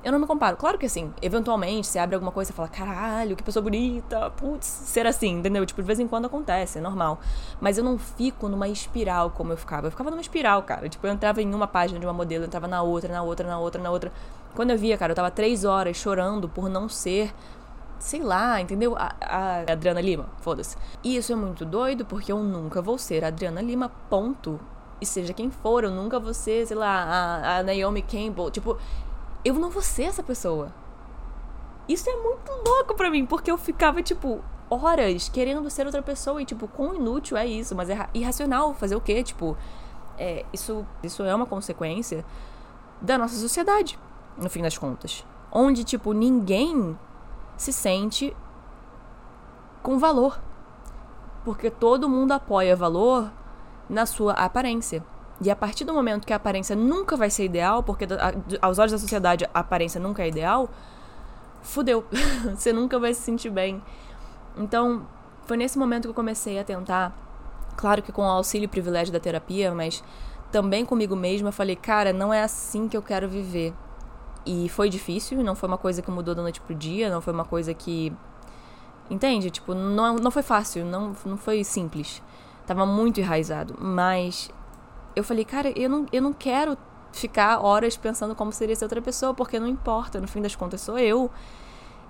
eu 0.07 0.11
não 0.13 0.19
me 0.19 0.25
comparo. 0.25 0.55
Claro 0.55 0.77
que 0.77 0.85
assim, 0.85 1.13
eventualmente 1.21 1.85
você 1.85 1.99
abre 1.99 2.15
alguma 2.15 2.31
coisa 2.31 2.49
e 2.49 2.53
fala, 2.53 2.69
caralho, 2.69 3.35
que 3.35 3.43
pessoa 3.43 3.61
bonita, 3.61 4.31
putz, 4.31 4.65
ser 4.65 5.05
assim, 5.05 5.39
entendeu? 5.39 5.65
Tipo, 5.65 5.81
de 5.81 5.85
vez 5.85 5.99
em 5.99 6.07
quando 6.07 6.25
acontece, 6.25 6.77
é 6.77 6.81
normal. 6.81 7.19
Mas 7.59 7.77
eu 7.77 7.83
não 7.83 7.97
fico 7.97 8.47
numa 8.47 8.69
espiral 8.69 9.31
como 9.31 9.51
eu 9.51 9.57
ficava. 9.57 9.87
Eu 9.87 9.91
ficava 9.91 10.09
numa 10.09 10.21
espiral, 10.21 10.63
cara. 10.63 10.87
Tipo, 10.87 11.05
eu 11.07 11.11
entrava 11.11 11.41
em 11.41 11.53
uma 11.53 11.67
página 11.67 11.99
de 11.99 12.05
uma 12.05 12.13
modelo, 12.13 12.45
eu 12.45 12.47
entrava 12.47 12.69
na 12.69 12.81
outra, 12.81 13.11
na 13.11 13.21
outra, 13.21 13.45
na 13.45 13.59
outra, 13.59 13.81
na 13.81 13.91
outra. 13.91 14.13
Quando 14.55 14.71
eu 14.71 14.77
via, 14.77 14.97
cara, 14.97 15.11
eu 15.11 15.15
tava 15.15 15.29
três 15.29 15.65
horas 15.65 15.97
chorando 15.97 16.47
por 16.47 16.69
não 16.69 16.87
ser 16.87 17.33
sei 17.99 18.21
lá, 18.21 18.61
entendeu? 18.61 18.95
A, 18.95 19.13
a 19.19 19.71
Adriana 19.73 19.99
Lima, 19.99 20.27
foda-se. 20.39 20.77
E 21.03 21.17
isso 21.17 21.33
é 21.33 21.35
muito 21.35 21.65
doido 21.65 22.05
porque 22.05 22.31
eu 22.31 22.41
nunca 22.41 22.81
vou 22.81 22.97
ser 22.97 23.25
a 23.25 23.27
Adriana 23.27 23.61
Lima, 23.61 23.91
ponto. 24.09 24.57
E 25.01 25.05
seja 25.05 25.33
quem 25.33 25.51
for, 25.51 25.83
eu 25.83 25.91
nunca 25.91 26.19
vou 26.19 26.33
ser, 26.33 26.65
sei 26.65 26.77
lá, 26.77 27.03
a, 27.03 27.57
a 27.57 27.63
Naomi 27.63 28.01
Campbell. 28.01 28.49
Tipo, 28.49 28.77
eu 29.47 29.53
não 29.55 29.69
vou 29.69 29.81
ser 29.81 30.03
essa 30.03 30.21
pessoa. 30.21 30.73
Isso 31.87 32.09
é 32.09 32.15
muito 32.17 32.51
louco 32.51 32.95
pra 32.95 33.09
mim, 33.09 33.25
porque 33.25 33.49
eu 33.49 33.57
ficava, 33.57 34.03
tipo, 34.03 34.43
horas 34.69 35.29
querendo 35.29 35.69
ser 35.69 35.85
outra 35.85 36.01
pessoa 36.01 36.41
e, 36.41 36.45
tipo, 36.45 36.67
quão 36.67 36.95
inútil 36.95 37.37
é 37.37 37.47
isso, 37.47 37.73
mas 37.73 37.89
é 37.89 38.09
irracional 38.13 38.73
fazer 38.73 38.95
o 38.95 39.01
quê? 39.01 39.23
Tipo, 39.23 39.57
é, 40.17 40.45
isso, 40.51 40.85
isso 41.01 41.23
é 41.23 41.33
uma 41.33 41.45
consequência 41.45 42.25
da 43.01 43.17
nossa 43.17 43.35
sociedade, 43.35 43.97
no 44.37 44.49
fim 44.49 44.61
das 44.61 44.77
contas. 44.77 45.25
Onde, 45.49 45.85
tipo, 45.85 46.11
ninguém 46.11 46.97
se 47.55 47.71
sente 47.71 48.35
com 49.81 49.97
valor. 49.97 50.39
Porque 51.45 51.71
todo 51.71 52.09
mundo 52.09 52.33
apoia 52.33 52.75
valor 52.75 53.31
na 53.89 54.05
sua 54.05 54.33
aparência. 54.33 55.01
E 55.39 55.51
a 55.51 55.55
partir 55.55 55.85
do 55.85 55.93
momento 55.93 56.25
que 56.25 56.33
a 56.33 56.35
aparência 56.35 56.75
nunca 56.75 57.15
vai 57.15 57.29
ser 57.29 57.45
ideal, 57.45 57.83
porque 57.83 58.07
aos 58.61 58.79
olhos 58.79 58.91
da 58.91 58.97
sociedade 58.97 59.45
a 59.53 59.59
aparência 59.59 59.99
nunca 59.99 60.23
é 60.23 60.27
ideal, 60.27 60.69
fudeu. 61.61 62.05
Você 62.55 62.73
nunca 62.73 62.97
vai 62.99 63.13
se 63.13 63.21
sentir 63.21 63.49
bem. 63.49 63.81
Então, 64.57 65.05
foi 65.45 65.57
nesse 65.57 65.77
momento 65.77 66.03
que 66.03 66.09
eu 66.09 66.13
comecei 66.13 66.59
a 66.59 66.63
tentar, 66.63 67.15
claro 67.75 68.01
que 68.01 68.11
com 68.11 68.23
o 68.23 68.25
auxílio 68.25 68.65
e 68.65 68.67
privilégio 68.67 69.13
da 69.13 69.19
terapia, 69.19 69.73
mas 69.73 70.03
também 70.51 70.85
comigo 70.85 71.15
mesma, 71.15 71.49
eu 71.49 71.53
falei, 71.53 71.75
cara, 71.75 72.11
não 72.11 72.33
é 72.33 72.41
assim 72.41 72.87
que 72.87 72.97
eu 72.97 73.01
quero 73.01 73.29
viver. 73.29 73.73
E 74.45 74.69
foi 74.69 74.89
difícil, 74.89 75.43
não 75.43 75.55
foi 75.55 75.67
uma 75.67 75.77
coisa 75.77 76.01
que 76.01 76.09
mudou 76.09 76.33
da 76.33 76.41
noite 76.41 76.61
pro 76.61 76.73
dia, 76.73 77.09
não 77.09 77.21
foi 77.21 77.33
uma 77.33 77.45
coisa 77.45 77.73
que. 77.73 78.13
Entende? 79.09 79.49
Tipo, 79.49 79.73
não, 79.73 80.15
não 80.15 80.31
foi 80.31 80.41
fácil, 80.41 80.85
não, 80.85 81.13
não 81.25 81.37
foi 81.37 81.63
simples. 81.63 82.23
Tava 82.65 82.85
muito 82.85 83.19
enraizado. 83.19 83.75
Mas 83.77 84.49
eu 85.17 85.23
falei, 85.23 85.43
cara, 85.43 85.73
eu 85.75 85.89
não, 85.89 86.05
eu 86.11 86.21
não 86.21 86.31
quero 86.31 86.77
ficar 87.11 87.59
horas 87.59 87.97
pensando 87.97 88.35
como 88.35 88.51
seria 88.51 88.75
ser 88.75 88.85
outra 88.85 89.01
pessoa, 89.01 89.33
porque 89.33 89.59
não 89.59 89.67
importa, 89.67 90.21
no 90.21 90.27
fim 90.27 90.41
das 90.41 90.55
contas 90.55 90.81
sou 90.81 90.99
eu. 90.99 91.31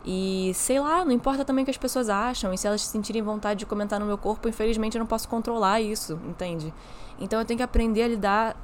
E 0.05 0.51
sei 0.53 0.79
lá, 0.79 1.05
não 1.05 1.11
importa 1.11 1.45
também 1.45 1.63
o 1.63 1.65
que 1.65 1.71
as 1.71 1.77
pessoas 1.77 2.09
acham, 2.09 2.53
e 2.53 2.57
se 2.57 2.67
elas 2.67 2.81
sentirem 2.81 3.21
vontade 3.21 3.59
de 3.59 3.65
comentar 3.65 3.97
no 3.99 4.05
meu 4.05 4.17
corpo, 4.17 4.49
infelizmente 4.49 4.97
eu 4.97 4.99
não 4.99 5.07
posso 5.07 5.27
controlar 5.29 5.79
isso, 5.79 6.19
entende? 6.25 6.73
Então 7.17 7.39
eu 7.39 7.45
tenho 7.45 7.57
que 7.57 7.63
aprender 7.63 8.03
a 8.03 8.07
lidar 8.09 8.57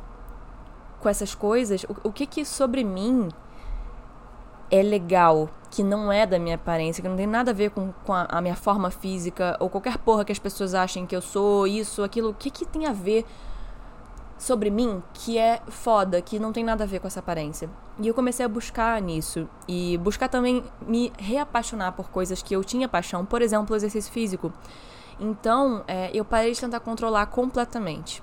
com 1.00 1.08
essas 1.08 1.34
coisas. 1.34 1.86
O, 1.86 2.10
o 2.10 2.12
que 2.12 2.26
que 2.26 2.44
sobre 2.44 2.84
mim 2.84 3.30
é 4.70 4.84
legal, 4.84 5.50
que 5.72 5.84
não 5.84 6.12
é 6.12 6.26
da 6.26 6.38
minha 6.38 6.56
aparência, 6.56 7.02
que 7.02 7.08
não 7.08 7.16
tem 7.16 7.28
nada 7.28 7.52
a 7.52 7.54
ver 7.54 7.72
com, 7.72 7.94
com 8.04 8.14
a, 8.14 8.26
a, 8.30 8.42
minha 8.42 8.56
forma 8.56 8.92
física, 8.92 9.56
ou 9.60 9.70
qualquer 9.70 9.98
porra 10.00 10.26
que 10.26 10.32
as 10.34 10.40
pessoas 10.40 10.74
achem 10.74 11.06
que 11.06 11.16
eu 11.16 11.22
sou, 11.22 11.66
isso, 11.66 12.04
aquilo, 12.04 12.32
o 12.32 12.34
que 12.34 12.50
que 12.50 12.66
tem 12.66 12.86
a 12.86 12.92
ver 12.92 13.26
sobre 14.44 14.70
mim 14.70 15.02
que 15.14 15.38
é 15.38 15.62
foda, 15.70 16.22
que 16.22 16.38
não 16.38 16.52
tem 16.52 16.66
nada 16.66 16.84
a 16.84 16.88
ver 16.88 17.00
com 17.00 17.08
essa 17.08 17.22
aparência. 17.22 17.70
E 17.98 18.10
eu 18.10 18.14
comecei 18.14 18.46
a 18.46 18.50
buscar 18.50 19.02
nisso. 19.02 19.48
E 19.68 19.98
buscar 20.00 20.28
também 20.28 20.66
me 20.86 21.14
reapaixonar 21.18 21.94
por 21.94 22.10
coisas 22.10 22.42
que 22.42 22.54
eu 22.54 22.62
tinha 22.62 22.90
paixão, 22.90 23.26
por 23.26 23.42
exemplo, 23.42 23.74
exercício 23.74 24.12
físico. 24.12 24.52
Então, 25.18 25.86
é, 25.88 26.12
eu 26.14 26.26
parei 26.26 26.52
de 26.52 26.60
tentar 26.60 26.82
controlar 26.82 27.26
completamente. 27.28 28.22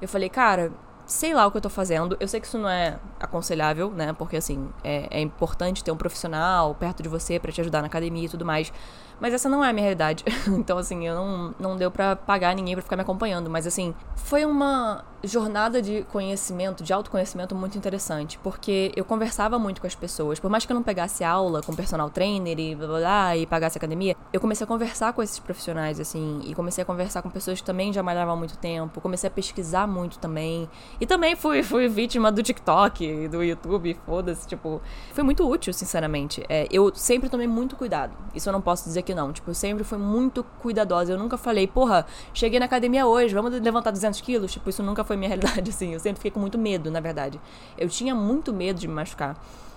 Eu 0.00 0.08
falei, 0.08 0.28
cara, 0.28 0.72
sei 1.06 1.32
lá 1.32 1.46
o 1.46 1.50
que 1.52 1.58
eu 1.58 1.60
tô 1.60 1.70
fazendo. 1.70 2.16
Eu 2.18 2.26
sei 2.26 2.40
que 2.40 2.46
isso 2.48 2.58
não 2.58 2.68
é 2.68 2.98
aconselhável, 3.20 3.88
né? 3.92 4.12
Porque, 4.14 4.36
assim, 4.36 4.68
é, 4.82 5.06
é 5.12 5.20
importante 5.20 5.84
ter 5.84 5.92
um 5.92 5.96
profissional 5.96 6.74
perto 6.74 7.04
de 7.04 7.08
você 7.08 7.38
para 7.38 7.52
te 7.52 7.60
ajudar 7.60 7.82
na 7.82 7.86
academia 7.86 8.24
e 8.24 8.28
tudo 8.28 8.44
mais. 8.44 8.72
Mas 9.20 9.32
essa 9.32 9.48
não 9.48 9.64
é 9.64 9.70
a 9.70 9.72
minha 9.72 9.84
realidade. 9.84 10.24
então, 10.48 10.76
assim, 10.76 11.06
eu 11.06 11.14
não, 11.14 11.54
não 11.56 11.76
deu 11.76 11.88
para 11.90 12.16
pagar 12.16 12.52
ninguém 12.56 12.74
para 12.74 12.82
ficar 12.82 12.96
me 12.96 13.02
acompanhando. 13.02 13.48
Mas, 13.48 13.64
assim, 13.64 13.94
foi 14.16 14.44
uma 14.44 15.04
jornada 15.24 15.80
de 15.80 16.04
conhecimento, 16.10 16.82
de 16.82 16.92
autoconhecimento 16.92 17.54
muito 17.54 17.78
interessante, 17.78 18.38
porque 18.42 18.92
eu 18.96 19.04
conversava 19.04 19.58
muito 19.58 19.80
com 19.80 19.86
as 19.86 19.94
pessoas. 19.94 20.40
Por 20.40 20.50
mais 20.50 20.66
que 20.66 20.72
eu 20.72 20.74
não 20.74 20.82
pegasse 20.82 21.22
aula 21.22 21.62
com 21.62 21.74
personal 21.74 22.10
trainer 22.10 22.58
e 22.58 22.74
blá 22.74 22.86
blá 22.86 22.98
blá 22.98 23.36
e 23.36 23.46
pagasse 23.46 23.78
academia, 23.78 24.16
eu 24.32 24.40
comecei 24.40 24.64
a 24.64 24.68
conversar 24.68 25.12
com 25.12 25.22
esses 25.22 25.38
profissionais, 25.38 26.00
assim, 26.00 26.40
e 26.44 26.54
comecei 26.54 26.82
a 26.82 26.84
conversar 26.84 27.22
com 27.22 27.30
pessoas 27.30 27.60
que 27.60 27.66
também 27.66 27.92
já 27.92 28.02
malhavam 28.02 28.34
há 28.34 28.36
muito 28.36 28.56
tempo, 28.58 29.00
comecei 29.00 29.28
a 29.28 29.30
pesquisar 29.30 29.86
muito 29.86 30.18
também. 30.18 30.68
E 31.00 31.06
também 31.06 31.36
fui, 31.36 31.62
fui 31.62 31.88
vítima 31.88 32.32
do 32.32 32.42
TikTok, 32.42 33.28
do 33.28 33.42
YouTube, 33.42 33.96
foda-se, 34.04 34.46
tipo, 34.46 34.80
foi 35.12 35.22
muito 35.22 35.48
útil, 35.48 35.72
sinceramente. 35.72 36.44
É, 36.48 36.66
eu 36.70 36.92
sempre 36.94 37.28
tomei 37.28 37.46
muito 37.46 37.76
cuidado. 37.76 38.16
Isso 38.34 38.48
eu 38.48 38.52
não 38.52 38.60
posso 38.60 38.84
dizer 38.84 39.02
que 39.02 39.14
não. 39.14 39.32
Tipo, 39.32 39.50
eu 39.50 39.54
sempre 39.54 39.84
fui 39.84 39.98
muito 39.98 40.44
cuidadosa. 40.60 41.12
Eu 41.12 41.18
nunca 41.18 41.36
falei, 41.36 41.66
porra, 41.66 42.06
cheguei 42.32 42.58
na 42.58 42.66
academia 42.66 43.06
hoje, 43.06 43.34
vamos 43.34 43.52
levantar 43.60 43.90
200 43.90 44.20
quilos. 44.20 44.52
Tipo, 44.52 44.70
isso 44.70 44.82
nunca 44.82 45.04
foi 45.12 45.16
minha 45.16 45.28
realidade, 45.34 45.70
assim. 45.70 45.92
Eu 45.92 46.00
sempre 46.00 46.18
fiquei 46.18 46.30
com 46.30 46.40
muito 46.40 46.58
medo, 46.58 46.90
na 46.90 47.00
verdade. 47.00 47.40
Eu 47.76 47.88
tinha 47.88 48.14
muito 48.14 48.52
medo 48.52 48.80
de 48.80 48.88
me 48.88 48.94
machucar. 48.94 49.36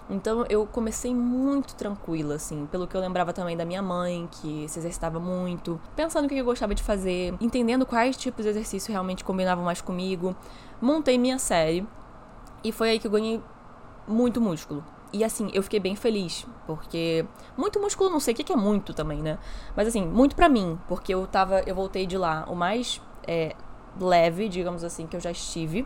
Então 0.10 0.46
eu 0.48 0.68
comecei 0.68 1.14
muito 1.16 1.74
tranquila, 1.74 2.36
assim, 2.36 2.68
pelo 2.68 2.86
que 2.86 2.96
eu 2.96 3.02
lembrava 3.02 3.34
também 3.34 3.58
da 3.58 3.66
minha 3.66 3.82
mãe, 3.82 4.30
que 4.32 4.68
se 4.70 4.78
exercitava 4.78 5.20
muito, 5.20 5.82
pensando 5.96 6.26
o 6.26 6.30
que 6.30 6.36
eu 6.36 6.46
gostava 6.46 6.76
de 6.76 6.84
fazer, 6.84 7.34
entendendo 7.42 7.88
quais 7.88 8.16
tipos 8.16 8.46
de 8.46 8.52
exercício 8.52 8.92
realmente 8.92 9.24
combinavam 9.24 9.66
mais 9.66 9.82
comigo. 9.82 10.36
Montei 10.80 11.18
minha 11.18 11.40
série 11.40 11.88
e 12.64 12.72
foi 12.72 12.92
aí 12.92 13.00
que 13.00 13.08
eu 13.08 13.12
ganhei 13.12 13.42
muito 14.08 14.40
músculo. 14.40 14.84
E 15.12 15.24
assim, 15.24 15.50
eu 15.54 15.64
fiquei 15.64 15.80
bem 15.80 15.96
feliz, 15.96 16.46
porque 16.68 17.26
muito 17.58 17.80
músculo, 17.80 18.10
não 18.12 18.20
sei 18.20 18.36
o 18.36 18.38
que 18.38 18.54
é 18.54 18.56
muito 18.56 18.94
também, 18.94 19.24
né? 19.24 19.40
Mas 19.76 19.88
assim, 19.88 20.06
muito 20.06 20.36
pra 20.36 20.48
mim, 20.48 20.78
porque 20.88 21.16
eu 21.16 21.26
tava, 21.26 21.62
eu 21.62 21.74
voltei 21.74 22.06
de 22.06 22.18
lá 22.18 22.46
o 22.48 22.56
mais 22.56 23.02
é, 23.28 23.56
leve, 24.00 24.50
digamos 24.50 24.84
assim, 24.84 25.08
que 25.08 25.16
eu 25.16 25.20
já 25.20 25.32
estive, 25.32 25.86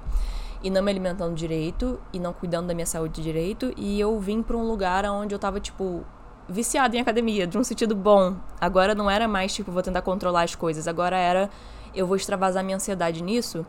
e 0.63 0.69
não 0.69 0.81
me 0.81 0.91
alimentando 0.91 1.33
direito, 1.35 1.99
e 2.11 2.19
não 2.19 2.33
cuidando 2.33 2.67
da 2.67 2.73
minha 2.73 2.85
saúde 2.85 3.21
direito, 3.21 3.73
e 3.77 3.99
eu 3.99 4.19
vim 4.19 4.41
pra 4.41 4.57
um 4.57 4.67
lugar 4.67 5.05
onde 5.05 5.33
eu 5.33 5.39
tava, 5.39 5.59
tipo, 5.59 6.03
viciada 6.47 6.95
em 6.97 6.99
academia, 6.99 7.45
de 7.47 7.57
um 7.57 7.63
sentido 7.63 7.95
bom. 7.95 8.35
Agora 8.59 8.93
não 8.93 9.09
era 9.09 9.27
mais, 9.27 9.53
tipo, 9.53 9.71
vou 9.71 9.83
tentar 9.83 10.01
controlar 10.01 10.43
as 10.43 10.55
coisas, 10.55 10.87
agora 10.87 11.17
era, 11.17 11.49
eu 11.93 12.05
vou 12.05 12.15
extravasar 12.15 12.63
minha 12.63 12.75
ansiedade 12.75 13.23
nisso 13.23 13.65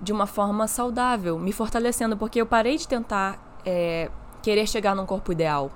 de 0.00 0.12
uma 0.12 0.26
forma 0.26 0.68
saudável, 0.68 1.38
me 1.38 1.52
fortalecendo, 1.52 2.16
porque 2.16 2.40
eu 2.40 2.46
parei 2.46 2.76
de 2.76 2.86
tentar 2.86 3.38
é, 3.64 4.10
querer 4.42 4.66
chegar 4.66 4.94
num 4.94 5.06
corpo 5.06 5.32
ideal. 5.32 5.70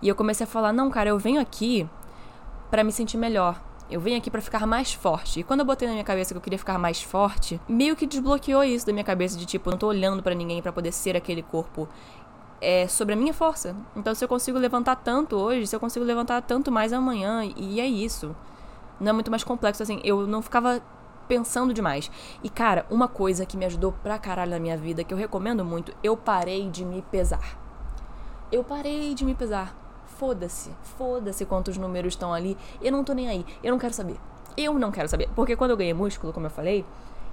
E 0.00 0.08
eu 0.08 0.14
comecei 0.14 0.44
a 0.44 0.46
falar: 0.46 0.72
não, 0.72 0.90
cara, 0.90 1.10
eu 1.10 1.18
venho 1.18 1.40
aqui 1.40 1.88
para 2.70 2.82
me 2.82 2.92
sentir 2.92 3.16
melhor. 3.16 3.60
Eu 3.88 4.00
venho 4.00 4.16
aqui 4.16 4.30
para 4.30 4.40
ficar 4.40 4.66
mais 4.66 4.92
forte. 4.92 5.40
E 5.40 5.42
quando 5.44 5.60
eu 5.60 5.66
botei 5.66 5.86
na 5.86 5.92
minha 5.92 6.04
cabeça 6.04 6.34
que 6.34 6.38
eu 6.38 6.42
queria 6.42 6.58
ficar 6.58 6.78
mais 6.78 7.02
forte, 7.02 7.60
meio 7.68 7.94
que 7.94 8.06
desbloqueou 8.06 8.64
isso 8.64 8.84
da 8.84 8.92
minha 8.92 9.04
cabeça 9.04 9.38
de 9.38 9.46
tipo, 9.46 9.68
eu 9.68 9.72
não 9.72 9.78
tô 9.78 9.86
olhando 9.86 10.22
para 10.22 10.34
ninguém 10.34 10.60
para 10.60 10.72
poder 10.72 10.92
ser 10.92 11.16
aquele 11.16 11.42
corpo. 11.42 11.88
É 12.60 12.88
sobre 12.88 13.14
a 13.14 13.16
minha 13.16 13.32
força. 13.32 13.76
Então, 13.94 14.14
se 14.14 14.24
eu 14.24 14.28
consigo 14.28 14.58
levantar 14.58 14.96
tanto 14.96 15.36
hoje, 15.36 15.66
se 15.66 15.76
eu 15.76 15.80
consigo 15.80 16.04
levantar 16.04 16.42
tanto 16.42 16.72
mais 16.72 16.92
amanhã, 16.92 17.42
e 17.56 17.80
é 17.80 17.86
isso. 17.86 18.34
Não 18.98 19.10
é 19.10 19.12
muito 19.12 19.30
mais 19.30 19.44
complexo 19.44 19.82
assim. 19.82 20.00
Eu 20.02 20.26
não 20.26 20.42
ficava 20.42 20.82
pensando 21.28 21.74
demais. 21.74 22.10
E 22.42 22.48
cara, 22.48 22.86
uma 22.90 23.06
coisa 23.06 23.46
que 23.46 23.56
me 23.56 23.66
ajudou 23.66 23.92
pra 23.92 24.18
caralho 24.18 24.50
na 24.50 24.58
minha 24.58 24.76
vida, 24.76 25.04
que 25.04 25.12
eu 25.12 25.18
recomendo 25.18 25.64
muito, 25.64 25.92
eu 26.02 26.16
parei 26.16 26.68
de 26.70 26.84
me 26.84 27.02
pesar. 27.02 27.58
Eu 28.50 28.64
parei 28.64 29.14
de 29.14 29.24
me 29.24 29.34
pesar. 29.34 29.85
Foda-se, 30.18 30.70
foda-se 30.96 31.44
quantos 31.44 31.76
números 31.76 32.14
estão 32.14 32.32
ali. 32.32 32.56
Eu 32.80 32.92
não 32.92 33.04
tô 33.04 33.12
nem 33.12 33.28
aí. 33.28 33.44
Eu 33.62 33.72
não 33.72 33.78
quero 33.78 33.92
saber. 33.92 34.16
Eu 34.56 34.78
não 34.78 34.90
quero 34.90 35.08
saber. 35.08 35.28
Porque 35.34 35.56
quando 35.56 35.72
eu 35.72 35.76
ganhei 35.76 35.92
músculo, 35.92 36.32
como 36.32 36.46
eu 36.46 36.50
falei, 36.50 36.84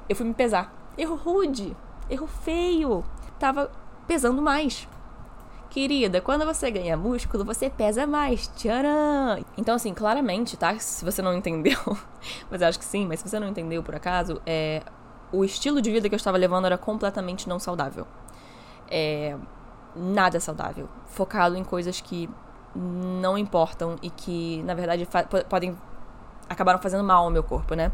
eu 0.09 0.15
fui 0.15 0.25
me 0.25 0.33
pesar. 0.33 0.73
Erro 0.97 1.15
rude. 1.15 1.75
Erro 2.09 2.27
feio. 2.27 3.03
Tava 3.39 3.71
pesando 4.05 4.41
mais. 4.41 4.87
Querida, 5.69 6.21
quando 6.21 6.45
você 6.45 6.69
ganha 6.69 6.95
músculo, 6.95 7.43
você 7.43 7.69
pesa 7.69 8.05
mais. 8.05 8.47
Tcharam! 8.49 9.43
Então, 9.57 9.73
assim, 9.73 9.93
claramente, 9.93 10.55
tá? 10.55 10.77
Se 10.77 11.03
você 11.03 11.21
não 11.21 11.33
entendeu, 11.33 11.79
mas 12.51 12.61
acho 12.61 12.77
que 12.77 12.85
sim, 12.85 13.07
mas 13.07 13.21
se 13.21 13.29
você 13.29 13.39
não 13.39 13.47
entendeu 13.47 13.81
por 13.81 13.95
acaso, 13.95 14.39
é, 14.45 14.83
o 15.31 15.43
estilo 15.43 15.81
de 15.81 15.89
vida 15.89 16.07
que 16.07 16.13
eu 16.13 16.17
estava 16.17 16.37
levando 16.37 16.65
era 16.65 16.77
completamente 16.77 17.49
não 17.49 17.57
saudável. 17.57 18.05
É, 18.87 19.35
nada 19.95 20.39
saudável. 20.39 20.87
Focado 21.07 21.57
em 21.57 21.63
coisas 21.63 21.99
que 21.99 22.29
não 22.75 23.37
importam 23.37 23.95
e 24.01 24.09
que, 24.09 24.61
na 24.63 24.73
verdade, 24.73 25.07
podem 25.49 25.77
acabaram 26.49 26.79
fazendo 26.79 27.03
mal 27.03 27.23
ao 27.25 27.29
meu 27.29 27.43
corpo, 27.43 27.73
né? 27.73 27.91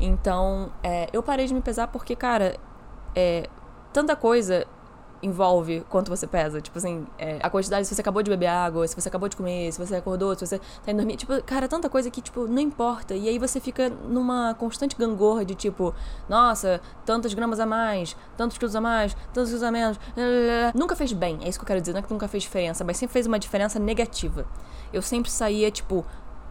Então, 0.00 0.70
é, 0.82 1.08
eu 1.12 1.22
parei 1.22 1.46
de 1.46 1.54
me 1.54 1.60
pesar 1.60 1.88
porque, 1.88 2.14
cara, 2.14 2.56
é, 3.14 3.48
tanta 3.92 4.14
coisa 4.14 4.66
envolve 5.22 5.84
quanto 5.88 6.08
você 6.08 6.26
pesa. 6.26 6.60
Tipo 6.60 6.78
assim, 6.78 7.06
é, 7.18 7.38
a 7.42 7.50
quantidade, 7.50 7.86
se 7.86 7.94
você 7.94 8.00
acabou 8.00 8.22
de 8.22 8.30
beber 8.30 8.46
água, 8.46 8.86
se 8.86 8.94
você 8.94 9.08
acabou 9.08 9.28
de 9.28 9.36
comer, 9.36 9.72
se 9.72 9.78
você 9.78 9.96
acordou, 9.96 10.34
se 10.34 10.46
você 10.46 10.58
tá 10.58 10.90
indo 10.90 10.98
dormir. 10.98 11.16
Tipo, 11.16 11.42
cara, 11.42 11.68
tanta 11.68 11.88
coisa 11.88 12.10
que, 12.10 12.20
tipo, 12.20 12.46
não 12.46 12.60
importa. 12.60 13.14
E 13.14 13.28
aí 13.28 13.38
você 13.38 13.60
fica 13.60 13.88
numa 13.88 14.54
constante 14.54 14.96
gangorra 14.96 15.44
de 15.44 15.54
tipo, 15.54 15.94
nossa, 16.28 16.80
tantas 17.04 17.34
gramas 17.34 17.60
a 17.60 17.66
mais, 17.66 18.16
tantos 18.36 18.58
quilos 18.58 18.76
a 18.76 18.80
mais, 18.80 19.14
tantos 19.32 19.50
quilos 19.50 19.62
a 19.62 19.70
menos. 19.70 19.98
Nunca 20.74 20.94
fez 20.94 21.12
bem, 21.12 21.38
é 21.42 21.48
isso 21.48 21.58
que 21.58 21.64
eu 21.64 21.66
quero 21.66 21.80
dizer. 21.80 21.92
Não 21.92 22.00
é 22.00 22.02
que 22.02 22.12
nunca 22.12 22.28
fez 22.28 22.42
diferença, 22.42 22.84
mas 22.84 22.96
sempre 22.96 23.12
fez 23.12 23.26
uma 23.26 23.38
diferença 23.38 23.78
negativa. 23.78 24.46
Eu 24.92 25.02
sempre 25.02 25.30
saía, 25.30 25.70
tipo, 25.70 26.04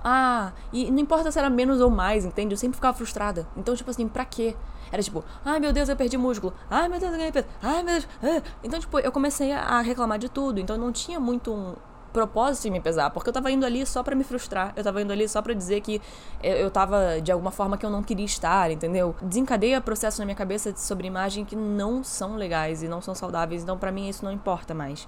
ah, 0.03 0.51
e 0.71 0.91
não 0.91 0.99
importa 0.99 1.31
se 1.31 1.39
era 1.39 1.49
menos 1.49 1.81
ou 1.81 1.89
mais, 1.89 2.23
entende? 2.23 2.53
Eu 2.53 2.57
sempre 2.57 2.75
ficava 2.75 2.95
frustrada. 2.95 3.47
Então, 3.57 3.75
tipo 3.75 3.89
assim, 3.89 4.07
pra 4.07 4.23
quê? 4.25 4.55
Era 4.91 5.01
tipo, 5.01 5.23
ai 5.43 5.59
meu 5.59 5.73
Deus, 5.73 5.89
eu 5.89 5.95
perdi 5.95 6.17
músculo. 6.17 6.53
Ai 6.69 6.87
meu 6.87 6.99
Deus, 6.99 7.11
eu 7.11 7.17
ganhei 7.17 7.31
peso. 7.31 7.47
Ai 7.61 7.83
meu 7.83 7.95
Deus. 7.95 8.43
Então, 8.63 8.79
tipo, 8.79 8.99
eu 8.99 9.11
comecei 9.11 9.51
a 9.51 9.81
reclamar 9.81 10.19
de 10.19 10.29
tudo. 10.29 10.59
Então, 10.59 10.77
não 10.77 10.91
tinha 10.91 11.19
muito 11.19 11.53
um 11.53 11.75
propósito 12.13 12.67
em 12.67 12.71
me 12.71 12.79
pesar, 12.79 13.11
porque 13.11 13.29
eu 13.29 13.33
tava 13.33 13.51
indo 13.51 13.65
ali 13.65 13.85
só 13.85 14.01
para 14.01 14.15
me 14.15 14.23
frustrar. 14.23 14.73
Eu 14.75 14.83
tava 14.83 15.01
indo 15.01 15.13
ali 15.13 15.27
só 15.27 15.41
para 15.41 15.53
dizer 15.53 15.81
que 15.81 16.01
eu 16.41 16.71
tava 16.71 17.21
de 17.21 17.31
alguma 17.31 17.51
forma 17.51 17.77
que 17.77 17.85
eu 17.85 17.89
não 17.89 18.01
queria 18.01 18.25
estar, 18.25 18.71
entendeu? 18.71 19.15
Desencadeia 19.21 19.79
processos 19.79 20.17
na 20.19 20.25
minha 20.25 20.35
cabeça 20.35 20.73
sobre 20.75 21.05
imagem 21.05 21.45
que 21.45 21.55
não 21.55 22.03
são 22.03 22.35
legais 22.35 22.81
e 22.81 22.87
não 22.87 23.01
são 23.01 23.13
saudáveis. 23.13 23.61
Então, 23.61 23.77
para 23.77 23.91
mim, 23.91 24.09
isso 24.09 24.25
não 24.25 24.31
importa 24.31 24.73
mais. 24.73 25.07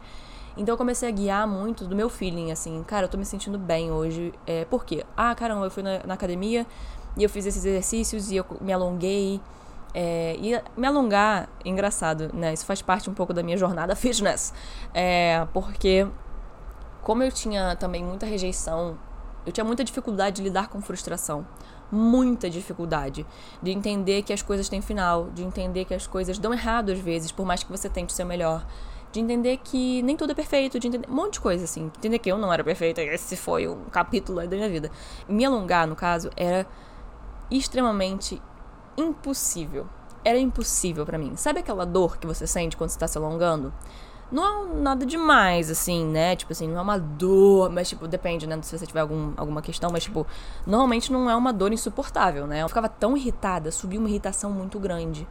Então 0.58 0.74
eu 0.74 0.78
comecei 0.78 1.08
a 1.08 1.12
guiar 1.12 1.48
muito 1.48 1.86
do 1.86 1.96
meu 1.96 2.10
feeling, 2.10 2.52
assim, 2.52 2.84
cara, 2.84 3.06
eu 3.06 3.10
tô 3.10 3.18
me 3.18 3.26
sentindo 3.26 3.58
bem 3.58 3.92
hoje. 3.92 4.34
É, 4.46 4.66
por 4.66 4.84
quê? 4.84 5.06
Ah, 5.16 5.34
caramba, 5.34 5.66
eu 5.66 5.72
fui 5.72 5.82
na, 5.82 6.02
na 6.06 6.16
academia 6.16 6.68
e 7.16 7.24
eu 7.24 7.30
fiz 7.30 7.46
esses 7.46 7.64
exercícios 7.64 8.30
e 8.30 8.36
eu 8.36 8.46
me 8.60 8.74
alonguei. 8.74 9.40
É, 9.94 10.36
e 10.40 10.62
me 10.80 10.88
alongar, 10.88 11.50
engraçado, 11.66 12.30
né? 12.34 12.54
Isso 12.54 12.66
faz 12.66 12.82
parte 12.82 13.10
um 13.10 13.14
pouco 13.14 13.34
da 13.34 13.42
minha 13.42 13.58
jornada 13.58 13.96
fitness. 13.98 14.54
É, 14.94 15.48
porque, 15.54 16.08
como 17.02 17.24
eu 17.24 17.32
tinha 17.32 17.76
também 17.76 18.04
muita 18.04 18.26
rejeição, 18.26 18.98
eu 19.46 19.52
tinha 19.52 19.64
muita 19.64 19.84
dificuldade 19.84 20.38
de 20.38 20.44
lidar 20.44 20.68
com 20.68 20.82
frustração. 20.82 21.46
Muita 21.92 22.50
dificuldade 22.50 23.26
de 23.64 23.72
entender 23.72 24.22
que 24.22 24.32
as 24.32 24.44
coisas 24.44 24.70
têm 24.70 24.80
final, 24.80 25.32
de 25.32 25.44
entender 25.44 25.86
que 25.86 25.94
as 25.94 26.06
coisas 26.06 26.38
dão 26.38 26.54
errado 26.54 26.92
às 26.92 27.00
vezes, 27.00 27.32
por 27.32 27.46
mais 27.46 27.64
que 27.64 27.72
você 27.72 27.90
tente 27.90 28.14
ser 28.14 28.26
melhor. 28.26 28.66
De 29.12 29.20
entender 29.20 29.58
que 29.58 30.04
nem 30.04 30.16
tudo 30.16 30.34
é 30.34 30.36
perfeito, 30.36 30.80
de 30.80 30.88
entender 30.88 31.10
um 31.10 31.16
monte 31.16 31.34
de 31.34 31.40
coisa 31.40 31.64
assim. 31.64 31.86
Entender 31.86 32.20
que 32.20 32.32
eu 32.32 32.38
não 32.38 32.54
era 32.54 32.64
perfeita, 32.64 33.02
esse 33.02 33.36
foi 33.36 33.68
um 33.68 33.86
capítulo 33.86 34.40
da 34.48 34.56
minha 34.56 34.70
vida. 34.70 34.92
Me 35.28 35.44
alongar, 35.44 35.88
no 35.88 35.96
caso, 35.96 36.30
era 36.38 36.68
extremamente 37.50 38.40
impossível. 39.02 39.88
Era 40.24 40.38
impossível 40.38 41.06
para 41.06 41.18
mim. 41.18 41.36
Sabe 41.36 41.60
aquela 41.60 41.86
dor 41.86 42.18
que 42.18 42.28
você 42.28 42.46
sente 42.46 42.76
quando 42.76 42.90
você 42.90 43.00
tá 43.00 43.08
se 43.08 43.18
alongando? 43.18 43.74
Não 44.32 44.46
é 44.46 44.76
nada 44.76 45.06
demais, 45.06 45.72
assim, 45.72 46.06
né? 46.06 46.36
Tipo 46.36 46.52
assim, 46.52 46.68
não 46.68 46.78
é 46.78 46.82
uma 46.82 47.00
dor, 47.00 47.72
mas, 47.72 47.90
tipo, 47.90 48.08
depende, 48.08 48.46
né? 48.46 48.60
Se 48.62 48.78
você 48.78 48.86
tiver 48.86 49.00
algum, 49.00 49.34
alguma 49.36 49.62
questão, 49.62 49.90
mas, 49.92 50.04
tipo, 50.04 50.28
normalmente 50.68 51.12
não 51.12 51.30
é 51.30 51.36
uma 51.36 51.52
dor 51.52 51.74
insuportável, 51.74 52.46
né? 52.46 52.62
Eu 52.62 52.68
ficava 52.68 52.88
tão 52.88 53.18
irritada, 53.18 53.72
subiu 53.72 54.00
uma 54.00 54.10
irritação 54.10 54.52
muito 54.52 54.78
grande 54.80 55.28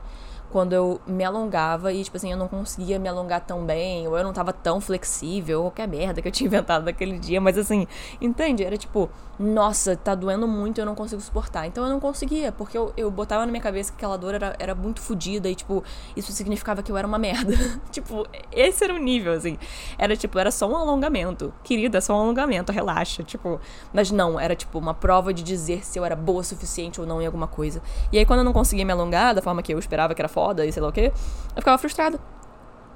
quando 0.50 0.72
eu 0.72 1.00
me 1.06 1.22
alongava 1.24 1.92
e, 1.92 2.02
tipo 2.02 2.16
assim, 2.16 2.32
eu 2.32 2.38
não 2.38 2.48
conseguia 2.48 2.98
me 2.98 3.08
alongar 3.08 3.42
tão 3.42 3.64
bem, 3.64 4.08
ou 4.08 4.16
eu 4.16 4.24
não 4.24 4.32
tava 4.32 4.52
tão 4.52 4.80
flexível, 4.80 5.58
ou 5.58 5.70
qualquer 5.70 5.86
merda 5.86 6.22
que 6.22 6.28
eu 6.28 6.32
tinha 6.32 6.46
inventado 6.48 6.84
naquele 6.84 7.18
dia, 7.18 7.40
mas 7.40 7.58
assim, 7.58 7.86
entende? 8.20 8.64
Era 8.64 8.76
tipo, 8.76 9.10
nossa, 9.38 9.96
tá 9.96 10.14
doendo 10.14 10.48
muito 10.48 10.80
eu 10.80 10.86
não 10.86 10.94
consigo 10.94 11.20
suportar. 11.20 11.66
Então 11.66 11.84
eu 11.84 11.90
não 11.90 12.00
conseguia, 12.00 12.50
porque 12.50 12.76
eu, 12.76 12.92
eu 12.96 13.10
botava 13.10 13.46
na 13.46 13.52
minha 13.52 13.62
cabeça 13.62 13.92
que 13.92 13.96
aquela 13.96 14.16
dor 14.18 14.34
era, 14.34 14.56
era 14.58 14.74
muito 14.74 15.00
fodida 15.00 15.48
e, 15.48 15.54
tipo, 15.54 15.84
isso 16.16 16.32
significava 16.32 16.82
que 16.82 16.90
eu 16.90 16.96
era 16.96 17.06
uma 17.06 17.18
merda. 17.18 17.54
tipo, 17.92 18.26
esse 18.50 18.82
era 18.82 18.92
o 18.92 18.98
nível, 18.98 19.32
assim. 19.32 19.56
Era 19.96 20.16
tipo, 20.16 20.38
era 20.38 20.50
só 20.50 20.68
um 20.68 20.76
alongamento. 20.76 21.54
Querida, 21.62 22.00
só 22.00 22.16
um 22.16 22.22
alongamento, 22.22 22.72
relaxa. 22.72 23.22
Tipo, 23.22 23.60
mas 23.92 24.10
não, 24.10 24.40
era 24.40 24.56
tipo 24.56 24.78
uma 24.78 24.94
prova 24.94 25.32
de 25.32 25.42
dizer 25.42 25.84
se 25.84 25.98
eu 25.98 26.04
era 26.04 26.16
boa 26.16 26.40
o 26.40 26.44
suficiente 26.44 27.00
ou 27.00 27.06
não 27.06 27.22
em 27.22 27.26
alguma 27.26 27.46
coisa. 27.46 27.80
E 28.12 28.18
aí 28.18 28.26
quando 28.26 28.40
eu 28.40 28.44
não 28.44 28.52
conseguia 28.52 28.84
me 28.84 28.92
alongar 28.92 29.34
da 29.34 29.42
forma 29.42 29.62
que 29.62 29.72
eu 29.72 29.78
esperava 29.78 30.14
que 30.14 30.20
era 30.20 30.28
foda 30.28 30.66
e 30.66 30.72
sei 30.72 30.82
lá 30.82 30.88
o 30.88 30.92
quê, 30.92 31.12
eu 31.54 31.62
ficava 31.62 31.78
frustrada. 31.78 32.18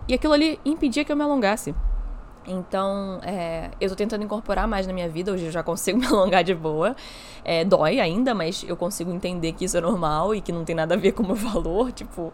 E 0.08 0.14
aquilo 0.14 0.32
ali 0.32 0.58
impedia 0.64 1.04
que 1.04 1.12
eu 1.12 1.16
me 1.16 1.22
alongasse. 1.22 1.74
Então, 2.46 3.20
é, 3.22 3.70
eu 3.80 3.88
tô 3.88 3.94
tentando 3.94 4.24
incorporar 4.24 4.66
mais 4.66 4.86
na 4.86 4.92
minha 4.92 5.08
vida. 5.08 5.32
Hoje 5.32 5.46
eu 5.46 5.50
já 5.50 5.62
consigo 5.62 5.98
me 6.00 6.06
alongar 6.06 6.42
de 6.42 6.54
boa. 6.54 6.96
É, 7.44 7.64
dói 7.64 8.00
ainda, 8.00 8.34
mas 8.34 8.64
eu 8.66 8.76
consigo 8.76 9.12
entender 9.12 9.52
que 9.52 9.64
isso 9.64 9.76
é 9.76 9.80
normal 9.80 10.34
e 10.34 10.40
que 10.40 10.52
não 10.52 10.64
tem 10.64 10.74
nada 10.74 10.94
a 10.94 10.98
ver 10.98 11.12
com 11.12 11.22
o 11.22 11.26
meu 11.26 11.36
valor, 11.36 11.92
tipo, 11.92 12.32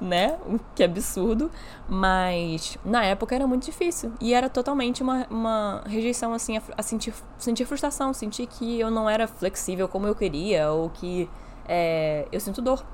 né? 0.00 0.38
Que 0.74 0.82
absurdo. 0.82 1.50
Mas 1.88 2.78
na 2.84 3.04
época 3.04 3.34
era 3.34 3.46
muito 3.46 3.64
difícil. 3.64 4.12
E 4.20 4.32
era 4.34 4.48
totalmente 4.48 5.02
uma, 5.02 5.26
uma 5.30 5.82
rejeição, 5.86 6.32
assim, 6.32 6.56
a, 6.56 6.62
a 6.76 6.82
sentir, 6.82 7.12
sentir 7.38 7.64
frustração, 7.64 8.12
sentir 8.14 8.46
que 8.46 8.80
eu 8.80 8.90
não 8.90 9.08
era 9.08 9.26
flexível 9.26 9.88
como 9.88 10.06
eu 10.06 10.14
queria, 10.14 10.70
ou 10.70 10.90
que 10.90 11.28
é, 11.68 12.26
eu 12.32 12.40
sinto 12.40 12.62
dor 12.62 12.84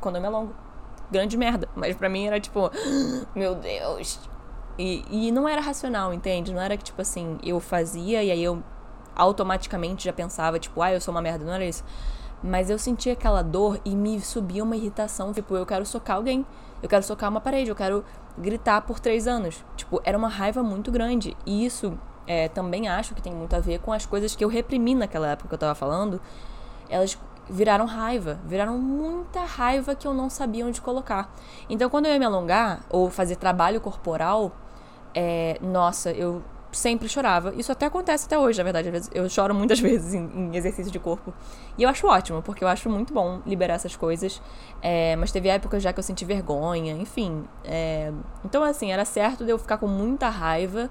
quando 0.00 0.16
eu 0.16 0.20
me 0.20 0.26
alongo. 0.28 0.54
Grande 1.10 1.36
merda. 1.36 1.68
Mas 1.74 1.94
pra 1.96 2.08
mim 2.08 2.26
era 2.26 2.40
tipo, 2.40 2.70
meu 3.34 3.54
Deus, 3.54 4.18
e, 4.78 5.04
e 5.10 5.30
não 5.30 5.48
era 5.48 5.60
racional, 5.60 6.12
entende? 6.12 6.52
Não 6.52 6.60
era 6.60 6.76
que, 6.76 6.84
tipo 6.84 7.00
assim, 7.00 7.38
eu 7.42 7.60
fazia 7.60 8.22
e 8.22 8.30
aí 8.30 8.42
eu 8.42 8.62
automaticamente 9.14 10.04
já 10.04 10.12
pensava, 10.12 10.58
tipo, 10.58 10.82
ah, 10.82 10.92
eu 10.92 11.00
sou 11.00 11.12
uma 11.12 11.22
merda, 11.22 11.44
não 11.44 11.52
era 11.52 11.64
isso. 11.64 11.84
Mas 12.42 12.68
eu 12.68 12.78
sentia 12.78 13.12
aquela 13.12 13.42
dor 13.42 13.80
e 13.84 13.94
me 13.94 14.20
subia 14.20 14.62
uma 14.62 14.76
irritação, 14.76 15.32
tipo, 15.32 15.56
eu 15.56 15.64
quero 15.64 15.86
socar 15.86 16.16
alguém, 16.16 16.44
eu 16.82 16.88
quero 16.88 17.02
socar 17.02 17.30
uma 17.30 17.40
parede, 17.40 17.70
eu 17.70 17.76
quero 17.76 18.04
gritar 18.36 18.82
por 18.82 19.00
três 19.00 19.26
anos. 19.26 19.64
Tipo, 19.76 20.00
era 20.04 20.18
uma 20.18 20.28
raiva 20.28 20.62
muito 20.62 20.90
grande. 20.90 21.36
E 21.46 21.64
isso 21.64 21.98
é, 22.26 22.48
também 22.48 22.88
acho 22.88 23.14
que 23.14 23.22
tem 23.22 23.32
muito 23.32 23.54
a 23.54 23.60
ver 23.60 23.78
com 23.80 23.92
as 23.92 24.04
coisas 24.04 24.34
que 24.36 24.44
eu 24.44 24.48
reprimi 24.48 24.94
naquela 24.94 25.28
época 25.28 25.48
que 25.48 25.54
eu 25.54 25.58
tava 25.58 25.74
falando. 25.74 26.20
Elas 26.90 27.16
viraram 27.48 27.86
raiva, 27.86 28.38
viraram 28.44 28.78
muita 28.78 29.40
raiva 29.44 29.94
que 29.94 30.06
eu 30.06 30.14
não 30.14 30.28
sabia 30.28 30.66
onde 30.66 30.80
colocar. 30.80 31.32
Então, 31.68 31.88
quando 31.88 32.06
eu 32.06 32.12
ia 32.12 32.18
me 32.18 32.24
alongar 32.24 32.80
ou 32.90 33.10
fazer 33.10 33.36
trabalho 33.36 33.80
corporal, 33.80 34.52
é, 35.14 35.58
nossa, 35.60 36.10
eu 36.10 36.42
sempre 36.72 37.08
chorava. 37.08 37.54
Isso 37.54 37.70
até 37.70 37.86
acontece 37.86 38.26
até 38.26 38.38
hoje, 38.38 38.58
na 38.58 38.64
verdade. 38.64 38.90
Eu 39.12 39.28
choro 39.28 39.54
muitas 39.54 39.78
vezes 39.80 40.12
em, 40.14 40.24
em, 40.24 40.56
exercício 40.56 40.90
de 40.90 40.98
corpo. 40.98 41.32
E 41.78 41.82
eu 41.82 41.88
acho 41.88 42.06
ótimo, 42.06 42.42
porque 42.42 42.64
eu 42.64 42.68
acho 42.68 42.90
muito 42.90 43.12
bom 43.12 43.40
liberar 43.46 43.74
essas 43.74 43.96
coisas. 43.96 44.42
É, 44.82 45.16
mas 45.16 45.32
teve 45.32 45.48
épocas 45.48 45.82
já 45.82 45.92
que 45.92 45.98
eu 45.98 46.04
senti 46.04 46.24
vergonha, 46.24 46.94
enfim. 46.94 47.44
É, 47.64 48.12
então, 48.44 48.62
assim, 48.62 48.92
era 48.92 49.04
certo 49.04 49.44
de 49.44 49.50
eu 49.50 49.58
ficar 49.58 49.78
com 49.78 49.86
muita 49.86 50.28
raiva 50.28 50.90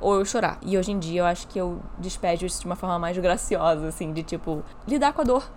ou 0.00 0.16
eu 0.16 0.24
chorar. 0.24 0.58
E 0.62 0.76
hoje 0.76 0.90
em 0.90 0.98
dia 0.98 1.20
eu 1.20 1.24
acho 1.24 1.46
que 1.48 1.58
eu 1.58 1.80
despejo 1.98 2.44
isso 2.44 2.60
de 2.60 2.66
uma 2.66 2.76
forma 2.76 2.98
mais 2.98 3.16
graciosa, 3.16 3.88
assim, 3.88 4.12
de 4.12 4.22
tipo, 4.22 4.62
lidar 4.86 5.12
com 5.12 5.22
a 5.22 5.24
dor, 5.24 5.48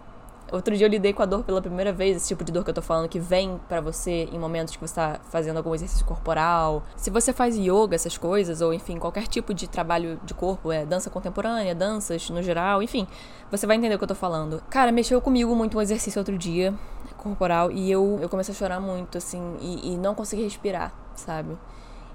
Outro 0.52 0.78
dia 0.78 0.86
eu 0.86 0.90
lidei 0.90 1.12
com 1.12 1.24
a 1.24 1.26
dor 1.26 1.44
pela 1.44 1.60
primeira 1.60 1.92
vez, 1.92 2.18
esse 2.18 2.28
tipo 2.28 2.44
de 2.44 2.52
dor 2.52 2.64
que 2.64 2.70
eu 2.70 2.74
tô 2.74 2.82
falando, 2.82 3.10
que 3.10 3.20
vem 3.20 3.60
para 3.68 3.82
você 3.82 4.30
em 4.32 4.38
momentos 4.38 4.76
que 4.76 4.82
você 4.82 4.94
tá 4.94 5.20
fazendo 5.32 5.58
algum 5.58 5.74
exercício 5.74 6.06
corporal. 6.06 6.84
Se 6.96 7.10
você 7.10 7.34
faz 7.34 7.58
yoga, 7.58 7.96
essas 7.96 8.16
coisas, 8.18 8.62
ou 8.62 8.72
enfim, 8.72 9.00
qualquer 9.00 9.28
tipo 9.28 9.54
de 9.54 9.68
trabalho 9.68 10.20
de 10.24 10.36
corpo, 10.36 10.72
é 10.72 10.86
dança 10.86 11.10
contemporânea, 11.10 11.74
danças 11.74 12.30
no 12.30 12.44
geral, 12.44 12.84
enfim, 12.84 13.08
você 13.50 13.66
vai 13.66 13.76
entender 13.76 13.96
o 13.96 13.98
que 13.98 14.04
eu 14.04 14.08
tô 14.08 14.16
falando. 14.16 14.62
Cara, 14.70 14.92
mexeu 14.92 15.20
comigo 15.20 15.56
muito 15.56 15.78
um 15.78 15.82
exercício 15.82 16.20
outro 16.20 16.38
dia, 16.38 16.74
corporal, 17.18 17.72
e 17.72 17.92
eu, 17.92 18.20
eu 18.22 18.30
comecei 18.30 18.54
a 18.54 18.58
chorar 18.58 18.80
muito, 18.80 19.18
assim, 19.18 19.58
e, 19.60 19.94
e 19.94 19.98
não 19.98 20.14
consegui 20.14 20.44
respirar, 20.44 20.94
sabe? 21.16 21.58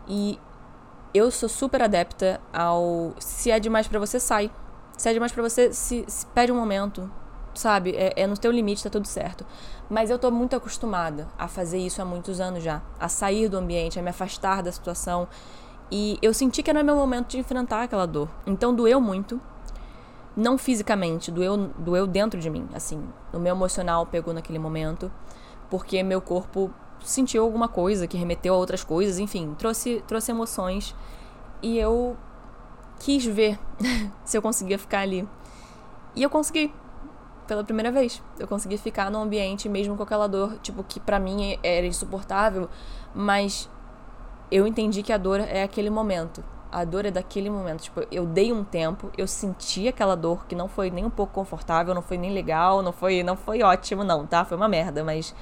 E 0.07 0.39
eu 1.13 1.31
sou 1.31 1.49
super 1.49 1.83
adepta 1.83 2.41
ao. 2.53 3.13
Se 3.19 3.51
é 3.51 3.59
demais 3.59 3.89
para 3.89 3.99
você, 3.99 4.21
sai. 4.21 4.51
Se 4.97 5.09
é 5.09 5.13
demais 5.13 5.33
para 5.33 5.43
você, 5.43 5.73
se, 5.73 6.05
se 6.07 6.27
pede 6.27 6.53
um 6.53 6.57
momento, 6.57 7.11
sabe? 7.55 7.95
É, 7.97 8.13
é, 8.17 8.27
no 8.27 8.37
teu 8.37 8.51
limite, 8.51 8.83
tá 8.83 8.91
tudo 8.91 9.07
certo. 9.07 9.45
Mas 9.89 10.11
eu 10.11 10.19
tô 10.19 10.31
muito 10.31 10.55
acostumada 10.55 11.29
a 11.39 11.49
fazer 11.49 11.79
isso 11.79 12.01
há 12.01 12.05
muitos 12.05 12.41
anos 12.41 12.63
já. 12.63 12.81
A 12.99 13.09
sair 13.09 13.49
do 13.49 13.57
ambiente, 13.57 13.99
a 13.99 14.03
me 14.03 14.11
afastar 14.11 14.63
da 14.63 14.71
situação. 14.71 15.29
E 15.91 16.19
eu 16.23 16.33
senti 16.33 16.63
que 16.63 16.71
era 16.71 16.83
meu 16.83 16.95
momento 16.95 17.31
de 17.31 17.39
enfrentar 17.39 17.83
aquela 17.83 18.07
dor. 18.07 18.29
Então 18.47 18.75
doeu 18.75 19.01
muito. 19.01 19.41
Não 20.37 20.57
fisicamente, 20.57 21.31
doeu, 21.31 21.57
doeu 21.79 22.07
dentro 22.07 22.41
de 22.41 22.49
mim, 22.49 22.69
assim. 22.73 23.03
O 23.33 23.39
meu 23.39 23.55
emocional 23.55 24.07
pegou 24.07 24.33
naquele 24.33 24.59
momento. 24.59 25.11
Porque 25.69 26.03
meu 26.03 26.21
corpo 26.21 26.73
sentiu 27.05 27.43
alguma 27.43 27.69
coisa 27.69 28.07
que 28.07 28.17
remeteu 28.17 28.55
a 28.55 28.57
outras 28.57 28.85
coisas, 28.85 29.19
enfim, 29.19 29.55
trouxe, 29.59 30.03
trouxe 30.07 30.31
emoções. 30.31 30.95
E 31.63 31.79
eu 31.79 32.17
quis 33.01 33.25
ver 33.25 33.59
se 34.25 34.37
eu 34.39 34.43
conseguia 34.43 34.79
ficar 34.79 35.01
ali. 35.01 35.29
E 36.15 36.23
eu 36.23 36.31
consegui 36.31 36.73
pela 37.51 37.65
primeira 37.65 37.91
vez. 37.91 38.23
Eu 38.39 38.47
consegui 38.47 38.79
ficar 38.79 39.11
num 39.11 39.23
ambiente 39.23 39.69
mesmo 39.69 39.97
com 39.97 40.05
aquela 40.05 40.29
dor, 40.29 40.57
tipo, 40.63 40.85
que 40.85 41.01
para 41.01 41.19
mim 41.19 41.59
era 41.65 41.85
insuportável, 41.85 42.69
mas 43.13 43.69
eu 44.53 44.69
entendi 44.69 45.03
que 45.03 45.13
a 45.13 45.19
dor 45.19 45.41
é 45.41 45.65
aquele 45.65 45.91
momento. 45.91 46.45
A 46.71 46.85
dor 46.85 47.07
é 47.07 47.11
daquele 47.11 47.51
momento. 47.51 47.83
Tipo, 47.83 48.07
eu 48.13 48.25
dei 48.25 48.53
um 48.53 48.63
tempo, 48.63 49.11
eu 49.19 49.27
senti 49.27 49.89
aquela 49.89 50.15
dor 50.15 50.47
que 50.47 50.55
não 50.55 50.69
foi 50.69 50.93
nem 50.93 51.05
um 51.05 51.11
pouco 51.11 51.33
confortável, 51.33 51.93
não 51.93 52.03
foi 52.03 52.17
nem 52.17 52.33
legal, 52.33 52.83
não 52.83 52.93
foi, 52.93 53.25
não 53.25 53.37
foi 53.37 53.65
ótimo, 53.65 54.05
não, 54.05 54.25
tá? 54.25 54.45
Foi 54.45 54.57
uma 54.57 54.69
merda, 54.69 55.03
mas 55.03 55.35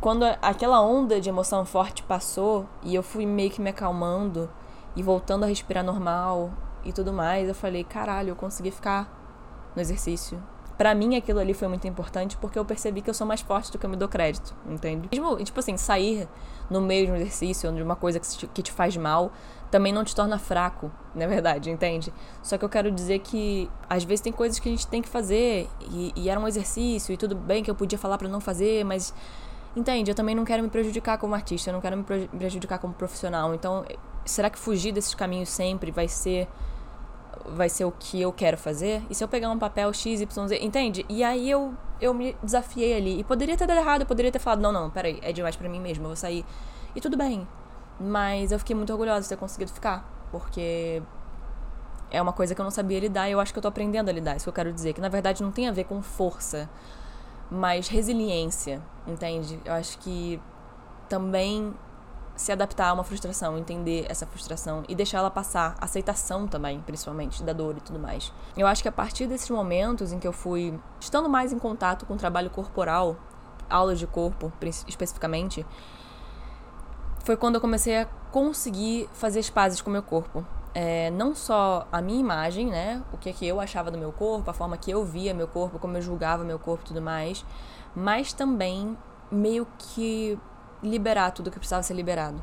quando 0.00 0.22
aquela 0.40 0.80
onda 0.80 1.20
de 1.20 1.28
emoção 1.28 1.64
forte 1.64 2.04
passou 2.04 2.68
e 2.84 2.94
eu 2.94 3.02
fui 3.02 3.26
meio 3.26 3.50
que 3.50 3.60
me 3.60 3.70
acalmando 3.70 4.48
e 4.94 5.02
voltando 5.02 5.42
a 5.42 5.48
respirar 5.48 5.82
normal 5.82 6.52
e 6.84 6.92
tudo 6.92 7.12
mais, 7.12 7.48
eu 7.48 7.54
falei, 7.54 7.82
caralho, 7.82 8.28
eu 8.28 8.36
consegui 8.36 8.70
ficar 8.70 9.12
no 9.74 9.82
exercício 9.82 10.40
para 10.76 10.94
mim 10.94 11.16
aquilo 11.16 11.40
ali 11.40 11.54
foi 11.54 11.68
muito 11.68 11.86
importante 11.86 12.36
porque 12.36 12.58
eu 12.58 12.64
percebi 12.64 13.00
que 13.00 13.08
eu 13.08 13.14
sou 13.14 13.26
mais 13.26 13.40
forte 13.40 13.72
do 13.72 13.78
que 13.78 13.86
eu 13.86 13.90
me 13.90 13.96
dou 13.96 14.08
crédito, 14.08 14.54
entende? 14.68 15.08
Mesmo, 15.10 15.36
tipo 15.42 15.58
assim, 15.58 15.76
sair 15.76 16.28
no 16.68 16.80
meio 16.80 17.06
de 17.06 17.12
um 17.12 17.16
exercício, 17.16 17.72
de 17.72 17.82
uma 17.82 17.96
coisa 17.96 18.20
que 18.20 18.28
te, 18.28 18.46
que 18.48 18.62
te 18.62 18.72
faz 18.72 18.96
mal, 18.96 19.32
também 19.70 19.92
não 19.92 20.04
te 20.04 20.14
torna 20.14 20.38
fraco, 20.38 20.90
na 21.14 21.26
verdade, 21.26 21.70
entende? 21.70 22.12
Só 22.42 22.58
que 22.58 22.64
eu 22.64 22.68
quero 22.68 22.90
dizer 22.90 23.20
que 23.20 23.70
às 23.88 24.04
vezes 24.04 24.20
tem 24.20 24.32
coisas 24.32 24.58
que 24.58 24.68
a 24.68 24.72
gente 24.72 24.86
tem 24.86 25.00
que 25.00 25.08
fazer 25.08 25.68
e, 25.90 26.12
e 26.14 26.28
era 26.28 26.38
um 26.38 26.46
exercício 26.46 27.12
e 27.12 27.16
tudo 27.16 27.34
bem 27.34 27.62
que 27.62 27.70
eu 27.70 27.74
podia 27.74 27.98
falar 27.98 28.18
para 28.18 28.28
não 28.28 28.40
fazer, 28.40 28.84
mas 28.84 29.14
entende? 29.74 30.10
Eu 30.10 30.14
também 30.14 30.34
não 30.34 30.44
quero 30.44 30.62
me 30.62 30.68
prejudicar 30.68 31.18
como 31.18 31.34
artista, 31.34 31.70
eu 31.70 31.74
não 31.74 31.80
quero 31.80 31.96
me 31.96 32.04
prejudicar 32.04 32.78
como 32.78 32.94
profissional. 32.94 33.54
Então, 33.54 33.84
será 34.24 34.50
que 34.50 34.58
fugir 34.58 34.92
desses 34.92 35.14
caminhos 35.14 35.48
sempre 35.48 35.90
vai 35.90 36.08
ser 36.08 36.48
vai 37.50 37.68
ser 37.68 37.84
o 37.84 37.92
que 37.92 38.20
eu 38.20 38.32
quero 38.32 38.56
fazer. 38.56 39.02
E 39.10 39.14
se 39.14 39.22
eu 39.22 39.28
pegar 39.28 39.50
um 39.50 39.58
papel 39.58 39.92
X, 39.92 40.20
entende? 40.60 41.04
E 41.08 41.22
aí 41.22 41.50
eu, 41.50 41.74
eu 42.00 42.12
me 42.14 42.36
desafiei 42.42 42.96
ali. 42.96 43.20
E 43.20 43.24
poderia 43.24 43.56
ter 43.56 43.66
dado 43.66 43.78
errado, 43.78 44.00
eu 44.02 44.06
poderia 44.06 44.30
ter 44.30 44.38
falado, 44.38 44.60
não, 44.60 44.72
não, 44.72 44.90
peraí, 44.90 45.18
é 45.22 45.32
demais 45.32 45.56
para 45.56 45.68
mim 45.68 45.80
mesmo, 45.80 46.04
eu 46.04 46.08
vou 46.08 46.16
sair. 46.16 46.44
E 46.94 47.00
tudo 47.00 47.16
bem. 47.16 47.46
Mas 47.98 48.52
eu 48.52 48.58
fiquei 48.58 48.76
muito 48.76 48.90
orgulhosa 48.92 49.22
de 49.22 49.28
ter 49.28 49.36
conseguido 49.36 49.72
ficar. 49.72 50.12
Porque 50.30 51.02
é 52.10 52.20
uma 52.20 52.32
coisa 52.32 52.54
que 52.54 52.60
eu 52.60 52.64
não 52.64 52.70
sabia 52.70 53.00
lidar 53.00 53.28
e 53.28 53.32
eu 53.32 53.40
acho 53.40 53.52
que 53.52 53.58
eu 53.58 53.62
tô 53.62 53.68
aprendendo 53.68 54.08
a 54.08 54.12
lidar. 54.12 54.36
Isso 54.36 54.44
que 54.44 54.48
eu 54.48 54.54
quero 54.54 54.72
dizer. 54.72 54.92
Que 54.92 55.00
na 55.00 55.08
verdade 55.08 55.42
não 55.42 55.50
tem 55.50 55.68
a 55.68 55.72
ver 55.72 55.84
com 55.84 56.02
força, 56.02 56.68
mas 57.50 57.88
resiliência, 57.88 58.82
entende? 59.06 59.60
Eu 59.64 59.72
acho 59.72 59.98
que 59.98 60.40
também 61.08 61.74
se 62.36 62.52
adaptar 62.52 62.88
a 62.88 62.92
uma 62.92 63.04
frustração, 63.04 63.58
entender 63.58 64.06
essa 64.08 64.26
frustração 64.26 64.84
e 64.88 64.94
deixar 64.94 65.18
ela 65.18 65.30
passar, 65.30 65.74
aceitação 65.80 66.46
também, 66.46 66.80
principalmente, 66.80 67.42
da 67.42 67.52
dor 67.52 67.76
e 67.76 67.80
tudo 67.80 67.98
mais. 67.98 68.32
Eu 68.56 68.66
acho 68.66 68.82
que 68.82 68.88
a 68.88 68.92
partir 68.92 69.26
desses 69.26 69.48
momentos 69.50 70.12
em 70.12 70.18
que 70.18 70.28
eu 70.28 70.32
fui 70.32 70.78
estando 71.00 71.28
mais 71.28 71.52
em 71.52 71.58
contato 71.58 72.04
com 72.04 72.14
o 72.14 72.16
trabalho 72.16 72.50
corporal, 72.50 73.16
aulas 73.68 73.98
de 73.98 74.06
corpo 74.06 74.52
especificamente, 74.86 75.66
foi 77.24 77.36
quando 77.36 77.56
eu 77.56 77.60
comecei 77.60 78.02
a 78.02 78.06
conseguir 78.30 79.08
fazer 79.12 79.40
as 79.40 79.50
pazes 79.50 79.80
com 79.80 79.90
o 79.90 79.92
meu 79.92 80.02
corpo. 80.02 80.46
É, 80.74 81.10
não 81.10 81.34
só 81.34 81.88
a 81.90 82.02
minha 82.02 82.20
imagem, 82.20 82.66
né? 82.66 83.02
O 83.12 83.16
que, 83.16 83.30
é 83.30 83.32
que 83.32 83.46
eu 83.46 83.58
achava 83.58 83.90
do 83.90 83.96
meu 83.96 84.12
corpo, 84.12 84.50
a 84.50 84.52
forma 84.52 84.76
que 84.76 84.90
eu 84.90 85.04
via 85.04 85.32
meu 85.32 85.48
corpo, 85.48 85.78
como 85.78 85.96
eu 85.96 86.02
julgava 86.02 86.44
meu 86.44 86.58
corpo 86.58 86.84
e 86.84 86.88
tudo 86.88 87.00
mais, 87.00 87.44
mas 87.94 88.34
também 88.34 88.96
meio 89.30 89.66
que 89.78 90.38
liberar 90.86 91.30
tudo 91.32 91.50
que 91.50 91.58
precisava 91.58 91.82
ser 91.82 91.94
liberado. 91.94 92.42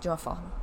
De 0.00 0.08
uma 0.08 0.16
forma. 0.16 0.62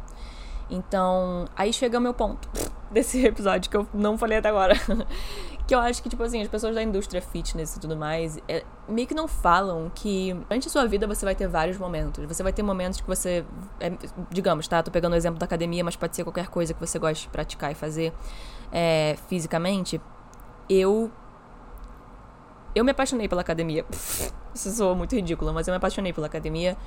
Então, 0.70 1.46
aí 1.56 1.74
chega 1.74 1.98
o 1.98 2.02
meu 2.02 2.14
ponto 2.14 2.48
desse 2.92 3.26
episódio 3.26 3.70
que 3.70 3.78
eu 3.78 3.88
não 3.94 4.18
falei 4.18 4.38
até 4.38 4.50
agora. 4.50 4.76
que 5.66 5.74
eu 5.74 5.80
acho 5.80 6.02
que, 6.02 6.10
tipo 6.10 6.24
assim, 6.24 6.42
as 6.42 6.48
pessoas 6.48 6.76
da 6.76 6.82
indústria 6.82 7.22
fitness 7.22 7.76
e 7.76 7.80
tudo 7.80 7.96
mais, 7.96 8.40
é, 8.48 8.64
meio 8.88 9.08
que 9.08 9.14
não 9.14 9.28
falam 9.28 9.92
que 9.94 10.34
durante 10.48 10.68
a 10.68 10.72
sua 10.72 10.86
vida 10.88 11.06
você 11.06 11.26
vai 11.26 11.36
ter 11.36 11.48
vários 11.48 11.78
momentos. 11.78 12.26
Você 12.26 12.42
vai 12.44 12.52
ter 12.52 12.64
momentos 12.64 13.00
que 13.02 13.08
você. 13.08 13.46
É, 13.80 13.92
digamos, 14.32 14.68
tá? 14.68 14.82
Tô 14.82 14.92
pegando 14.92 15.14
o 15.14 15.16
exemplo 15.16 15.40
da 15.40 15.46
academia, 15.46 15.84
mas 15.84 15.96
pode 15.96 16.16
ser 16.16 16.24
qualquer 16.24 16.48
coisa 16.48 16.74
que 16.74 16.80
você 16.80 16.98
goste 17.00 17.26
de 17.26 17.30
praticar 17.30 17.72
e 17.72 17.76
fazer 17.76 18.14
é, 18.72 19.16
fisicamente. 19.28 20.02
Eu 20.68 21.12
eu 22.80 22.86
me 22.86 22.92
apaixonei 22.92 23.28
pela 23.28 23.42
academia. 23.42 23.86
Isso 24.56 24.72
soa 24.72 24.96
muito 24.96 25.16
ridículo, 25.16 25.54
mas 25.54 25.68
eu 25.68 25.74
me 25.74 25.78
apaixonei 25.78 26.14
pela 26.14 26.28
academia, 26.28 26.78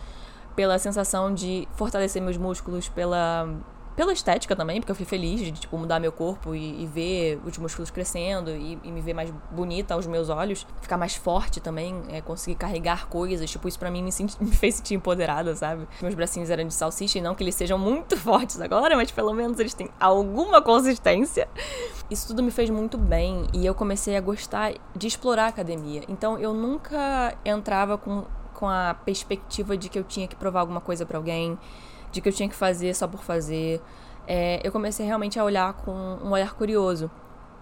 pela 0.56 0.78
sensação 0.78 1.32
de 1.32 1.68
fortalecer 1.74 2.20
meus 2.20 2.36
músculos, 2.36 2.88
pela 2.88 3.48
pela 3.96 4.12
estética 4.12 4.56
também, 4.56 4.80
porque 4.80 4.90
eu 4.90 4.96
fui 4.96 5.04
feliz 5.04 5.40
de, 5.40 5.52
tipo, 5.52 5.76
mudar 5.76 6.00
meu 6.00 6.12
corpo 6.12 6.54
e, 6.54 6.82
e 6.82 6.86
ver 6.86 7.40
os 7.44 7.56
músculos 7.58 7.90
crescendo 7.90 8.50
e, 8.50 8.78
e, 8.82 8.90
me 8.90 9.00
ver 9.00 9.14
mais 9.14 9.30
bonita 9.50 9.94
aos 9.94 10.06
meus 10.06 10.28
olhos. 10.28 10.66
Ficar 10.80 10.96
mais 10.96 11.14
forte 11.14 11.60
também, 11.60 12.02
é, 12.08 12.20
conseguir 12.20 12.56
carregar 12.56 13.08
coisas. 13.08 13.50
Tipo, 13.50 13.68
isso 13.68 13.78
pra 13.78 13.90
mim 13.90 14.02
me, 14.02 14.12
senti, 14.12 14.36
me 14.42 14.50
fez 14.50 14.76
sentir 14.76 14.94
empoderada, 14.94 15.54
sabe? 15.54 15.86
Meus 16.00 16.14
bracinhos 16.14 16.50
eram 16.50 16.66
de 16.66 16.74
salsicha 16.74 17.18
e 17.18 17.20
não 17.20 17.34
que 17.34 17.42
eles 17.42 17.54
sejam 17.54 17.78
muito 17.78 18.16
fortes 18.18 18.60
agora, 18.60 18.96
mas 18.96 19.10
pelo 19.10 19.32
menos 19.32 19.58
eles 19.58 19.74
têm 19.74 19.90
alguma 20.00 20.62
consistência. 20.62 21.48
Isso 22.10 22.28
tudo 22.28 22.42
me 22.42 22.50
fez 22.50 22.70
muito 22.70 22.96
bem 22.96 23.46
e 23.52 23.64
eu 23.64 23.74
comecei 23.74 24.16
a 24.16 24.20
gostar 24.20 24.72
de 24.96 25.06
explorar 25.06 25.44
a 25.44 25.48
academia. 25.48 26.02
Então 26.08 26.38
eu 26.38 26.54
nunca 26.54 27.36
entrava 27.44 27.98
com, 27.98 28.24
com 28.54 28.68
a 28.68 28.94
perspectiva 28.94 29.76
de 29.76 29.88
que 29.88 29.98
eu 29.98 30.04
tinha 30.04 30.26
que 30.26 30.36
provar 30.36 30.60
alguma 30.60 30.80
coisa 30.80 31.04
para 31.04 31.18
alguém 31.18 31.58
de 32.12 32.20
que 32.20 32.28
eu 32.28 32.32
tinha 32.32 32.48
que 32.48 32.54
fazer 32.54 32.94
só 32.94 33.08
por 33.08 33.24
fazer. 33.24 33.80
É, 34.28 34.60
eu 34.62 34.70
comecei 34.70 35.04
realmente 35.04 35.38
a 35.38 35.44
olhar 35.44 35.72
com 35.72 35.92
um 35.92 36.30
olhar 36.30 36.54
curioso. 36.54 37.10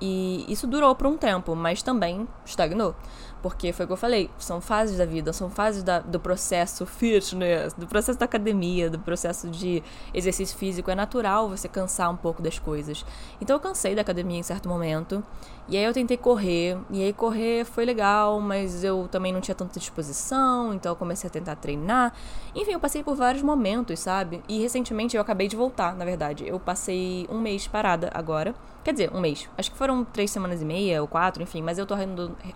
E 0.01 0.47
isso 0.49 0.67
durou 0.67 0.95
por 0.95 1.07
um 1.07 1.17
tempo, 1.17 1.55
mas 1.55 1.83
também 1.83 2.27
estagnou. 2.45 2.95
Porque 3.43 3.73
foi 3.73 3.85
o 3.85 3.87
que 3.87 3.93
eu 3.93 3.99
falei, 3.99 4.31
são 4.39 4.61
fases 4.61 4.97
da 4.97 5.05
vida, 5.05 5.33
são 5.33 5.51
fases 5.51 5.83
da, 5.83 5.99
do 5.99 6.19
processo 6.19 6.87
fitness, 6.87 7.75
do 7.75 7.87
processo 7.87 8.19
da 8.19 8.25
academia, 8.25 8.89
do 8.89 8.99
processo 8.99 9.49
de 9.49 9.83
exercício 10.15 10.57
físico. 10.57 10.91
É 10.91 10.95
natural 10.95 11.49
você 11.49 11.69
cansar 11.69 12.11
um 12.11 12.17
pouco 12.17 12.43
das 12.43 12.59
coisas. 12.59 13.05
Então 13.41 13.57
eu 13.57 13.61
cansei 13.61 13.95
da 13.95 14.01
academia 14.01 14.39
em 14.39 14.43
certo 14.43 14.69
momento. 14.69 15.23
E 15.71 15.77
aí 15.77 15.85
eu 15.85 15.93
tentei 15.93 16.17
correr. 16.17 16.77
E 16.91 17.01
aí 17.01 17.13
correr 17.13 17.65
foi 17.65 17.85
legal, 17.85 18.41
mas 18.41 18.83
eu 18.83 19.07
também 19.09 19.33
não 19.33 19.41
tinha 19.41 19.55
tanta 19.55 19.79
disposição. 19.79 20.75
Então 20.75 20.91
eu 20.91 20.97
comecei 20.97 21.29
a 21.29 21.31
tentar 21.31 21.55
treinar. 21.55 22.13
Enfim, 22.57 22.73
eu 22.73 22.81
passei 22.81 23.05
por 23.05 23.15
vários 23.15 23.41
momentos, 23.41 24.01
sabe? 24.01 24.43
E 24.49 24.61
recentemente 24.61 25.17
eu 25.17 25.23
acabei 25.23 25.47
de 25.47 25.55
voltar, 25.55 25.95
na 25.95 26.05
verdade. 26.05 26.45
Eu 26.45 26.59
passei 26.59 27.25
um 27.31 27.39
mês 27.41 27.69
parada 27.69 28.11
agora. 28.13 28.53
Quer 28.83 28.93
dizer, 28.93 29.15
um 29.15 29.21
mês. 29.21 29.49
Acho 29.57 29.71
que 29.71 29.79
foram 29.79 30.05
três 30.05 30.33
semanas 30.33 30.61
e 30.61 30.65
meia 30.65 31.01
ou 31.01 31.07
quatro, 31.07 31.41
enfim. 31.41 31.63
Mas 31.63 31.79
eu 31.79 31.87
tô 31.87 31.95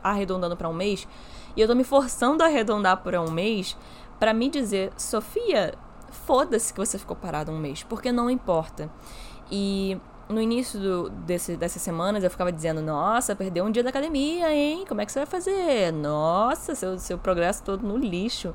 arredondando 0.02 0.56
para 0.56 0.68
um 0.68 0.74
mês. 0.74 1.06
E 1.56 1.60
eu 1.60 1.68
tô 1.68 1.74
me 1.76 1.84
forçando 1.84 2.42
a 2.42 2.46
arredondar 2.46 2.96
para 2.96 3.20
um 3.20 3.30
mês 3.30 3.76
para 4.18 4.34
me 4.34 4.48
dizer, 4.48 4.92
Sofia, 4.96 5.74
foda-se 6.10 6.72
que 6.72 6.80
você 6.80 6.98
ficou 6.98 7.14
parada 7.14 7.52
um 7.52 7.58
mês, 7.58 7.84
porque 7.84 8.10
não 8.10 8.28
importa. 8.28 8.90
E 9.52 10.00
no 10.28 10.40
início 10.40 10.80
do, 10.80 11.10
desse, 11.10 11.56
dessas 11.56 11.82
semanas 11.82 12.24
eu 12.24 12.30
ficava 12.30 12.50
dizendo, 12.50 12.80
nossa, 12.80 13.36
perdeu 13.36 13.64
um 13.64 13.70
dia 13.70 13.82
da 13.82 13.90
academia, 13.90 14.52
hein? 14.54 14.84
Como 14.88 15.00
é 15.00 15.06
que 15.06 15.12
você 15.12 15.20
vai 15.20 15.26
fazer? 15.26 15.92
Nossa, 15.92 16.74
seu, 16.74 16.98
seu 16.98 17.18
progresso 17.18 17.62
todo 17.62 17.86
no 17.86 17.96
lixo. 17.96 18.54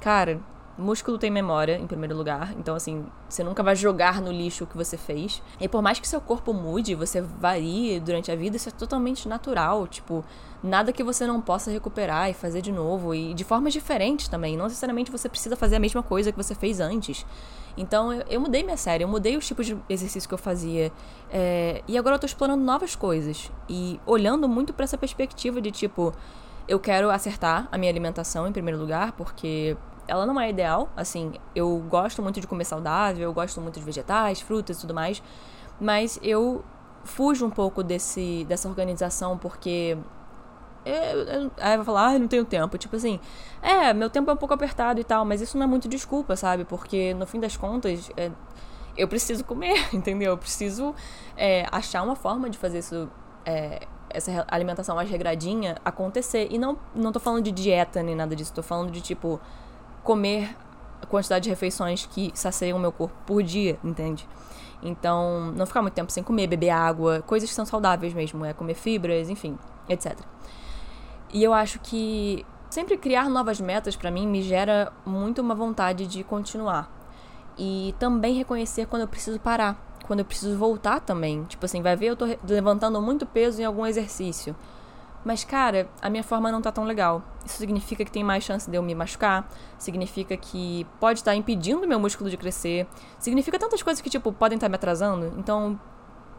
Cara, 0.00 0.40
Músculo 0.76 1.18
tem 1.18 1.30
memória, 1.30 1.76
em 1.76 1.86
primeiro 1.86 2.16
lugar. 2.16 2.54
Então, 2.58 2.74
assim, 2.74 3.04
você 3.28 3.44
nunca 3.44 3.62
vai 3.62 3.76
jogar 3.76 4.22
no 4.22 4.32
lixo 4.32 4.64
o 4.64 4.66
que 4.66 4.76
você 4.76 4.96
fez. 4.96 5.42
E 5.60 5.68
por 5.68 5.82
mais 5.82 6.00
que 6.00 6.08
seu 6.08 6.20
corpo 6.20 6.54
mude, 6.54 6.94
você 6.94 7.20
varie 7.20 8.00
durante 8.00 8.32
a 8.32 8.36
vida, 8.36 8.56
isso 8.56 8.70
é 8.70 8.72
totalmente 8.72 9.28
natural. 9.28 9.86
Tipo, 9.86 10.24
nada 10.62 10.90
que 10.90 11.04
você 11.04 11.26
não 11.26 11.42
possa 11.42 11.70
recuperar 11.70 12.30
e 12.30 12.34
fazer 12.34 12.62
de 12.62 12.72
novo. 12.72 13.14
E 13.14 13.34
de 13.34 13.44
formas 13.44 13.74
diferentes 13.74 14.28
também. 14.28 14.56
Não 14.56 14.64
necessariamente 14.64 15.10
você 15.10 15.28
precisa 15.28 15.56
fazer 15.56 15.76
a 15.76 15.80
mesma 15.80 16.02
coisa 16.02 16.32
que 16.32 16.42
você 16.42 16.54
fez 16.54 16.80
antes. 16.80 17.26
Então, 17.76 18.12
eu, 18.12 18.24
eu 18.28 18.40
mudei 18.40 18.62
minha 18.62 18.76
série, 18.76 19.04
eu 19.04 19.08
mudei 19.08 19.36
os 19.36 19.46
tipos 19.46 19.66
de 19.66 19.76
exercício 19.88 20.28
que 20.28 20.34
eu 20.34 20.38
fazia. 20.38 20.92
É, 21.30 21.82
e 21.88 21.96
agora 21.96 22.16
eu 22.16 22.20
tô 22.20 22.26
explorando 22.26 22.62
novas 22.62 22.94
coisas. 22.94 23.50
E 23.68 24.00
olhando 24.06 24.48
muito 24.48 24.72
para 24.72 24.84
essa 24.84 24.98
perspectiva 24.98 25.60
de 25.60 25.70
tipo. 25.70 26.12
Eu 26.68 26.78
quero 26.78 27.10
acertar 27.10 27.68
a 27.72 27.76
minha 27.76 27.90
alimentação 27.90 28.46
em 28.46 28.52
primeiro 28.52 28.78
lugar, 28.78 29.12
porque 29.12 29.76
ela 30.06 30.26
não 30.26 30.40
é 30.40 30.50
ideal, 30.50 30.90
assim, 30.96 31.32
eu 31.54 31.78
gosto 31.88 32.22
muito 32.22 32.40
de 32.40 32.46
comer 32.46 32.64
saudável, 32.64 33.24
eu 33.24 33.32
gosto 33.32 33.60
muito 33.60 33.78
de 33.78 33.84
vegetais, 33.84 34.40
frutas 34.40 34.78
e 34.78 34.80
tudo 34.80 34.94
mais, 34.94 35.22
mas 35.80 36.18
eu 36.22 36.64
fujo 37.04 37.46
um 37.46 37.50
pouco 37.50 37.82
desse, 37.82 38.44
dessa 38.48 38.68
organização 38.68 39.36
porque 39.36 39.96
é, 40.84 41.12
é, 41.12 41.50
aí 41.58 41.76
vai 41.76 41.84
falar, 41.84 42.06
ah, 42.08 42.18
não 42.18 42.28
tenho 42.28 42.44
tempo. 42.44 42.76
Tipo 42.78 42.96
assim, 42.96 43.20
é, 43.60 43.92
meu 43.92 44.10
tempo 44.10 44.30
é 44.30 44.34
um 44.34 44.36
pouco 44.36 44.54
apertado 44.54 45.00
e 45.00 45.04
tal, 45.04 45.24
mas 45.24 45.40
isso 45.40 45.56
não 45.56 45.64
é 45.64 45.66
muito 45.66 45.88
desculpa, 45.88 46.36
sabe? 46.36 46.64
Porque 46.64 47.14
no 47.14 47.26
fim 47.26 47.40
das 47.40 47.56
contas, 47.56 48.10
é, 48.16 48.30
eu 48.96 49.08
preciso 49.08 49.44
comer, 49.44 49.88
entendeu? 49.94 50.32
Eu 50.32 50.38
preciso 50.38 50.94
é, 51.36 51.66
achar 51.70 52.02
uma 52.02 52.16
forma 52.16 52.50
de 52.50 52.58
fazer 52.58 52.78
isso, 52.78 53.08
é, 53.44 53.86
essa 54.10 54.44
alimentação 54.48 54.96
mais 54.96 55.08
regradinha 55.08 55.76
acontecer. 55.84 56.48
E 56.50 56.58
não, 56.58 56.78
não 56.94 57.12
tô 57.12 57.20
falando 57.20 57.44
de 57.44 57.52
dieta 57.52 58.02
nem 58.02 58.14
nada 58.14 58.34
disso, 58.34 58.52
tô 58.52 58.62
falando 58.62 58.90
de 58.90 59.00
tipo 59.00 59.40
comer 60.02 60.56
a 61.00 61.06
quantidade 61.06 61.44
de 61.44 61.50
refeições 61.50 62.06
que 62.06 62.30
saciam 62.34 62.78
o 62.78 62.80
meu 62.80 62.92
corpo 62.92 63.14
por 63.26 63.42
dia, 63.42 63.78
entende? 63.82 64.28
Então, 64.82 65.52
não 65.56 65.64
ficar 65.64 65.80
muito 65.80 65.94
tempo 65.94 66.10
sem 66.10 66.24
comer, 66.24 66.48
beber 66.48 66.70
água, 66.70 67.22
coisas 67.22 67.48
que 67.48 67.54
são 67.54 67.64
saudáveis 67.64 68.12
mesmo, 68.12 68.44
é 68.44 68.52
comer 68.52 68.74
fibras, 68.74 69.28
enfim, 69.28 69.56
etc. 69.88 70.18
E 71.32 71.42
eu 71.42 71.54
acho 71.54 71.78
que 71.80 72.44
sempre 72.68 72.96
criar 72.96 73.28
novas 73.28 73.60
metas 73.60 73.96
para 73.96 74.10
mim 74.10 74.26
me 74.26 74.42
gera 74.42 74.92
muito 75.04 75.40
uma 75.40 75.54
vontade 75.54 76.06
de 76.06 76.22
continuar. 76.22 76.90
E 77.56 77.94
também 77.98 78.34
reconhecer 78.34 78.86
quando 78.86 79.02
eu 79.02 79.08
preciso 79.08 79.40
parar, 79.40 79.76
quando 80.06 80.20
eu 80.20 80.24
preciso 80.24 80.56
voltar 80.58 81.00
também. 81.00 81.44
Tipo 81.44 81.64
assim, 81.64 81.82
vai 81.82 81.96
ver 81.96 82.06
eu 82.06 82.16
tô 82.16 82.26
levantando 82.46 83.00
muito 83.00 83.26
peso 83.26 83.60
em 83.60 83.64
algum 83.64 83.86
exercício. 83.86 84.54
Mas, 85.24 85.44
cara, 85.44 85.88
a 86.00 86.10
minha 86.10 86.24
forma 86.24 86.50
não 86.50 86.60
tá 86.60 86.72
tão 86.72 86.84
legal. 86.84 87.22
Isso 87.44 87.58
significa 87.58 88.04
que 88.04 88.10
tem 88.10 88.24
mais 88.24 88.42
chance 88.42 88.68
de 88.68 88.76
eu 88.76 88.82
me 88.82 88.94
machucar, 88.94 89.48
significa 89.78 90.36
que 90.36 90.86
pode 90.98 91.20
estar 91.20 91.34
impedindo 91.34 91.86
meu 91.86 92.00
músculo 92.00 92.28
de 92.28 92.36
crescer, 92.36 92.88
significa 93.18 93.58
tantas 93.58 93.82
coisas 93.82 94.00
que, 94.00 94.10
tipo, 94.10 94.32
podem 94.32 94.56
estar 94.56 94.68
me 94.68 94.74
atrasando. 94.74 95.32
Então, 95.38 95.78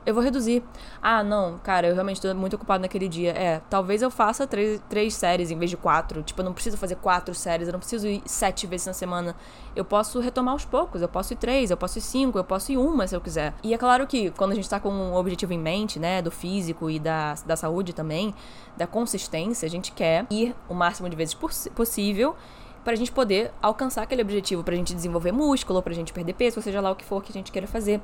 eu 0.05 0.13
vou 0.13 0.23
reduzir. 0.23 0.63
Ah, 1.01 1.23
não, 1.23 1.57
cara, 1.57 1.87
eu 1.87 1.93
realmente 1.93 2.21
tô 2.21 2.33
muito 2.33 2.55
ocupado 2.55 2.81
naquele 2.81 3.07
dia. 3.07 3.31
É, 3.31 3.61
talvez 3.69 4.01
eu 4.01 4.11
faça 4.11 4.45
três, 4.45 4.81
três 4.89 5.13
séries 5.13 5.51
em 5.51 5.57
vez 5.57 5.69
de 5.69 5.77
quatro. 5.77 6.21
Tipo, 6.23 6.41
eu 6.41 6.45
não 6.45 6.53
preciso 6.53 6.77
fazer 6.77 6.95
quatro 6.95 7.33
séries, 7.33 7.67
eu 7.67 7.71
não 7.71 7.79
preciso 7.79 8.07
ir 8.07 8.21
sete 8.25 8.67
vezes 8.67 8.87
na 8.87 8.93
semana. 8.93 9.35
Eu 9.75 9.85
posso 9.85 10.19
retomar 10.19 10.53
aos 10.53 10.65
poucos, 10.65 11.01
eu 11.01 11.09
posso 11.09 11.33
ir 11.33 11.37
três, 11.37 11.71
eu 11.71 11.77
posso 11.77 11.97
ir 11.97 12.01
cinco, 12.01 12.37
eu 12.37 12.43
posso 12.43 12.71
ir 12.71 12.77
uma 12.77 13.07
se 13.07 13.15
eu 13.15 13.21
quiser. 13.21 13.53
E 13.63 13.73
é 13.73 13.77
claro 13.77 14.05
que 14.05 14.31
quando 14.31 14.51
a 14.51 14.55
gente 14.55 14.69
tá 14.69 14.79
com 14.79 14.89
um 14.89 15.15
objetivo 15.15 15.53
em 15.53 15.59
mente, 15.59 15.99
né, 15.99 16.21
do 16.21 16.31
físico 16.31 16.89
e 16.89 16.99
da, 16.99 17.35
da 17.45 17.55
saúde 17.55 17.93
também, 17.93 18.33
da 18.77 18.85
consistência, 18.87 19.65
a 19.65 19.69
gente 19.69 19.91
quer 19.91 20.25
ir 20.29 20.55
o 20.67 20.73
máximo 20.73 21.09
de 21.09 21.15
vezes 21.15 21.33
possível 21.33 22.35
para 22.83 22.93
a 22.93 22.95
gente 22.95 23.11
poder 23.11 23.51
alcançar 23.61 24.03
aquele 24.03 24.21
objetivo, 24.21 24.63
para 24.63 24.73
a 24.73 24.77
gente 24.77 24.93
desenvolver 24.93 25.31
músculo, 25.31 25.81
para 25.81 25.93
a 25.93 25.95
gente 25.95 26.11
perder 26.11 26.33
peso, 26.33 26.57
ou 26.57 26.63
seja 26.63 26.81
lá 26.81 26.91
o 26.91 26.95
que 26.95 27.05
for 27.05 27.23
que 27.23 27.31
a 27.31 27.33
gente 27.33 27.51
queira 27.51 27.67
fazer. 27.67 28.01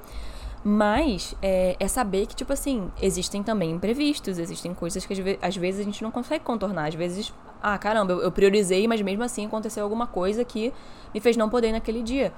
Mas 0.64 1.36
é, 1.42 1.76
é, 1.80 1.88
saber 1.88 2.26
que, 2.26 2.36
tipo 2.36 2.52
assim, 2.52 2.92
existem 3.02 3.42
também 3.42 3.72
imprevistos, 3.72 4.38
existem 4.38 4.74
coisas 4.74 5.06
que 5.06 5.38
às 5.42 5.56
vezes 5.56 5.82
a 5.82 5.84
gente 5.84 6.04
não 6.04 6.12
consegue 6.12 6.44
contornar. 6.44 6.88
Às 6.88 6.96
vezes, 6.96 7.34
ah, 7.62 7.78
caramba, 7.78 8.14
eu, 8.14 8.32
priorizei, 8.32 8.88
mas 8.88 9.02
mesmo 9.02 9.24
assim 9.24 9.46
aconteceu 9.46 9.84
alguma 9.84 10.06
coisa 10.06 10.44
que 10.44 10.74
me 11.14 11.22
fez 11.22 11.38
não 11.38 11.50
poder 11.50 11.72
naquele 11.72 12.04
dia. 12.04 12.34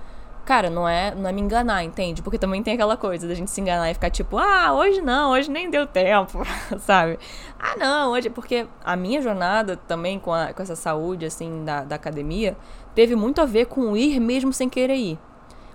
Cara, 0.46 0.70
não 0.70 0.88
é, 0.88 1.14
não 1.14 1.30
é 1.30 1.32
me 1.32 1.42
enganar, 1.42 1.84
entende? 1.84 2.22
Porque 2.22 2.38
também 2.38 2.64
tem 2.64 2.74
aquela 2.74 2.98
coisa 2.98 3.28
da 3.28 3.36
gente 3.36 3.52
se 3.52 3.62
enganar 3.62 3.90
e 3.92 3.94
ficar 3.94 4.10
tipo, 4.10 4.38
ah, 4.38 4.74
hoje 4.74 5.02
não, 5.02 5.32
hoje 5.32 5.50
nem 5.50 5.70
deu 5.70 5.86
tempo, 5.88 6.44
sabe? 6.80 7.20
Ah, 7.60 7.76
não, 7.78 8.12
hoje. 8.12 8.30
Porque 8.30 8.68
a 8.84 8.96
minha 8.96 9.22
jornada 9.22 9.78
também 9.88 10.20
com, 10.20 10.34
a, 10.34 10.52
com 10.54 10.62
essa 10.62 10.76
saúde, 10.76 11.26
assim, 11.26 11.64
da, 11.64 11.84
da 11.84 11.96
academia, 11.96 12.58
teve 12.96 13.16
muito 13.16 13.40
a 13.42 13.46
ver 13.46 13.66
com 13.66 13.96
ir 13.96 14.20
mesmo 14.20 14.52
sem 14.52 14.68
querer 14.68 14.96
ir. 14.96 15.20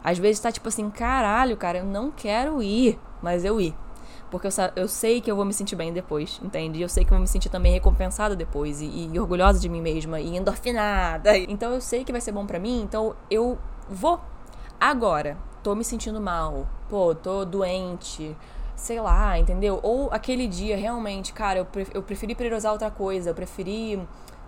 Às 0.06 0.18
vezes 0.18 0.38
tá 0.38 0.52
tipo 0.52 0.68
assim, 0.68 0.88
caralho, 0.88 1.56
cara, 1.56 1.78
eu 1.78 1.84
não 1.84 2.12
quero 2.12 2.62
ir, 2.62 2.96
mas 3.20 3.44
eu 3.44 3.60
ir. 3.60 3.74
Porque 4.30 4.46
eu, 4.46 4.52
eu 4.76 4.86
sei 4.86 5.20
que 5.20 5.28
eu 5.28 5.34
vou 5.34 5.44
me 5.44 5.52
sentir 5.52 5.74
bem 5.74 5.92
depois, 5.92 6.40
entende? 6.44 6.80
Eu 6.80 6.88
sei 6.88 7.04
que 7.04 7.10
eu 7.10 7.16
vou 7.16 7.22
me 7.22 7.26
sentir 7.26 7.48
também 7.48 7.72
recompensada 7.72 8.36
depois 8.36 8.80
e, 8.80 9.10
e 9.12 9.18
orgulhosa 9.18 9.58
de 9.58 9.68
mim 9.68 9.80
mesma 9.80 10.20
e 10.20 10.36
endorfinada. 10.36 11.36
Então 11.56 11.72
eu 11.74 11.80
sei 11.80 12.04
que 12.04 12.12
vai 12.12 12.20
ser 12.20 12.30
bom 12.30 12.46
para 12.46 12.60
mim, 12.60 12.82
então 12.82 13.16
eu 13.28 13.58
vou. 13.90 14.20
Agora, 14.78 15.36
tô 15.60 15.74
me 15.74 15.82
sentindo 15.82 16.20
mal, 16.20 16.68
pô, 16.88 17.12
tô 17.12 17.44
doente, 17.44 18.36
sei 18.76 19.00
lá, 19.00 19.36
entendeu? 19.36 19.80
Ou 19.82 20.08
aquele 20.12 20.46
dia 20.46 20.76
realmente, 20.76 21.32
cara, 21.32 21.66
eu, 21.92 22.02
preferi 22.02 22.36
priorizar 22.36 22.70
outra 22.70 22.92
coisa, 22.92 23.30
eu 23.30 23.34
preferi 23.34 24.00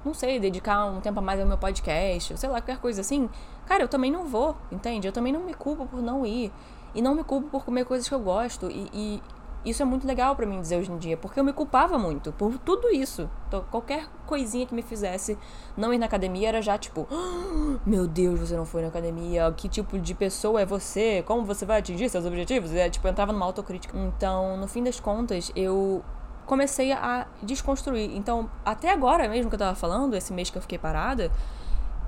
não 0.09 0.15
sei, 0.15 0.41
dedicar 0.41 0.87
um 0.87 1.01
tempo 1.01 1.19
a 1.19 1.23
mais 1.23 1.41
ao 1.41 1.47
meu 1.47 1.59
podcast, 1.59 2.37
sei 2.37 2.49
lá, 2.49 2.61
qualquer 2.61 2.79
coisa 2.79 3.03
assim, 3.03 3.29
cara, 3.67 3.85
eu 3.85 3.89
também 3.89 4.11
não 4.11 4.27
vou, 4.27 4.57
entende? 4.73 5.07
Eu 5.07 5.13
também 5.13 5.33
não 5.33 5.41
me 5.41 5.55
culpo 5.55 5.87
por 5.87 6.03
não 6.03 6.25
ir. 6.25 6.53
E 6.95 7.03
não 7.03 7.15
me 7.15 7.23
culpo 7.23 7.49
por 7.49 7.65
comer 7.65 7.85
coisas 7.85 8.09
que 8.09 8.15
eu 8.15 8.19
gosto. 8.19 8.71
E, 8.71 8.89
e 8.93 9.23
isso 9.65 9.83
é 9.83 9.85
muito 9.85 10.07
legal 10.07 10.35
para 10.35 10.47
mim 10.47 10.61
dizer 10.61 10.79
hoje 10.79 10.91
em 10.91 10.97
dia, 10.97 11.17
porque 11.17 11.39
eu 11.39 11.45
me 11.45 11.53
culpava 11.53 11.99
muito 11.99 12.33
por 12.33 12.57
tudo 12.59 12.89
isso. 12.89 13.29
Então, 13.47 13.63
qualquer 13.71 14.09
coisinha 14.27 14.65
que 14.65 14.75
me 14.75 14.83
fizesse 14.83 15.37
não 15.77 15.93
ir 15.93 15.99
na 15.99 16.07
academia 16.07 16.49
era 16.49 16.63
já 16.63 16.79
tipo, 16.79 17.07
oh, 17.11 17.79
meu 17.89 18.07
Deus, 18.07 18.41
você 18.41 18.57
não 18.57 18.65
foi 18.65 18.81
na 18.83 18.89
academia, 18.89 19.53
que 19.57 19.69
tipo 19.69 19.99
de 19.99 20.15
pessoa 20.15 20.63
é 20.63 20.67
você? 20.67 21.23
Como 21.27 21.45
você 21.45 21.67
vai 21.67 21.81
atingir 21.81 22.09
seus 22.09 22.25
objetivos? 22.25 22.73
É, 22.73 22.89
tipo, 22.89 23.07
eu 23.07 23.11
entrava 23.11 23.33
numa 23.33 23.45
autocrítica. 23.45 23.97
Então, 23.99 24.57
no 24.57 24.67
fim 24.67 24.83
das 24.83 24.99
contas, 24.99 25.53
eu 25.55 26.03
comecei 26.49 26.93
a 26.93 27.27
desconstruir. 27.43 28.11
Então, 28.17 28.51
até 28.65 28.91
agora 28.91 29.29
mesmo 29.29 29.51
que 29.51 29.55
eu 29.55 29.59
tava 29.59 29.77
falando, 29.77 30.17
esse 30.17 30.33
mês 30.33 30.49
que 30.49 30.57
eu 30.57 30.63
fiquei 30.63 30.79
parada, 30.79 31.31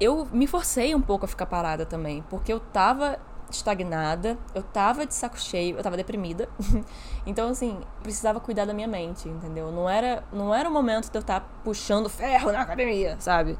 eu 0.00 0.26
me 0.32 0.46
forcei 0.46 0.94
um 0.94 1.00
pouco 1.00 1.26
a 1.26 1.28
ficar 1.28 1.44
parada 1.44 1.84
também, 1.84 2.24
porque 2.30 2.50
eu 2.50 2.58
tava 2.58 3.20
estagnada, 3.50 4.38
eu 4.54 4.62
tava 4.62 5.04
de 5.04 5.12
saco 5.12 5.38
cheio, 5.38 5.76
eu 5.76 5.82
tava 5.82 5.96
deprimida. 5.96 6.48
então, 7.26 7.50
assim, 7.50 7.78
precisava 8.02 8.40
cuidar 8.40 8.64
da 8.64 8.72
minha 8.72 8.88
mente, 8.88 9.28
entendeu? 9.28 9.70
Não 9.70 9.88
era, 9.88 10.24
não 10.32 10.54
era 10.54 10.68
o 10.68 10.72
momento 10.72 11.10
de 11.10 11.18
eu 11.18 11.20
estar 11.20 11.40
tá 11.40 11.46
puxando 11.62 12.08
ferro 12.08 12.50
na 12.50 12.62
academia, 12.62 13.16
sabe? 13.20 13.58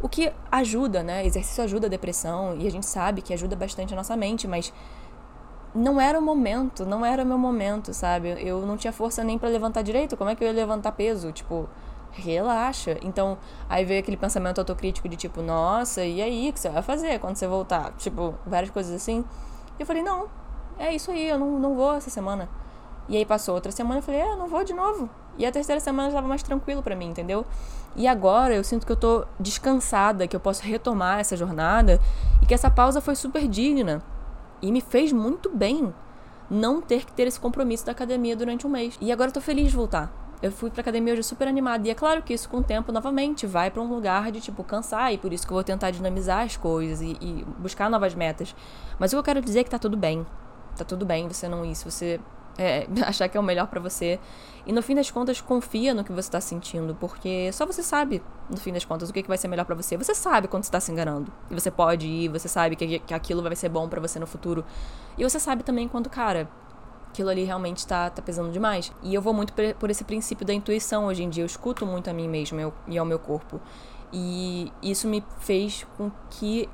O 0.00 0.08
que 0.08 0.32
ajuda, 0.52 1.02
né? 1.02 1.26
Exercício 1.26 1.64
ajuda 1.64 1.88
a 1.88 1.90
depressão 1.90 2.56
e 2.56 2.68
a 2.68 2.70
gente 2.70 2.86
sabe 2.86 3.20
que 3.20 3.34
ajuda 3.34 3.56
bastante 3.56 3.92
a 3.92 3.96
nossa 3.96 4.16
mente, 4.16 4.46
mas 4.46 4.72
não 5.74 6.00
era 6.00 6.18
o 6.18 6.22
momento, 6.22 6.84
não 6.84 7.04
era 7.04 7.24
meu 7.24 7.38
momento, 7.38 7.94
sabe? 7.94 8.36
Eu 8.40 8.66
não 8.66 8.76
tinha 8.76 8.92
força 8.92 9.22
nem 9.22 9.38
para 9.38 9.48
levantar 9.48 9.82
direito, 9.82 10.16
como 10.16 10.30
é 10.30 10.34
que 10.34 10.42
eu 10.42 10.48
ia 10.48 10.54
levantar 10.54 10.92
peso? 10.92 11.30
Tipo, 11.32 11.68
relaxa. 12.12 12.98
Então, 13.02 13.38
aí 13.68 13.84
veio 13.84 14.00
aquele 14.00 14.16
pensamento 14.16 14.58
autocrítico 14.58 15.08
de 15.08 15.16
tipo, 15.16 15.42
nossa, 15.42 16.04
e 16.04 16.20
aí, 16.20 16.50
o 16.50 16.52
que 16.52 16.60
você 16.60 16.68
vai 16.68 16.82
fazer 16.82 17.18
quando 17.20 17.36
você 17.36 17.46
voltar? 17.46 17.92
Tipo, 17.98 18.34
várias 18.46 18.70
coisas 18.70 18.94
assim. 18.94 19.24
E 19.78 19.82
eu 19.82 19.86
falei, 19.86 20.02
não, 20.02 20.28
é 20.78 20.94
isso 20.94 21.10
aí, 21.10 21.28
eu 21.28 21.38
não, 21.38 21.58
não 21.58 21.74
vou 21.74 21.94
essa 21.94 22.10
semana. 22.10 22.48
E 23.08 23.16
aí 23.16 23.24
passou 23.24 23.54
outra 23.54 23.72
semana, 23.72 23.98
eu 23.98 24.02
falei, 24.02 24.20
é, 24.20 24.32
eu 24.32 24.36
não 24.36 24.48
vou 24.48 24.62
de 24.64 24.72
novo. 24.72 25.08
E 25.38 25.46
a 25.46 25.50
terceira 25.50 25.80
semana 25.80 26.08
estava 26.08 26.26
mais 26.26 26.42
tranquilo 26.42 26.82
para 26.82 26.94
mim, 26.94 27.08
entendeu? 27.08 27.46
E 27.96 28.06
agora 28.06 28.54
eu 28.54 28.62
sinto 28.62 28.86
que 28.86 28.92
eu 28.92 28.96
tô 28.96 29.24
descansada, 29.38 30.26
que 30.28 30.36
eu 30.36 30.40
posso 30.40 30.62
retomar 30.62 31.18
essa 31.18 31.36
jornada 31.36 31.98
e 32.42 32.46
que 32.46 32.54
essa 32.54 32.70
pausa 32.70 33.00
foi 33.00 33.16
super 33.16 33.48
digna. 33.48 34.02
E 34.62 34.70
me 34.70 34.80
fez 34.80 35.12
muito 35.12 35.48
bem 35.48 35.92
não 36.50 36.80
ter 36.80 37.04
que 37.04 37.12
ter 37.12 37.26
esse 37.26 37.38
compromisso 37.38 37.86
da 37.86 37.92
academia 37.92 38.34
durante 38.34 38.66
um 38.66 38.70
mês. 38.70 38.98
E 39.00 39.12
agora 39.12 39.30
eu 39.30 39.34
tô 39.34 39.40
feliz 39.40 39.70
de 39.70 39.76
voltar. 39.76 40.12
Eu 40.42 40.50
fui 40.50 40.70
pra 40.70 40.80
academia 40.80 41.12
hoje 41.12 41.22
super 41.22 41.46
animada. 41.46 41.86
E 41.86 41.90
é 41.90 41.94
claro 41.94 42.22
que 42.22 42.32
isso, 42.32 42.48
com 42.48 42.58
o 42.58 42.62
tempo, 42.62 42.90
novamente, 42.90 43.46
vai 43.46 43.70
para 43.70 43.82
um 43.82 43.88
lugar 43.88 44.32
de, 44.32 44.40
tipo, 44.40 44.64
cansar. 44.64 45.12
E 45.12 45.18
por 45.18 45.32
isso 45.32 45.46
que 45.46 45.52
eu 45.52 45.54
vou 45.54 45.64
tentar 45.64 45.90
dinamizar 45.90 46.44
as 46.44 46.56
coisas 46.56 47.02
e, 47.02 47.16
e 47.20 47.44
buscar 47.58 47.90
novas 47.90 48.14
metas. 48.14 48.54
Mas 48.98 49.12
o 49.12 49.16
que 49.16 49.18
eu 49.20 49.22
quero 49.22 49.42
dizer 49.42 49.60
é 49.60 49.64
que 49.64 49.70
tá 49.70 49.78
tudo 49.78 49.96
bem. 49.96 50.26
Tá 50.76 50.84
tudo 50.84 51.04
bem 51.04 51.28
você 51.28 51.46
não 51.46 51.64
ir. 51.64 51.74
Se 51.74 51.84
você 51.84 52.18
é, 52.60 52.86
achar 53.06 53.28
que 53.28 53.36
é 53.36 53.40
o 53.40 53.42
melhor 53.42 53.66
para 53.66 53.80
você. 53.80 54.20
E 54.66 54.72
no 54.72 54.82
fim 54.82 54.94
das 54.94 55.10
contas, 55.10 55.40
confia 55.40 55.94
no 55.94 56.04
que 56.04 56.12
você 56.12 56.30
tá 56.30 56.40
sentindo. 56.40 56.94
Porque 56.94 57.50
só 57.52 57.64
você 57.64 57.82
sabe, 57.82 58.22
no 58.48 58.58
fim 58.58 58.72
das 58.72 58.84
contas, 58.84 59.08
o 59.08 59.12
que, 59.12 59.22
que 59.22 59.28
vai 59.28 59.38
ser 59.38 59.48
melhor 59.48 59.64
para 59.64 59.74
você. 59.74 59.96
Você 59.96 60.14
sabe 60.14 60.46
quando 60.46 60.64
você 60.64 60.70
tá 60.70 60.78
se 60.78 60.92
enganando. 60.92 61.32
E 61.50 61.54
você 61.54 61.70
pode 61.70 62.06
ir, 62.06 62.28
você 62.28 62.48
sabe 62.48 62.76
que, 62.76 62.98
que 62.98 63.14
aquilo 63.14 63.42
vai 63.42 63.56
ser 63.56 63.70
bom 63.70 63.88
para 63.88 64.00
você 64.00 64.18
no 64.18 64.26
futuro. 64.26 64.64
E 65.16 65.24
você 65.24 65.40
sabe 65.40 65.62
também 65.62 65.88
quando, 65.88 66.10
cara 66.10 66.48
aquilo 67.10 67.28
ali 67.28 67.42
realmente 67.42 67.84
tá, 67.86 68.08
tá 68.08 68.22
pesando 68.22 68.50
demais. 68.52 68.92
E 69.02 69.14
eu 69.14 69.20
vou 69.20 69.34
muito 69.34 69.52
por 69.78 69.90
esse 69.90 70.04
princípio 70.04 70.46
da 70.46 70.54
intuição 70.54 71.06
hoje 71.06 71.22
em 71.22 71.28
dia. 71.28 71.42
Eu 71.42 71.46
escuto 71.46 71.84
muito 71.84 72.08
a 72.08 72.12
mim 72.12 72.28
mesma 72.28 72.72
e 72.86 72.96
ao 72.96 73.04
meu 73.04 73.18
corpo. 73.18 73.60
E 74.12 74.72
isso 74.82 75.06
me 75.06 75.24
fez 75.40 75.86
com 75.96 76.10
que 76.30 76.68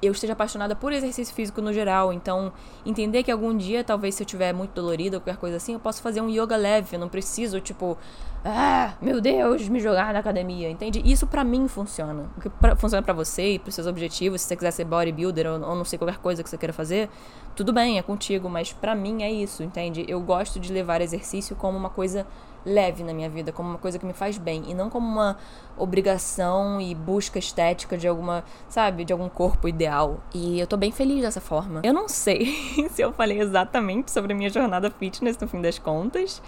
eu 0.00 0.12
esteja 0.12 0.32
apaixonada 0.32 0.76
por 0.76 0.92
exercício 0.92 1.34
físico 1.34 1.60
no 1.60 1.72
geral. 1.72 2.12
Então, 2.12 2.52
entender 2.84 3.22
que 3.22 3.30
algum 3.30 3.56
dia, 3.56 3.82
talvez 3.82 4.14
se 4.14 4.22
eu 4.22 4.26
tiver 4.26 4.52
muito 4.52 4.72
dolorida 4.72 5.16
ou 5.16 5.20
qualquer 5.20 5.38
coisa 5.38 5.56
assim, 5.56 5.74
eu 5.74 5.80
posso 5.80 6.00
fazer 6.00 6.20
um 6.20 6.28
yoga 6.28 6.56
leve. 6.56 6.96
Eu 6.96 7.00
não 7.00 7.08
preciso, 7.08 7.60
tipo, 7.60 7.98
ah, 8.44 8.94
meu 9.02 9.20
Deus, 9.20 9.68
me 9.68 9.80
jogar 9.80 10.12
na 10.12 10.20
academia, 10.20 10.70
entende? 10.70 11.02
Isso 11.04 11.26
para 11.26 11.42
mim 11.42 11.66
funciona. 11.66 12.30
O 12.36 12.40
que 12.40 12.48
pra, 12.48 12.76
funciona 12.76 13.02
para 13.02 13.12
você 13.12 13.54
e 13.54 13.58
pros 13.58 13.74
seus 13.74 13.86
objetivos, 13.86 14.40
se 14.40 14.46
você 14.46 14.56
quiser 14.56 14.70
ser 14.70 14.84
bodybuilder 14.84 15.46
ou, 15.46 15.54
ou 15.54 15.74
não 15.74 15.84
sei 15.84 15.98
qualquer 15.98 16.18
coisa 16.18 16.42
que 16.42 16.48
você 16.48 16.56
queira 16.56 16.72
fazer, 16.72 17.10
tudo 17.56 17.72
bem, 17.72 17.98
é 17.98 18.02
contigo, 18.02 18.48
mas 18.48 18.72
para 18.72 18.94
mim 18.94 19.22
é 19.22 19.30
isso, 19.30 19.62
entende? 19.64 20.04
Eu 20.06 20.20
gosto 20.20 20.60
de 20.60 20.72
levar 20.72 21.00
exercício 21.00 21.56
como 21.56 21.76
uma 21.76 21.90
coisa 21.90 22.24
leve 22.68 23.02
na 23.02 23.14
minha 23.14 23.28
vida, 23.28 23.50
como 23.50 23.70
uma 23.70 23.78
coisa 23.78 23.98
que 23.98 24.04
me 24.04 24.12
faz 24.12 24.36
bem 24.38 24.64
e 24.68 24.74
não 24.74 24.90
como 24.90 25.06
uma 25.06 25.36
obrigação 25.76 26.80
e 26.80 26.94
busca 26.94 27.38
estética 27.38 27.96
de 27.96 28.06
alguma, 28.06 28.44
sabe, 28.68 29.04
de 29.04 29.12
algum 29.12 29.28
corpo 29.28 29.66
ideal. 29.66 30.20
E 30.34 30.60
eu 30.60 30.66
tô 30.66 30.76
bem 30.76 30.92
feliz 30.92 31.22
dessa 31.22 31.40
forma. 31.40 31.80
Eu 31.82 31.94
não 31.94 32.08
sei 32.08 32.46
se 32.90 33.02
eu 33.02 33.12
falei 33.12 33.40
exatamente 33.40 34.10
sobre 34.10 34.32
a 34.32 34.36
minha 34.36 34.50
jornada 34.50 34.90
fitness 34.90 35.38
no 35.38 35.48
fim 35.48 35.60
das 35.60 35.78
contas, 35.78 36.42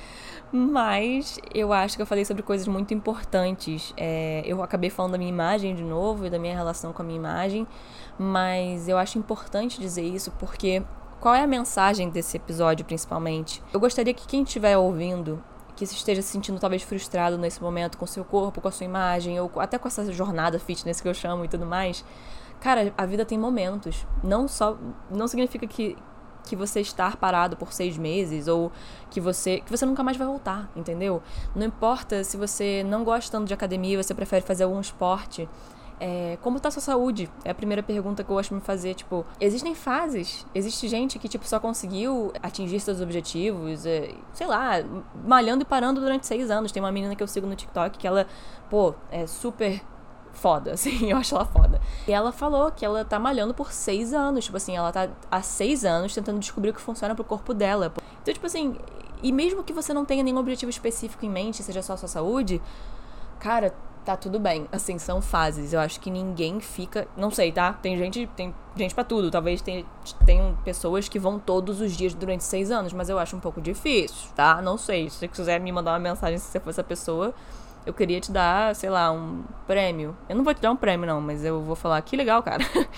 mas 0.52 1.38
eu 1.54 1.72
acho 1.72 1.96
que 1.96 2.02
eu 2.02 2.06
falei 2.06 2.24
sobre 2.24 2.42
coisas 2.42 2.68
muito 2.68 2.92
importantes. 2.92 3.94
É, 3.96 4.42
eu 4.44 4.62
acabei 4.62 4.90
falando 4.90 5.12
da 5.12 5.18
minha 5.18 5.30
imagem 5.30 5.74
de 5.74 5.82
novo 5.82 6.26
e 6.26 6.30
da 6.30 6.38
minha 6.38 6.54
relação 6.54 6.92
com 6.92 7.02
a 7.02 7.04
minha 7.04 7.18
imagem, 7.18 7.66
mas 8.18 8.88
eu 8.88 8.98
acho 8.98 9.18
importante 9.18 9.80
dizer 9.80 10.02
isso 10.02 10.30
porque 10.32 10.82
qual 11.20 11.34
é 11.34 11.42
a 11.42 11.46
mensagem 11.46 12.08
desse 12.08 12.38
episódio, 12.38 12.84
principalmente? 12.84 13.62
Eu 13.72 13.78
gostaria 13.78 14.14
que 14.14 14.26
quem 14.26 14.42
estiver 14.42 14.76
ouvindo 14.78 15.42
que 15.80 15.86
se 15.86 15.94
esteja 15.94 16.20
se 16.20 16.28
sentindo 16.28 16.60
talvez 16.60 16.82
frustrado 16.82 17.38
nesse 17.38 17.62
momento 17.62 17.96
com 17.96 18.06
seu 18.06 18.22
corpo, 18.22 18.60
com 18.60 18.68
a 18.68 18.70
sua 18.70 18.84
imagem, 18.84 19.40
ou 19.40 19.50
até 19.56 19.78
com 19.78 19.88
essa 19.88 20.12
jornada 20.12 20.58
fitness 20.58 21.00
que 21.00 21.08
eu 21.08 21.14
chamo 21.14 21.42
e 21.42 21.48
tudo 21.48 21.64
mais. 21.64 22.04
Cara, 22.60 22.92
a 22.98 23.06
vida 23.06 23.24
tem 23.24 23.38
momentos. 23.38 24.06
Não 24.22 24.46
só. 24.46 24.76
Não 25.10 25.26
significa 25.26 25.66
que, 25.66 25.96
que 26.44 26.54
você 26.54 26.82
estar 26.82 27.16
parado 27.16 27.56
por 27.56 27.72
seis 27.72 27.96
meses 27.96 28.46
ou 28.46 28.70
que 29.08 29.22
você 29.22 29.60
que 29.60 29.70
você 29.74 29.86
nunca 29.86 30.02
mais 30.02 30.18
vai 30.18 30.26
voltar, 30.26 30.70
entendeu? 30.76 31.22
Não 31.56 31.66
importa 31.66 32.22
se 32.24 32.36
você 32.36 32.84
não 32.86 33.02
gosta 33.02 33.32
tanto 33.32 33.48
de 33.48 33.54
academia, 33.54 34.02
você 34.02 34.12
prefere 34.12 34.44
fazer 34.44 34.64
algum 34.64 34.80
esporte. 34.80 35.48
É, 36.00 36.38
como 36.40 36.58
tá 36.58 36.70
sua 36.70 36.80
saúde? 36.80 37.30
É 37.44 37.50
a 37.50 37.54
primeira 37.54 37.82
pergunta 37.82 38.24
que 38.24 38.30
eu 38.30 38.34
gosto 38.34 38.48
de 38.48 38.54
me 38.54 38.60
fazer. 38.62 38.94
Tipo, 38.94 39.26
existem 39.38 39.74
fases. 39.74 40.46
Existe 40.54 40.88
gente 40.88 41.18
que, 41.18 41.28
tipo, 41.28 41.46
só 41.46 41.60
conseguiu 41.60 42.32
atingir 42.42 42.80
seus 42.80 43.02
objetivos, 43.02 43.84
é, 43.84 44.14
sei 44.32 44.46
lá, 44.46 44.76
malhando 45.26 45.62
e 45.62 45.66
parando 45.66 46.00
durante 46.00 46.26
seis 46.26 46.50
anos. 46.50 46.72
Tem 46.72 46.82
uma 46.82 46.90
menina 46.90 47.14
que 47.14 47.22
eu 47.22 47.26
sigo 47.26 47.46
no 47.46 47.54
TikTok 47.54 47.98
que 47.98 48.06
ela, 48.06 48.26
pô, 48.70 48.94
é 49.10 49.26
super 49.26 49.82
foda, 50.32 50.72
assim, 50.74 51.10
eu 51.10 51.18
acho 51.18 51.34
ela 51.34 51.44
foda. 51.44 51.80
E 52.08 52.12
ela 52.12 52.32
falou 52.32 52.70
que 52.70 52.84
ela 52.84 53.04
tá 53.04 53.18
malhando 53.18 53.52
por 53.52 53.70
seis 53.70 54.14
anos, 54.14 54.46
tipo 54.46 54.56
assim, 54.56 54.74
ela 54.74 54.90
tá 54.90 55.10
há 55.30 55.42
seis 55.42 55.84
anos 55.84 56.14
tentando 56.14 56.38
descobrir 56.38 56.70
o 56.70 56.74
que 56.74 56.80
funciona 56.80 57.14
pro 57.14 57.24
corpo 57.24 57.52
dela. 57.52 57.92
Então, 58.22 58.32
tipo 58.32 58.46
assim, 58.46 58.76
e 59.22 59.32
mesmo 59.32 59.62
que 59.62 59.72
você 59.72 59.92
não 59.92 60.04
tenha 60.04 60.22
nenhum 60.22 60.38
objetivo 60.38 60.70
específico 60.70 61.26
em 61.26 61.30
mente, 61.30 61.62
seja 61.62 61.82
só 61.82 61.92
a 61.92 61.96
sua 61.96 62.08
saúde, 62.08 62.60
cara, 63.38 63.74
tá 64.04 64.16
tudo 64.16 64.38
bem. 64.38 64.66
Assim, 64.72 64.98
são 64.98 65.20
fases. 65.20 65.72
Eu 65.72 65.80
acho 65.80 66.00
que 66.00 66.10
ninguém 66.10 66.60
fica. 66.60 67.06
Não 67.16 67.30
sei, 67.30 67.52
tá? 67.52 67.72
Tem 67.72 67.96
gente, 67.96 68.26
tem 68.36 68.54
gente 68.76 68.94
para 68.94 69.04
tudo. 69.04 69.30
Talvez 69.30 69.60
tenha, 69.60 69.84
tenham 70.24 70.56
pessoas 70.64 71.08
que 71.08 71.18
vão 71.18 71.38
todos 71.38 71.80
os 71.80 71.96
dias 71.96 72.14
durante 72.14 72.44
seis 72.44 72.70
anos, 72.70 72.92
mas 72.92 73.08
eu 73.08 73.18
acho 73.18 73.36
um 73.36 73.40
pouco 73.40 73.60
difícil, 73.60 74.30
tá? 74.34 74.60
Não 74.62 74.76
sei. 74.76 75.08
Se 75.10 75.16
você 75.16 75.28
quiser 75.28 75.60
me 75.60 75.70
mandar 75.72 75.92
uma 75.92 75.98
mensagem 75.98 76.38
se 76.38 76.46
você 76.46 76.60
for 76.60 76.70
essa 76.70 76.84
pessoa, 76.84 77.34
eu 77.84 77.94
queria 77.94 78.20
te 78.20 78.30
dar, 78.30 78.74
sei 78.74 78.90
lá, 78.90 79.10
um 79.10 79.42
prêmio. 79.66 80.16
Eu 80.28 80.36
não 80.36 80.44
vou 80.44 80.54
te 80.54 80.60
dar 80.60 80.70
um 80.70 80.76
prêmio, 80.76 81.06
não, 81.06 81.20
mas 81.20 81.44
eu 81.44 81.62
vou 81.62 81.76
falar, 81.76 82.00
que 82.02 82.16
legal, 82.16 82.42
cara. 82.42 82.64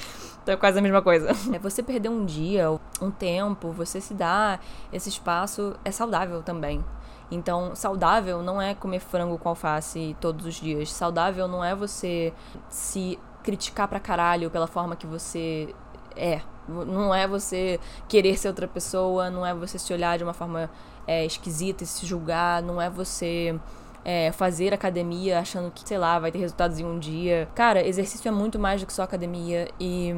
Então 0.42 0.54
é 0.54 0.56
quase 0.56 0.76
a 0.76 0.82
mesma 0.82 1.00
coisa. 1.00 1.30
É 1.52 1.58
você 1.60 1.84
perder 1.84 2.08
um 2.08 2.24
dia, 2.24 2.68
um 3.00 3.12
tempo, 3.12 3.70
você 3.70 4.00
se 4.00 4.12
dar 4.12 4.60
esse 4.92 5.08
espaço 5.08 5.76
é 5.84 5.90
saudável 5.92 6.42
também. 6.42 6.84
Então, 7.32 7.74
saudável 7.74 8.42
não 8.42 8.60
é 8.60 8.74
comer 8.74 9.00
frango 9.00 9.38
com 9.38 9.48
alface 9.48 10.14
todos 10.20 10.44
os 10.44 10.54
dias. 10.54 10.92
Saudável 10.92 11.48
não 11.48 11.64
é 11.64 11.74
você 11.74 12.32
se 12.68 13.18
criticar 13.42 13.88
pra 13.88 13.98
caralho 13.98 14.50
pela 14.50 14.66
forma 14.66 14.94
que 14.94 15.06
você 15.06 15.74
é. 16.14 16.42
Não 16.68 17.12
é 17.12 17.26
você 17.26 17.80
querer 18.06 18.38
ser 18.38 18.48
outra 18.48 18.68
pessoa, 18.68 19.30
não 19.30 19.44
é 19.44 19.54
você 19.54 19.78
se 19.78 19.92
olhar 19.92 20.16
de 20.18 20.24
uma 20.24 20.34
forma 20.34 20.70
é, 21.06 21.24
esquisita 21.24 21.82
e 21.82 21.86
se 21.86 22.06
julgar, 22.06 22.62
não 22.62 22.80
é 22.80 22.88
você 22.88 23.58
é, 24.04 24.30
fazer 24.30 24.72
academia 24.74 25.40
achando 25.40 25.70
que, 25.70 25.86
sei 25.88 25.98
lá, 25.98 26.18
vai 26.18 26.30
ter 26.30 26.38
resultados 26.38 26.78
em 26.78 26.84
um 26.84 26.98
dia. 26.98 27.48
Cara, 27.54 27.86
exercício 27.86 28.28
é 28.28 28.32
muito 28.32 28.58
mais 28.58 28.80
do 28.80 28.86
que 28.86 28.92
só 28.92 29.02
academia 29.02 29.68
e 29.80 30.14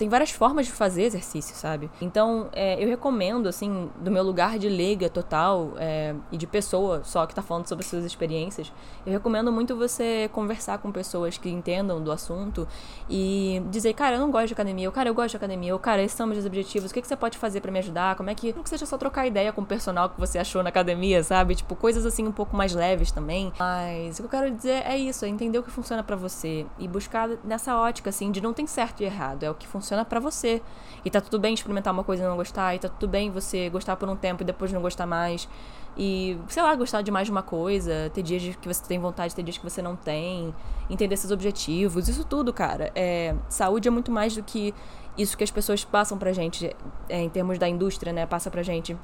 tem 0.00 0.08
várias 0.08 0.30
formas 0.30 0.64
de 0.64 0.72
fazer 0.72 1.02
exercício, 1.02 1.54
sabe? 1.54 1.90
Então, 2.00 2.48
é, 2.54 2.82
eu 2.82 2.88
recomendo, 2.88 3.46
assim, 3.50 3.90
do 4.00 4.10
meu 4.10 4.22
lugar 4.22 4.58
de 4.58 4.66
leiga 4.66 5.10
total 5.10 5.74
é, 5.76 6.14
e 6.32 6.38
de 6.38 6.46
pessoa 6.46 7.04
só 7.04 7.26
que 7.26 7.34
tá 7.34 7.42
falando 7.42 7.68
sobre 7.68 7.84
suas 7.84 8.02
experiências, 8.02 8.72
eu 9.04 9.12
recomendo 9.12 9.52
muito 9.52 9.76
você 9.76 10.30
conversar 10.32 10.78
com 10.78 10.90
pessoas 10.90 11.36
que 11.36 11.50
entendam 11.50 12.02
do 12.02 12.10
assunto 12.10 12.66
e 13.10 13.62
dizer, 13.70 13.92
cara, 13.92 14.16
eu 14.16 14.20
não 14.20 14.30
gosto 14.30 14.46
de 14.46 14.54
academia, 14.54 14.88
ou 14.88 14.92
cara, 14.92 15.10
eu 15.10 15.14
gosto 15.14 15.32
de 15.32 15.36
academia, 15.36 15.74
ou 15.74 15.78
cara, 15.78 16.02
esses 16.02 16.16
são 16.16 16.26
meus 16.26 16.46
objetivos, 16.46 16.90
o 16.90 16.94
que, 16.94 17.02
que 17.02 17.06
você 17.06 17.16
pode 17.16 17.36
fazer 17.36 17.60
para 17.60 17.70
me 17.70 17.80
ajudar? 17.80 18.16
Como 18.16 18.30
é 18.30 18.34
que. 18.34 18.54
Não 18.54 18.62
que 18.62 18.70
seja 18.70 18.86
só 18.86 18.96
trocar 18.96 19.26
ideia 19.26 19.52
com 19.52 19.60
o 19.60 19.66
personal 19.66 20.08
que 20.08 20.18
você 20.18 20.38
achou 20.38 20.62
na 20.62 20.70
academia, 20.70 21.22
sabe? 21.22 21.54
Tipo, 21.56 21.76
coisas 21.76 22.06
assim 22.06 22.26
um 22.26 22.32
pouco 22.32 22.56
mais 22.56 22.74
leves 22.74 23.12
também. 23.12 23.52
Mas 23.58 24.18
o 24.18 24.22
que 24.22 24.26
eu 24.34 24.40
quero 24.40 24.50
dizer 24.50 24.82
é 24.86 24.96
isso, 24.96 25.26
é 25.26 25.28
entender 25.28 25.58
o 25.58 25.62
que 25.62 25.70
funciona 25.70 26.02
para 26.02 26.16
você 26.16 26.64
e 26.78 26.88
buscar 26.88 27.28
nessa 27.44 27.76
ótica, 27.76 28.08
assim, 28.08 28.30
de 28.30 28.40
não 28.40 28.54
tem 28.54 28.66
certo 28.66 29.02
e 29.02 29.04
errado, 29.04 29.42
é 29.42 29.50
o 29.50 29.54
que 29.54 29.68
funciona 29.68 29.89
funciona 29.90 30.04
para 30.04 30.20
você. 30.20 30.62
E 31.04 31.10
tá 31.10 31.20
tudo 31.20 31.38
bem 31.38 31.54
experimentar 31.54 31.92
uma 31.92 32.04
coisa 32.04 32.22
e 32.22 32.26
não 32.26 32.36
gostar, 32.36 32.74
e 32.74 32.78
tá 32.78 32.88
tudo 32.88 33.10
bem 33.10 33.30
você 33.30 33.68
gostar 33.68 33.96
por 33.96 34.08
um 34.08 34.16
tempo 34.16 34.42
e 34.42 34.46
depois 34.46 34.72
não 34.72 34.80
gostar 34.80 35.06
mais. 35.06 35.48
E, 35.96 36.38
sei 36.48 36.62
lá, 36.62 36.74
gostar 36.76 37.02
de 37.02 37.10
mais 37.10 37.26
de 37.26 37.32
uma 37.32 37.42
coisa, 37.42 38.10
ter 38.14 38.22
dias 38.22 38.54
que 38.56 38.68
você 38.68 38.82
tem 38.84 38.98
vontade, 38.98 39.34
ter 39.34 39.42
dias 39.42 39.58
que 39.58 39.64
você 39.64 39.82
não 39.82 39.96
tem, 39.96 40.54
entender 40.88 41.16
seus 41.16 41.32
objetivos, 41.32 42.08
isso 42.08 42.24
tudo, 42.24 42.52
cara. 42.52 42.92
É, 42.94 43.34
saúde 43.48 43.88
é 43.88 43.90
muito 43.90 44.12
mais 44.12 44.36
do 44.36 44.42
que 44.42 44.72
isso 45.18 45.36
que 45.36 45.42
as 45.42 45.50
pessoas 45.50 45.84
passam 45.84 46.16
pra 46.16 46.32
gente, 46.32 46.74
é, 47.08 47.20
em 47.20 47.28
termos 47.28 47.58
da 47.58 47.68
indústria, 47.68 48.12
né? 48.12 48.24
Passa 48.24 48.50
pra 48.50 48.62
gente 48.62 48.96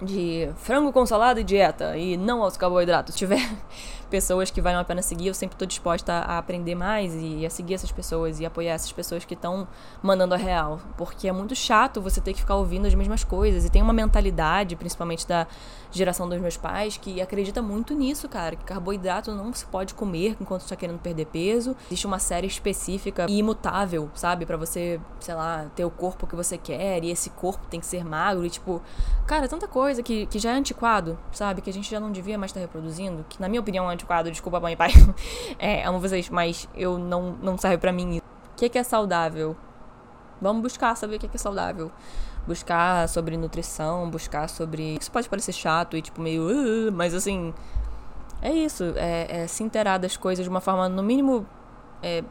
de 0.00 0.50
frango 0.56 0.92
com 0.92 1.06
salada 1.06 1.40
e 1.40 1.44
dieta 1.44 1.96
e 1.96 2.16
não 2.16 2.42
aos 2.42 2.56
carboidratos. 2.56 3.14
Se 3.14 3.18
tiver 3.18 3.40
pessoas 4.10 4.50
que 4.50 4.60
valem 4.60 4.78
a 4.78 4.84
pena 4.84 5.02
seguir, 5.02 5.28
eu 5.28 5.34
sempre 5.34 5.54
estou 5.54 5.66
disposta 5.66 6.12
a 6.12 6.38
aprender 6.38 6.74
mais 6.74 7.14
e 7.14 7.46
a 7.46 7.50
seguir 7.50 7.74
essas 7.74 7.90
pessoas 7.90 8.38
e 8.38 8.46
apoiar 8.46 8.74
essas 8.74 8.92
pessoas 8.92 9.24
que 9.24 9.34
estão 9.34 9.66
mandando 10.02 10.34
a 10.34 10.36
real. 10.36 10.80
Porque 10.96 11.28
é 11.28 11.32
muito 11.32 11.54
chato 11.54 12.00
você 12.00 12.20
ter 12.20 12.34
que 12.34 12.40
ficar 12.40 12.56
ouvindo 12.56 12.86
as 12.86 12.94
mesmas 12.94 13.24
coisas. 13.24 13.64
E 13.64 13.70
tem 13.70 13.80
uma 13.80 13.92
mentalidade, 13.92 14.76
principalmente 14.76 15.26
da 15.26 15.46
geração 15.96 16.28
dos 16.28 16.40
meus 16.40 16.56
pais, 16.56 16.96
que 16.96 17.20
acredita 17.20 17.60
muito 17.62 17.94
nisso, 17.94 18.28
cara. 18.28 18.56
Que 18.56 18.64
carboidrato 18.64 19.34
não 19.34 19.52
se 19.52 19.66
pode 19.66 19.94
comer 19.94 20.36
enquanto 20.40 20.62
está 20.62 20.76
querendo 20.76 20.98
perder 20.98 21.26
peso. 21.26 21.76
Existe 21.86 22.06
uma 22.06 22.18
série 22.18 22.46
específica 22.46 23.26
e 23.28 23.38
imutável, 23.38 24.10
sabe? 24.14 24.46
para 24.46 24.56
você, 24.56 25.00
sei 25.20 25.34
lá, 25.34 25.66
ter 25.74 25.84
o 25.84 25.90
corpo 25.90 26.26
que 26.26 26.36
você 26.36 26.56
quer 26.56 27.02
e 27.04 27.10
esse 27.10 27.30
corpo 27.30 27.66
tem 27.66 27.80
que 27.80 27.86
ser 27.86 28.04
magro. 28.04 28.46
E 28.46 28.50
tipo, 28.50 28.80
cara, 29.26 29.48
tanta 29.48 29.66
coisa 29.66 30.02
que, 30.02 30.26
que 30.26 30.38
já 30.38 30.52
é 30.52 30.54
antiquado, 30.54 31.18
sabe? 31.32 31.60
Que 31.60 31.70
a 31.70 31.72
gente 31.72 31.90
já 31.90 32.00
não 32.00 32.10
devia 32.10 32.38
mais 32.38 32.50
estar 32.50 32.60
tá 32.60 32.66
reproduzindo. 32.66 33.24
Que 33.28 33.40
na 33.40 33.48
minha 33.48 33.60
opinião 33.60 33.90
é 33.90 33.94
antiquado, 33.94 34.30
desculpa 34.30 34.60
mãe 34.60 34.74
e 34.74 34.76
pai. 34.76 34.92
é, 35.58 35.84
amo 35.84 36.00
vocês, 36.00 36.28
mas 36.30 36.68
eu 36.74 36.98
não, 36.98 37.36
não 37.42 37.58
serve 37.58 37.78
para 37.78 37.92
mim. 37.92 38.18
O 38.18 38.56
que, 38.56 38.68
que 38.68 38.78
é 38.78 38.82
saudável? 38.82 39.56
Vamos 40.40 40.62
buscar 40.62 40.94
saber 40.96 41.16
o 41.16 41.18
que, 41.18 41.28
que 41.28 41.36
é 41.36 41.38
saudável. 41.38 41.90
Buscar 42.46 43.08
sobre 43.08 43.36
nutrição, 43.36 44.08
buscar 44.08 44.48
sobre. 44.48 44.96
Isso 45.00 45.10
pode 45.10 45.28
parecer 45.28 45.52
chato 45.52 45.96
e 45.96 46.02
tipo 46.02 46.20
meio. 46.20 46.42
Uh, 46.48 46.92
mas 46.92 47.14
assim. 47.14 47.52
É 48.40 48.52
isso. 48.52 48.84
É, 48.96 49.42
é 49.42 49.46
se 49.46 49.62
inteirar 49.62 49.98
das 49.98 50.16
coisas 50.16 50.44
de 50.44 50.48
uma 50.48 50.60
forma, 50.60 50.88
no 50.88 51.02
mínimo, 51.02 51.46
é, 52.02 52.22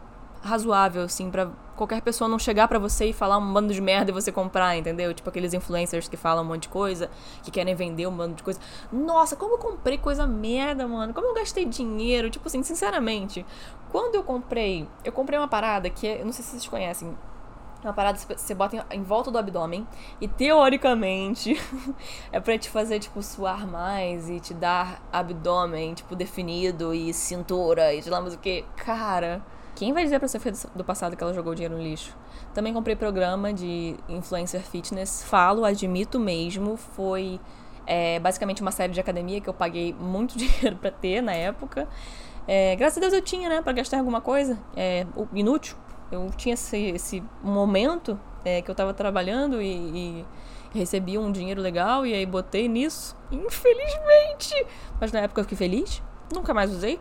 razoável, 0.41 1.03
assim, 1.03 1.29
para 1.31 1.49
qualquer 1.75 2.01
pessoa 2.01 2.27
não 2.29 2.39
chegar 2.39 2.67
para 2.67 2.79
você 2.79 3.07
e 3.07 3.13
falar 3.13 3.37
um 3.37 3.53
bando 3.53 3.73
de 3.73 3.81
merda 3.81 4.11
e 4.11 4.13
você 4.13 4.31
comprar, 4.31 4.77
entendeu? 4.77 5.13
Tipo 5.13 5.29
aqueles 5.29 5.53
influencers 5.53 6.07
que 6.07 6.15
falam 6.15 6.43
um 6.43 6.47
monte 6.47 6.63
de 6.63 6.69
coisa, 6.69 7.09
que 7.43 7.51
querem 7.51 7.75
vender 7.75 8.07
um 8.07 8.15
bando 8.15 8.35
de 8.35 8.43
coisa. 8.43 8.59
Nossa, 8.91 9.35
como 9.35 9.55
eu 9.55 9.57
comprei 9.57 9.97
coisa 9.97 10.25
merda, 10.25 10.87
mano. 10.87 11.13
Como 11.13 11.27
eu 11.27 11.33
gastei 11.33 11.65
dinheiro. 11.65 12.29
Tipo 12.29 12.47
assim, 12.47 12.63
sinceramente, 12.63 13.45
quando 13.91 14.15
eu 14.15 14.23
comprei, 14.23 14.87
eu 15.03 15.11
comprei 15.11 15.37
uma 15.37 15.47
parada 15.47 15.89
que 15.89 16.07
eu 16.07 16.25
não 16.25 16.31
sei 16.31 16.43
se 16.43 16.51
vocês 16.51 16.67
conhecem. 16.67 17.15
Uma 17.85 17.93
parada 17.93 18.17
que 18.17 18.35
você 18.35 18.55
bota 18.55 18.83
em, 18.89 19.03
volta 19.03 19.29
do 19.29 19.37
abdômen 19.37 19.87
e 20.19 20.27
teoricamente 20.27 21.55
é 22.33 22.39
pra 22.39 22.57
te 22.57 22.67
fazer, 22.67 22.97
tipo, 22.97 23.21
suar 23.21 23.67
mais 23.67 24.27
e 24.27 24.39
te 24.39 24.55
dar 24.55 25.07
abdômen, 25.13 25.93
tipo, 25.93 26.15
definido 26.15 26.95
e 26.95 27.13
cintura 27.13 27.93
e 27.93 28.01
sei 28.01 28.11
lá 28.11 28.19
mais 28.19 28.33
o 28.33 28.39
que. 28.39 28.65
Cara, 28.75 29.39
quem 29.75 29.93
vai 29.93 30.03
dizer 30.03 30.17
pra 30.17 30.27
Sofia 30.27 30.51
do 30.73 30.83
passado 30.83 31.15
que 31.15 31.23
ela 31.23 31.31
jogou 31.31 31.53
dinheiro 31.53 31.77
no 31.77 31.83
lixo? 31.83 32.17
Também 32.55 32.73
comprei 32.73 32.95
programa 32.95 33.53
de 33.53 33.95
influencer 34.09 34.61
fitness. 34.61 35.23
Falo, 35.23 35.63
admito 35.63 36.19
mesmo. 36.19 36.77
Foi 36.77 37.39
é, 37.85 38.19
basicamente 38.19 38.63
uma 38.63 38.71
série 38.71 38.93
de 38.93 38.99
academia 38.99 39.39
que 39.39 39.47
eu 39.47 39.53
paguei 39.53 39.93
muito 39.93 40.35
dinheiro 40.39 40.75
para 40.77 40.89
ter 40.89 41.21
na 41.21 41.33
época. 41.33 41.87
É, 42.47 42.75
graças 42.75 42.97
a 42.97 43.01
Deus 43.01 43.13
eu 43.13 43.21
tinha, 43.21 43.47
né, 43.47 43.61
pra 43.61 43.73
gastar 43.73 43.99
alguma 43.99 44.21
coisa 44.21 44.57
é, 44.75 45.05
inútil. 45.33 45.75
Eu 46.11 46.29
tinha 46.35 46.53
esse, 46.53 46.77
esse 46.77 47.23
momento 47.43 48.19
é, 48.43 48.61
que 48.61 48.69
eu 48.69 48.75
tava 48.75 48.93
trabalhando 48.93 49.61
e, 49.61 50.25
e 50.73 50.79
recebi 50.79 51.17
um 51.17 51.31
dinheiro 51.31 51.61
legal 51.61 52.05
e 52.05 52.13
aí 52.13 52.25
botei 52.25 52.67
nisso. 52.67 53.15
Infelizmente! 53.31 54.53
Mas 54.99 55.11
na 55.11 55.21
época 55.21 55.41
eu 55.41 55.45
fiquei 55.45 55.57
feliz. 55.57 56.01
Nunca 56.33 56.53
mais 56.53 56.71
usei. 56.71 56.99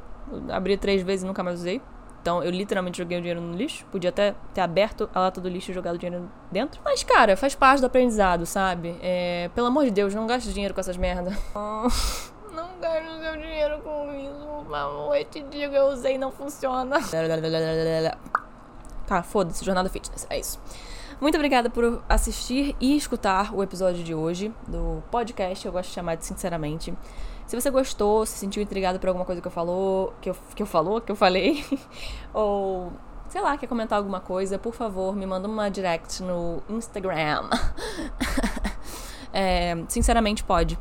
abri 0.50 0.76
três 0.76 1.02
vezes 1.02 1.24
e 1.24 1.26
nunca 1.26 1.42
mais 1.42 1.60
usei. 1.60 1.80
Então 2.24 2.42
eu 2.42 2.50
literalmente 2.50 2.96
joguei 2.96 3.18
o 3.18 3.20
dinheiro 3.20 3.40
no 3.40 3.54
lixo. 3.54 3.84
Podia 3.92 4.08
até 4.08 4.34
ter 4.54 4.62
aberto 4.62 5.10
a 5.14 5.20
lata 5.20 5.40
do 5.42 5.48
lixo 5.48 5.70
e 5.70 5.74
jogado 5.74 5.96
o 5.96 5.98
dinheiro 5.98 6.30
dentro. 6.50 6.80
Mas, 6.82 7.04
cara, 7.04 7.36
faz 7.36 7.54
parte 7.54 7.80
do 7.80 7.86
aprendizado, 7.86 8.46
sabe? 8.46 8.96
É, 9.02 9.50
pelo 9.54 9.66
amor 9.66 9.84
de 9.84 9.90
Deus, 9.90 10.14
não 10.14 10.26
gaste 10.26 10.50
dinheiro 10.52 10.72
com 10.72 10.80
essas 10.80 10.96
merdas. 10.96 11.34
não 11.54 12.78
gaste 12.80 13.20
seu 13.20 13.36
dinheiro 13.36 13.78
com 13.80 14.10
isso, 14.14 14.46
por 14.46 14.70
favor. 14.70 15.14
Eu 15.14 15.24
te 15.26 15.42
digo, 15.42 15.74
eu 15.74 15.88
usei 15.88 16.14
e 16.14 16.18
não 16.18 16.32
funciona. 16.32 16.98
Tá, 19.06 19.22
foda-se, 19.22 19.64
jornada 19.64 19.88
fitness. 19.88 20.26
É 20.30 20.38
isso. 20.38 20.60
Muito 21.20 21.36
obrigada 21.36 21.70
por 21.70 22.02
assistir 22.08 22.74
e 22.80 22.96
escutar 22.96 23.54
o 23.54 23.62
episódio 23.62 24.02
de 24.02 24.14
hoje 24.14 24.52
do 24.66 25.02
podcast. 25.10 25.64
Eu 25.64 25.72
gosto 25.72 25.88
de 25.88 25.94
chamar 25.94 26.16
de 26.16 26.24
Sinceramente. 26.24 26.92
Se 27.46 27.60
você 27.60 27.70
gostou, 27.70 28.24
se 28.24 28.38
sentiu 28.38 28.62
intrigado 28.62 28.98
por 28.98 29.08
alguma 29.08 29.24
coisa 29.24 29.40
que 29.40 29.46
eu 29.46 29.52
falou, 29.52 30.14
que 30.20 30.30
eu, 30.30 30.36
que 30.54 30.62
eu 30.62 30.66
falou, 30.66 31.00
que 31.00 31.12
eu 31.12 31.16
falei, 31.16 31.64
ou 32.32 32.90
sei 33.28 33.40
lá, 33.40 33.56
quer 33.58 33.66
comentar 33.66 33.98
alguma 33.98 34.20
coisa, 34.20 34.58
por 34.58 34.72
favor, 34.72 35.14
me 35.14 35.26
manda 35.26 35.46
uma 35.46 35.68
direct 35.68 36.22
no 36.22 36.62
Instagram. 36.68 37.50
é, 39.32 39.76
sinceramente, 39.88 40.42
pode. 40.42 40.78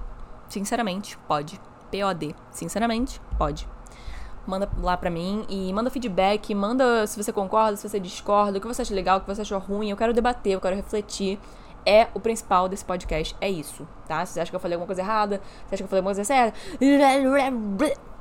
Sinceramente, 0.48 1.18
pode. 1.28 1.60
P-O-D. 1.92 2.34
Sinceramente, 2.52 3.20
pode. 3.38 3.68
Manda 4.46 4.70
lá 4.82 4.98
pra 4.98 5.10
mim 5.10 5.46
e 5.48 5.72
manda 5.72 5.90
feedback, 5.90 6.54
manda 6.54 7.08
se 7.08 7.22
você 7.22 7.32
concorda, 7.32 7.78
se 7.78 7.88
você 7.88 8.00
discorda, 8.00 8.58
o 8.58 8.62
que 8.62 8.68
você 8.68 8.82
acha 8.82 8.94
legal, 8.94 9.18
o 9.18 9.22
que 9.22 9.28
você 9.28 9.42
achou 9.42 9.58
ruim. 9.58 9.90
Eu 9.90 9.98
quero 9.98 10.14
debater, 10.14 10.54
eu 10.54 10.62
quero 10.62 10.76
refletir 10.76 11.40
é 11.86 12.08
o 12.14 12.20
principal 12.20 12.68
desse 12.70 12.84
podcast. 12.84 13.36
É 13.40 13.50
isso, 13.50 13.88
tá? 14.08 14.26
Se 14.26 14.34
você 14.34 14.42
acha 14.42 14.52
que 14.52 14.56
eu 14.56 14.60
falei 14.60 14.76
alguma 14.76 14.88
coisa 14.88 15.02
errada, 15.02 15.38
se 15.38 15.70
você 15.70 15.76
acha 15.76 15.78
que 15.78 15.84
eu 15.84 15.88
falei 15.88 16.00
alguma 16.00 16.16
coisa 16.16 16.24
certa, 16.24 16.58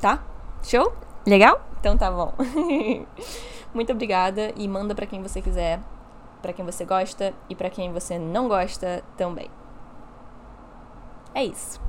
tá? 0.00 0.22
Show? 0.62 0.92
Legal? 1.26 1.60
Então 1.80 1.96
tá 1.96 2.10
bom. 2.10 2.32
Muito 3.72 3.92
obrigada 3.92 4.52
e 4.56 4.68
manda 4.68 4.94
para 4.94 5.06
quem 5.06 5.22
você 5.22 5.40
quiser, 5.40 5.80
para 6.40 6.52
quem 6.52 6.64
você 6.64 6.84
gosta 6.84 7.32
e 7.48 7.54
para 7.54 7.70
quem 7.70 7.92
você 7.92 8.18
não 8.18 8.48
gosta 8.48 9.02
também. 9.16 9.48
É 11.35 11.45
isso. 11.45 11.80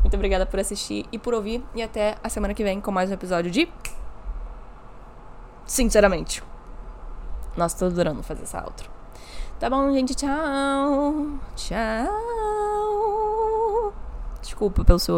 Muito 0.00 0.14
obrigada 0.14 0.44
por 0.44 0.60
assistir 0.60 1.06
e 1.10 1.18
por 1.18 1.34
ouvir 1.34 1.64
e 1.74 1.82
até 1.82 2.16
a 2.22 2.28
semana 2.28 2.54
que 2.54 2.62
vem 2.62 2.80
com 2.80 2.90
mais 2.90 3.10
um 3.10 3.14
episódio 3.14 3.50
de 3.50 3.68
Sinceramente. 5.64 6.42
Nossa, 7.56 7.78
tô 7.78 7.86
adorando 7.86 8.22
fazer 8.22 8.42
essa 8.42 8.62
outro. 8.64 8.90
Tá 9.58 9.70
bom, 9.70 9.92
gente? 9.92 10.14
Tchau. 10.14 11.38
Tchau. 11.56 12.12
Desculpa 14.40 14.84
pelo 14.84 14.98
seu 14.98 15.10